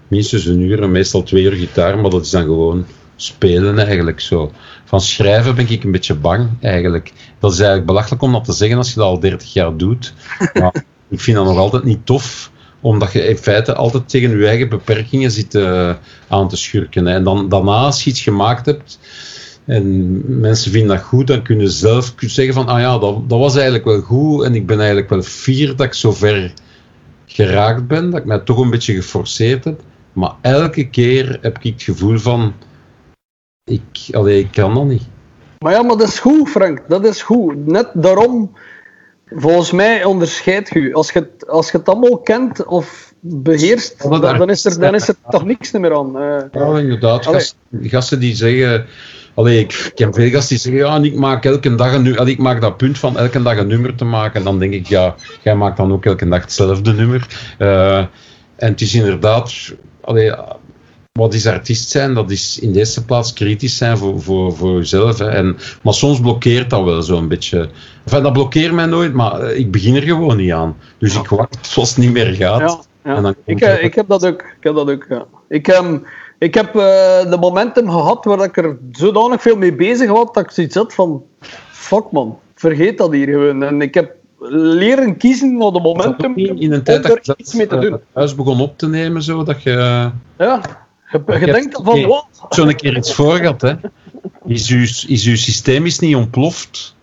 [0.07, 2.85] minstens een uur en meestal twee uur gitaar, maar dat is dan gewoon
[3.17, 4.51] spelen eigenlijk zo.
[4.85, 7.13] Van schrijven ben ik een beetje bang eigenlijk.
[7.39, 10.13] Dat is eigenlijk belachelijk om dat te zeggen als je dat al 30 jaar doet.
[10.59, 12.51] Maar ik vind dat nog altijd niet tof
[12.81, 15.93] omdat je in feite altijd tegen je eigen beperkingen zit uh,
[16.27, 17.07] aan te schurken.
[17.07, 18.99] En dan, daarna, als je iets gemaakt hebt
[19.65, 23.39] en mensen vinden dat goed, dan kunnen ze zelf zeggen van, ah ja, dat, dat
[23.39, 26.53] was eigenlijk wel goed en ik ben eigenlijk wel fier dat ik zo ver
[27.25, 29.81] geraakt ben, dat ik mij toch een beetje geforceerd heb.
[30.13, 32.53] Maar elke keer heb ik het gevoel van,
[33.67, 35.07] ik, allee, ik kan dat niet.
[35.59, 36.81] Maar ja, maar dat is goed, Frank.
[36.87, 37.65] Dat is goed.
[37.65, 38.51] Net daarom,
[39.29, 40.93] volgens mij, onderscheidt je.
[40.93, 45.07] Als je, als je het allemaal kent of beheerst, dan, dan, is er, dan is
[45.07, 46.21] er toch niks meer aan.
[46.21, 47.25] Uh, ja, inderdaad.
[47.25, 48.85] Gasten, gasten die zeggen...
[49.33, 52.27] Allee, ik, ik heb veel gasten die zeggen, ja, ik maak elke dag een.
[52.27, 54.39] Ik maak dat punt van elke dag een nummer te maken.
[54.39, 57.27] En dan denk ik, ja, jij maakt dan ook elke dag hetzelfde nummer.
[57.59, 57.97] Uh,
[58.55, 59.53] en het is inderdaad...
[60.01, 60.33] Allee,
[61.17, 62.13] wat is artiest zijn?
[62.13, 65.17] Dat is in de eerste plaats kritisch zijn voor, voor, voor jezelf.
[65.19, 65.29] Hè.
[65.29, 67.69] En, maar soms blokkeert dat wel zo'n beetje.
[68.03, 70.75] Enfin, dat blokkeert mij nooit, maar eh, ik begin er gewoon niet aan.
[70.97, 71.19] Dus ja.
[71.19, 72.59] ik wacht zoals het niet meer gaat.
[72.59, 73.15] Ja, ja.
[73.15, 74.41] En dan ik, uh, ik heb dat ook.
[74.41, 75.25] Ik heb dat ook, ja.
[75.49, 76.05] Ik, um,
[76.39, 76.81] ik heb uh,
[77.29, 80.93] de momentum gehad waar ik er zodanig veel mee bezig was, dat ik zoiets had
[80.93, 81.23] van...
[81.69, 83.63] Fuck man, vergeet dat hier gewoon.
[83.63, 87.67] En ik heb leren kiezen naar de momentum in een tijd dat je iets mee
[87.67, 87.99] te doen.
[88.13, 90.09] Huis begon op te nemen, zo, dat je...
[90.37, 90.61] Ja,
[91.11, 92.27] je, je denkt van wat?
[92.49, 93.73] Zo'n keer iets voor gehad, hè?
[94.45, 96.95] Is uw, is uw systeem is niet ontploft?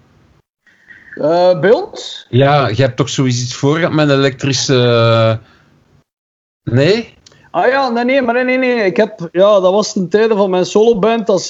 [1.14, 2.26] Uh, bij ons?
[2.28, 5.40] Ja, je hebt toch zoiets iets voor gehad met een elektrische.
[6.62, 7.14] Nee?
[7.54, 10.50] Ah ja, nee, nee, maar nee, nee, Ik heb, ja, dat was ten tijde van
[10.50, 11.28] mijn soloband.
[11.28, 11.48] Als,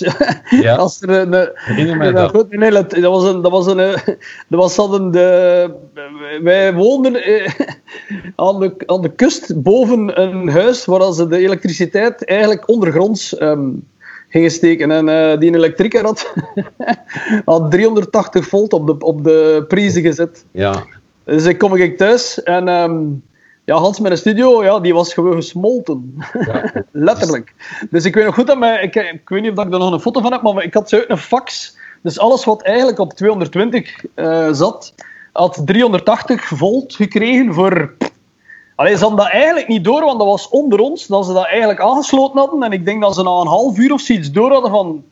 [0.50, 0.74] ja.
[0.84, 1.32] als er een,
[1.78, 2.30] een, mij dat.
[2.30, 3.76] Goed, nee, dat, dat was een, dat was een,
[4.48, 5.70] dat was hadden de,
[6.42, 7.12] wij woonden
[8.36, 13.88] aan de, aan de kust boven een huis waar ze de elektriciteit eigenlijk ondergronds um,
[14.28, 14.90] gingen steken.
[14.90, 16.32] En uh, die elektrieker had,
[17.44, 20.44] had 380 volt op de, op de prijzen gezet.
[20.50, 20.84] Ja.
[21.24, 23.22] Dus ik kom ik thuis en um,
[23.64, 26.14] ja, Hans met een studio, ja, die was gewoon gesmolten.
[26.32, 26.72] Ja.
[26.92, 27.54] Letterlijk.
[27.90, 29.92] Dus ik weet nog goed dat mij, ik, ik weet niet of ik er nog
[29.92, 31.76] een foto van heb, maar ik had zo een fax.
[32.02, 34.94] Dus alles wat eigenlijk op 220 uh, zat,
[35.32, 37.94] had 380 volt gekregen voor.
[38.76, 41.46] Allee, ze hadden dat eigenlijk niet door, want dat was onder ons dat ze dat
[41.46, 42.62] eigenlijk aangesloten hadden.
[42.62, 45.04] En ik denk dat ze na een half uur of zoiets door hadden van.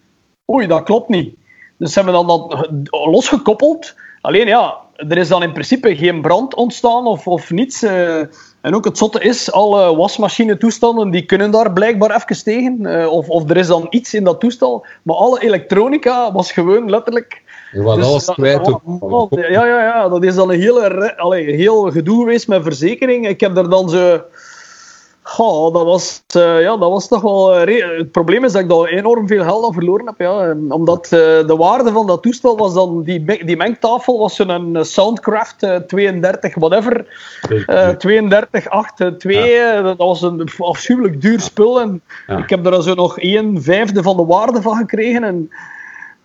[0.51, 1.35] Oei, dat klopt niet.
[1.79, 3.95] Dus ze hebben dan dat losgekoppeld.
[4.21, 4.77] Alleen ja,
[5.09, 7.83] er is dan in principe geen brand ontstaan of, of niets.
[7.83, 8.19] Uh,
[8.61, 12.79] en ook het zotte is, alle wasmachine-toestanden die kunnen daar blijkbaar even tegen.
[12.81, 14.87] Uh, of, of er is dan iets in dat toestel.
[15.03, 17.43] Maar alle elektronica was gewoon letterlijk.
[17.73, 18.79] Je was dus, alles kwijt.
[19.01, 19.35] Ook.
[19.35, 23.29] Ja, ja, ja, dat is dan een hele, allee, heel gedoe geweest met verzekering.
[23.29, 24.23] Ik heb er dan zo
[25.25, 27.69] Goh, dat was, uh, ja, dat was toch wel.
[27.69, 30.21] Uh, het probleem is dat ik daar enorm veel geld aan verloren heb.
[30.21, 30.55] Ja.
[30.69, 31.11] Omdat uh,
[31.47, 33.03] de waarde van dat toestel was dan.
[33.03, 37.07] Die, die mengtafel was zo'n Soundcraft 32, whatever.
[37.99, 39.51] 32, 8, 2.
[39.51, 39.83] Ja.
[39.83, 41.81] Dat was een afschuwelijk duur spul.
[41.81, 42.37] En ja.
[42.39, 45.25] ik heb er zo nog 1 vijfde van de waarde van gekregen.
[45.25, 45.51] En,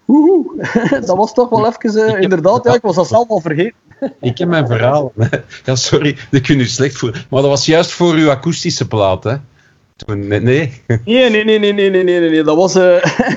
[0.06, 0.45] Woehoe,
[1.06, 2.22] dat was toch wel even.
[2.22, 3.86] inderdaad, ja, ik was dat zelf al vergeten.
[4.22, 5.14] Ik heb mijn verhaal.
[5.65, 7.26] Ja, sorry, dat kun je slecht voor.
[7.30, 9.36] Maar dat was juist voor uw akoestische plaat, hè?
[9.95, 10.82] Toen, nee, nee.
[11.06, 12.44] Nee, nee, nee, nee, nee, nee, nee, nee.
[12.44, 12.76] Dat was...
[12.76, 13.30] eh, eh,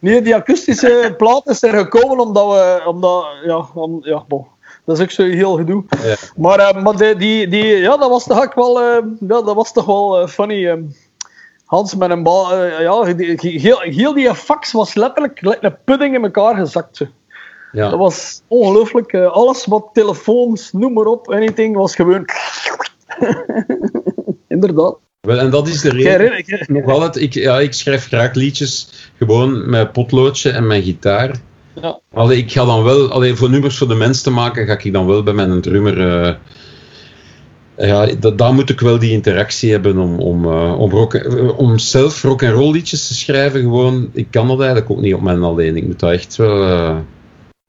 [0.00, 2.82] nee, die akoestische plaat is er gekomen omdat we...
[2.86, 4.46] Omdat, ja, om, ja, bon.
[4.84, 5.84] Dat is ook zo heel gedoe.
[6.02, 6.14] Ja.
[6.36, 9.72] Maar, eh, maar die, die, die, ja, dat was toch ook wel, ja, dat was
[9.72, 10.84] toch wel funny.
[11.64, 16.22] Hans met een bal, ja, die- heel, heel die fax was letterlijk een pudding in
[16.22, 17.00] elkaar gezakt.
[17.72, 17.80] Zo.
[17.80, 17.96] Dat ja.
[17.96, 19.12] was ongelooflijk.
[19.12, 22.24] eh, alles wat telefoons, noem maar op, anything, was gewoon.
[24.48, 24.98] Inderdaad.
[25.20, 26.44] Wel, en dat is de reden.
[26.66, 31.40] Nog altijd, ik, ja, ik schrijf graag liedjes gewoon met potloodje en mijn gitaar.
[31.82, 32.00] Ja.
[32.12, 34.92] Allee, ik ga dan wel, allee, voor nummers voor de mensen te maken, ga ik
[34.92, 36.24] dan wel bij mijn drummer.
[36.24, 36.34] eh,
[37.88, 41.20] ja, dat, daar moet ik wel die interactie hebben om, om, eh, om, rock,
[41.56, 43.60] om zelf rock en roll liedjes te schrijven.
[43.60, 45.76] Gewoon, ik kan dat eigenlijk ook niet op mijn alleen.
[45.76, 47.04] Ik moet daar echt wel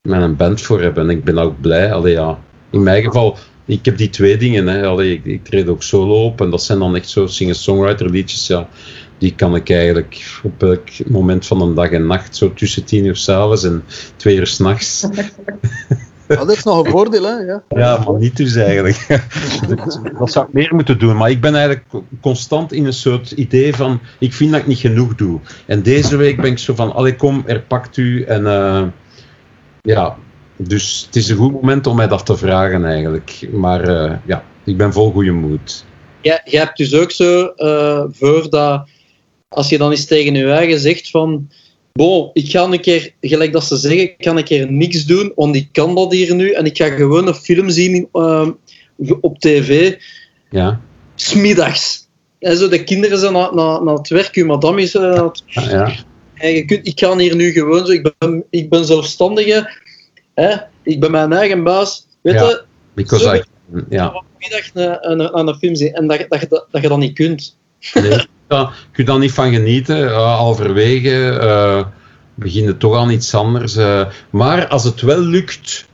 [0.09, 1.03] met een band voor hebben.
[1.03, 1.93] En ik ben ook blij.
[1.93, 2.39] Allee, ja.
[2.69, 4.67] In mijn geval, ik heb die twee dingen.
[4.67, 4.85] Hè.
[4.85, 8.47] Allee, ik, ik treed ook solo op en dat zijn dan echt zo singer-songwriter liedjes.
[8.47, 8.67] Ja.
[9.17, 13.05] Die kan ik eigenlijk op elk moment van de dag en nacht, zo tussen tien
[13.05, 13.83] uur s'avonds en
[14.15, 15.07] twee uur s'nachts.
[16.27, 17.35] Ja, dat is nog een voordeel, hè?
[17.35, 17.63] Ja.
[17.69, 19.07] Ja, maar niet dus eigenlijk.
[20.19, 21.17] dat zou ik meer moeten doen.
[21.17, 21.85] Maar ik ben eigenlijk
[22.21, 25.39] constant in een soort idee van, ik vind dat ik niet genoeg doe.
[25.65, 28.23] En deze week ben ik zo van, allee kom, er pakt u.
[28.23, 28.83] En eh,
[29.83, 30.17] ja,
[30.57, 33.47] dus het is een goed moment om mij dat te vragen eigenlijk.
[33.51, 35.85] Maar eh, ja, ik ben vol goede moed.
[36.21, 38.87] Jij, jij hebt dus ook zo eh, voor dat,
[39.47, 41.49] als je dan eens tegen je eigen zegt van,
[41.91, 45.31] bon, ik ga een keer, gelijk dat ze zeggen, ik ga een keer niks doen,
[45.35, 48.47] want ik kan dat hier nu, en ik ga gewoon een film zien in, eh,
[49.21, 49.95] op tv,
[50.49, 50.81] Ja,
[51.15, 52.07] smiddags.
[52.39, 55.93] En zo, de kinderen zijn naar, naar, naar het werk, uw madame is Ah, ja.
[56.43, 59.69] En je kunt, ik kan hier nu gewoon zo, ik ben, ik ben zelfstandige,
[60.33, 62.43] hè, ik ben mijn eigen baas, weet Ja.
[62.47, 62.63] je,
[62.93, 63.43] Because Zo- I,
[63.89, 64.07] ja.
[64.07, 66.81] op middag een, een, een, een film zien, en dat, je- dat, je dat, dat
[66.81, 67.57] je dat niet kunt.
[67.93, 68.09] Nee,
[68.49, 69.97] ja, je kunt daar niet van genieten.
[69.99, 71.85] Uh, halverwege uh,
[72.35, 73.77] begin je toch aan iets anders.
[73.77, 75.85] Uh, maar als het wel lukt,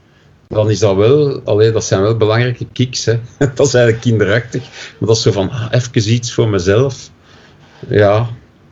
[0.48, 1.40] dan is dat wel...
[1.44, 3.04] Allee, dat zijn wel belangrijke kicks.
[3.04, 3.12] Hè.
[3.54, 4.62] dat is eigenlijk kinderachtig.
[4.98, 7.10] Maar dat is zo van, ah, even iets voor mezelf.
[7.88, 8.26] Ja,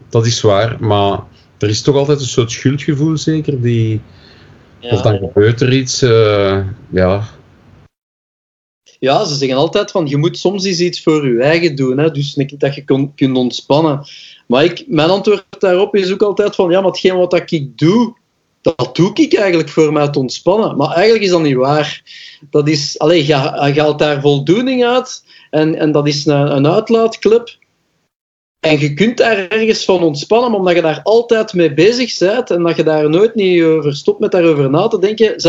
[0.08, 0.76] dat is waar.
[0.80, 1.20] Maar
[1.58, 3.60] er is toch altijd een soort schuldgevoel, zeker.
[3.60, 4.00] Die,
[4.80, 4.90] Ja.
[4.90, 6.02] Of dan gebeurt er iets.
[6.02, 7.28] Uh, ja,
[8.98, 12.10] ja, ze zeggen altijd van je moet soms eens iets voor je eigen doen, hè,
[12.10, 14.06] dus dat je kon, kunt ontspannen.
[14.46, 18.16] Maar ik, mijn antwoord daarop is ook altijd van ja, maar hetgeen wat ik doe,
[18.60, 20.76] dat doe ik eigenlijk voor mij te ontspannen.
[20.76, 22.02] Maar eigenlijk is dat niet waar.
[22.50, 26.66] Dat is, allez, je, je haalt daar voldoening uit en, en dat is een, een
[26.66, 27.56] uitlaatclub.
[28.60, 32.50] En je kunt daar ergens van ontspannen, maar omdat je daar altijd mee bezig bent
[32.50, 35.40] en dat je daar nooit niet over stopt met daarover na te denken,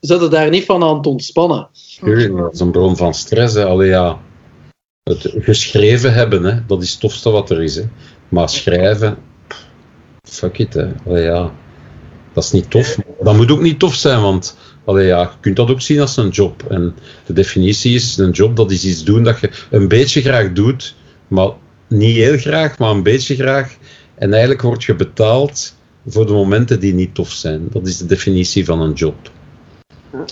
[0.00, 1.68] zet je daar niet van aan het ontspannen.
[2.00, 3.54] Tuurlijk, dat is een bron van stress.
[3.54, 3.64] Hè.
[3.64, 4.20] Allee, ja.
[5.02, 7.76] Het geschreven hebben, hè, dat is het tofste wat er is.
[7.76, 7.82] Hè.
[8.28, 9.18] Maar schrijven,
[10.22, 10.74] fuck it.
[10.74, 10.88] Hè.
[11.06, 11.52] Allee, ja.
[12.32, 12.96] Dat is niet tof.
[13.20, 16.16] Dat moet ook niet tof zijn, want allee, ja, je kunt dat ook zien als
[16.16, 16.64] een job.
[16.68, 16.96] En
[17.26, 20.94] de definitie is, een job dat is iets doen dat je een beetje graag doet,
[21.28, 21.50] maar
[21.90, 23.76] niet heel graag, maar een beetje graag.
[24.14, 25.74] En eigenlijk word je betaald
[26.06, 27.68] voor de momenten die niet tof zijn.
[27.70, 29.30] Dat is de definitie van een job.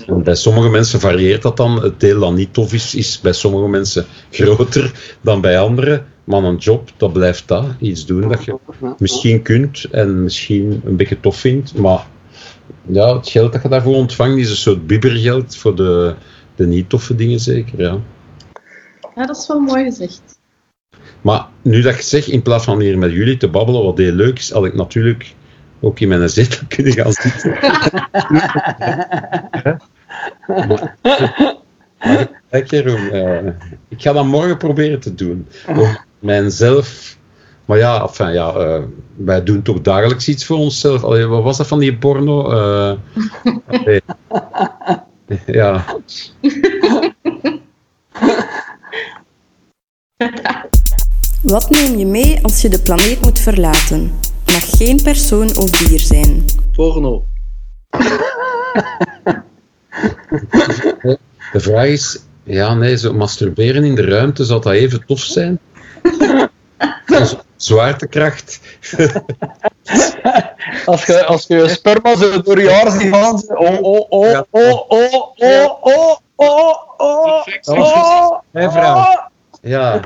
[0.07, 1.83] En bij sommige mensen varieert dat dan.
[1.83, 6.07] Het deel dat niet tof is, is bij sommige mensen groter dan bij anderen.
[6.25, 7.67] Maar een job, dat blijft dat.
[7.79, 8.57] Iets doen dat je
[8.99, 11.75] misschien kunt en misschien een beetje tof vindt.
[11.75, 12.07] Maar
[12.87, 16.15] ja, het geld dat je daarvoor ontvangt is een soort bibbergeld voor de,
[16.57, 17.81] de niet toffe dingen zeker.
[17.81, 17.99] Ja.
[19.15, 20.38] Ja, dat is wel mooi gezegd.
[21.21, 24.13] Maar nu dat ik zeg, in plaats van hier met jullie te babbelen, wat heel
[24.13, 25.35] leuk is, had ik natuurlijk
[25.81, 27.59] ook in mijn zetel kunnen gaan zitten.
[33.13, 33.47] Uh,
[33.89, 35.47] ik ga dat morgen proberen te doen.
[35.67, 37.17] Om mijzelf...
[37.65, 38.83] Maar ja, enfin, ja uh,
[39.17, 41.05] wij doen toch dagelijks iets voor onszelf.
[41.05, 42.53] Allee, wat was dat van die porno?
[42.53, 42.93] Uh.
[45.47, 45.85] Ja.
[51.49, 54.21] Wat neem je mee als je de planeet moet verlaten?
[54.47, 56.45] Mag geen persoon of dier zijn.
[56.73, 57.25] Porno.
[61.53, 65.59] De vraag is, ja, nee, zo masturberen in de ruimte, zou dat even tof zijn?
[67.57, 68.61] Zwaartekracht.
[70.85, 74.85] als, je, als je sperma zo door je haar ziet gaan, oh, oh, oh, oh,
[74.89, 79.31] oh, oh, oh, oh, oh, oh, Mijn vrouw.
[79.61, 80.01] Ja,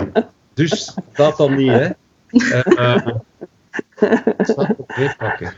[0.68, 1.88] dus dat dan niet, hè?
[2.30, 3.06] Uh, uh,
[4.38, 5.52] ik zal het weer pakken.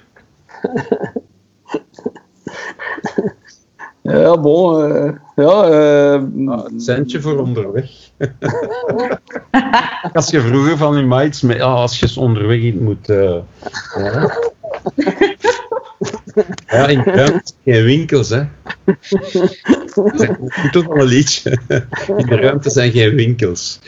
[4.03, 4.93] Ja, bon.
[4.93, 7.91] eh, ja, eh, Een centje voor onderweg.
[10.13, 13.09] als je vroeger van je mates, met, ja, als je onderweg iets moet.
[13.09, 13.37] eh,
[13.97, 14.39] ja.
[16.67, 18.43] ja, in ruimte geen winkels, hè.
[19.95, 21.59] Moet toch wel een liedje.
[22.17, 23.81] In de ruimte zijn geen winkels.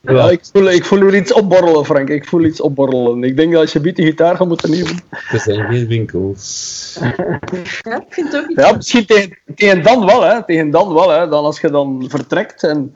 [0.00, 2.08] Ja, ik, voel, ik voel hier iets opborrelen, Frank.
[2.08, 3.24] Ik voel iets opborrelen.
[3.24, 4.92] Ik denk dat als je biedt de gitaar gaat moeten nemen.
[5.30, 6.98] Er zijn geen winkels.
[7.82, 8.58] Ja, ik vind het ook.
[8.58, 10.44] Ja, misschien tegen, tegen dan wel, hè.
[10.44, 11.28] Tegen dan wel, hè.
[11.28, 12.92] Dan als je dan vertrekt en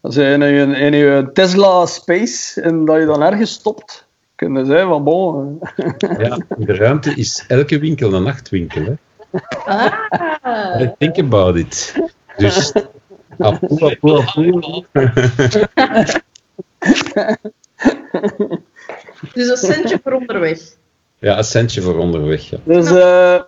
[0.00, 4.66] als je in je, in je Tesla Space en dat je dan ergens stopt, kunnen
[4.66, 5.58] zeggen van bon.
[5.76, 8.92] eh, Ja, in de ruimte is elke winkel een nachtwinkel, hè.
[9.64, 10.88] Ah.
[10.98, 11.94] Think about it.
[12.36, 12.72] Dus.
[13.38, 14.84] Apoe, apoe, apoe.
[19.34, 20.58] Dus een centje voor onderweg.
[21.18, 22.50] Ja, een centje voor onderweg.
[22.50, 22.58] Ja.
[22.64, 23.40] Dus eh,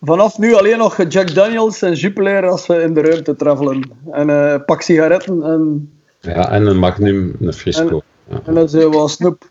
[0.00, 3.90] vanaf nu alleen nog Jack Daniels en Jupiler als we in de ruimte travelen.
[4.10, 8.02] En eh, pak sigaretten en, ja, en een Magnum, een Frisco.
[8.28, 8.40] Ja.
[8.44, 9.44] en dan zijn we wat snoep.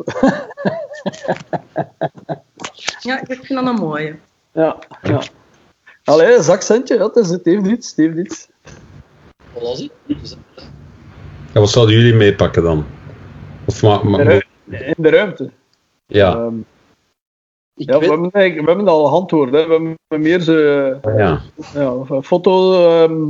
[2.99, 4.15] Ja, ik vind dat een mooie.
[4.52, 5.22] Ja, ja.
[6.03, 8.48] Allee, een zakcentje, ja, het, is, het heeft iets, het heeft iets.
[9.53, 9.91] Wat was het?
[11.53, 12.86] Ja, wat zouden jullie meepakken dan?
[13.65, 14.34] Of ma, ma- In de
[14.68, 15.52] ru- In de ruimte.
[16.06, 16.56] ja, Ehm,
[17.73, 19.52] we, weet, hebben, we hebben al geantwoord.
[19.53, 19.65] Hè.
[19.68, 20.53] We hebben meer zo,
[21.18, 21.41] ja.
[21.73, 22.73] ja, foto,
[23.03, 23.28] ehm,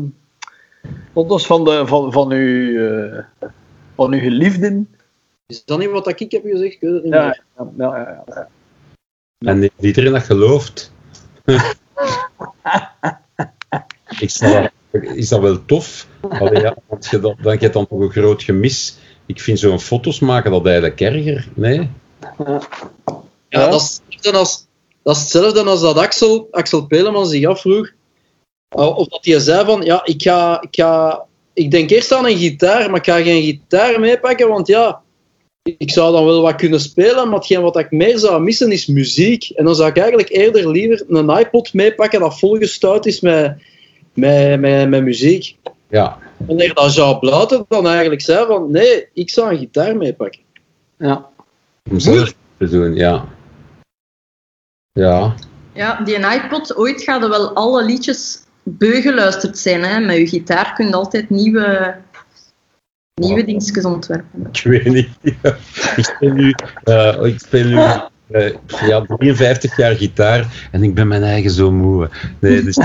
[1.14, 3.24] foto's van, de, van, van, uw, eh,
[3.96, 4.90] van uw geliefden.
[5.46, 6.74] is dat niet wat ik heb gezegd?
[6.74, 7.44] Ik weet het niet Ja, meer.
[7.78, 8.48] ja, ja, ja, ja.
[9.52, 10.92] En heeft iedereen dat gelooft?
[14.20, 14.32] Ik
[14.92, 16.08] is dat wel tof?
[16.30, 18.98] Allee, ja, want je dan, dan heb je dan toch een groot gemis.
[19.26, 21.48] Ik vind zo'n foto's maken dat eigenlijk erger.
[21.54, 21.90] Nee?
[22.38, 22.62] Ja,
[23.50, 23.70] Ja.
[23.70, 24.66] Dat, is hetzelfde als,
[25.04, 27.92] dat is hetzelfde als dat Axel, Axel Peleman zich afvroeg.
[28.78, 31.26] uh, Of dat hij zei van, ja, ik ga, ik ga...
[31.54, 35.02] Ik denk eerst aan een gitaar, maar ik ga geen gitaar meepakken, want ja,
[35.64, 38.86] ik zou dan wel wat kunnen spelen, maar hetgeen wat ik meer zou missen is
[38.86, 39.50] muziek.
[39.50, 43.58] En dan zou ik eigenlijk eerder liever een iPod meepakken dat volgestouwd is met,
[44.14, 45.56] met, met, met muziek.
[45.92, 50.42] Ja, Wanneer dat Jean Blauten dan eigenlijk zei van, nee, ik zou een gitaar meepakken.
[50.98, 51.30] Ja.
[51.90, 53.26] om zelf te doen, ja.
[54.92, 55.36] Ja,
[55.74, 59.84] Ja, die iPod, ooit gaan er wel alle liedjes beugeluisterd zijn.
[59.84, 60.00] Hè?
[60.00, 61.98] Met je gitaar kun je altijd nieuwe,
[63.14, 64.50] nieuwe dingetjes ontwerpen.
[64.52, 65.10] ik weet niet.
[65.98, 66.54] ik speel nu,
[66.84, 67.76] eh, ik speel nu
[68.32, 68.54] eh,
[68.88, 72.10] ja, 53 jaar gitaar en ik ben mijn eigen zo moe.
[72.40, 72.76] Nee, dus,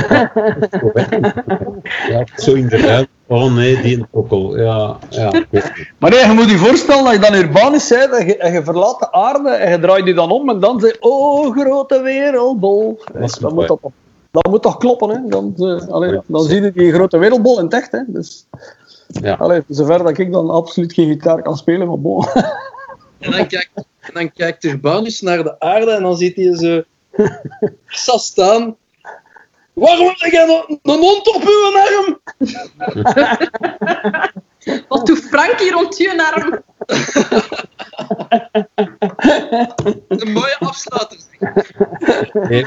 [2.08, 3.10] ja, zo in de ruimte.
[3.28, 4.58] Oh nee, die een tokkel.
[4.58, 5.32] Ja, ja.
[5.98, 8.64] Maar nee, je moet je voorstellen dat je dan urbanisch bent en je, en je
[8.64, 12.00] verlaat de aarde en je draait je dan om en dan zeg je, oh grote
[12.02, 13.00] wereldbol.
[13.12, 13.54] Dat mooi.
[13.54, 13.80] moet dat,
[14.30, 15.18] dat moet toch kloppen, hè?
[15.28, 16.22] Dan, eh, allee, Ja.
[16.26, 17.92] dan zie je die grote wereldbol in het echt.
[17.92, 18.00] Hè?
[18.06, 18.46] Dus,
[19.08, 19.34] Ja.
[19.34, 22.26] allee, zover dat ik dan absoluut geen gitaar kan spelen, maar bon.
[23.18, 23.70] En dan kijkt,
[24.08, 26.54] en dan kijkt Urbanus naar de aarde en dan ziet hij
[27.86, 28.76] zo staan.
[29.72, 32.20] Waarom heb jij een, een hond op uw arm?
[34.88, 36.62] Wat doet Frankie rond je arm?
[40.08, 41.18] Een mooie afsluiter.
[42.48, 42.66] Nee.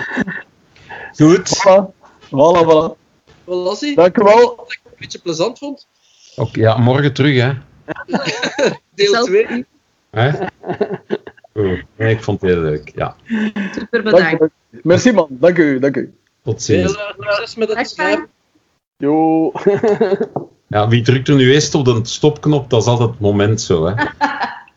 [1.16, 1.57] Goed.
[1.57, 1.86] Voilà,
[2.30, 2.64] voilà.
[2.66, 2.95] voilà.
[3.44, 3.95] Wat was hij?
[3.95, 4.56] Dank u wel.
[4.56, 5.88] Wat ik een beetje plezant vond.
[6.36, 7.52] Oké, ja, morgen terug, hè.
[8.95, 9.66] Deel Zelf- 2.
[10.22, 10.32] Hè?
[11.54, 11.84] Goed.
[11.96, 12.91] Nee, ik vond het heel leuk.
[12.96, 13.16] Ja,
[13.74, 14.41] Super Dank bedankt.
[14.44, 14.50] u.
[14.84, 16.14] Merci man, dank u, dank u.
[16.44, 16.96] tot ziens.
[16.96, 18.28] eh, succes met het schrijven.
[18.98, 19.52] Jo.
[20.68, 23.86] Ja, wie drukt er nu eerst op de stopknop, dat is altijd het moment zo,
[23.86, 23.94] hè.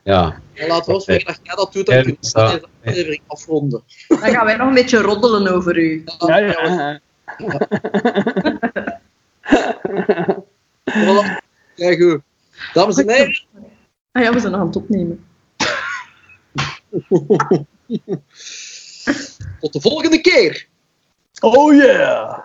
[0.05, 2.51] Ja, En laat ons zeggen dat jij dat doet, dan Ja, kun je ja.
[2.53, 3.83] deze aflevering afronden.
[4.09, 6.05] Dan gaan wij nog een beetje roddelen over u.
[6.27, 7.01] Ja, ja.
[10.91, 11.41] Voilà.
[11.77, 12.21] Kijk goed.
[12.73, 13.45] Dames en heren,
[14.13, 15.25] Ah ja, we zijn nog aan het opnemen.
[19.61, 20.67] tot de volgende keer.
[21.41, 22.39] Oh yeah.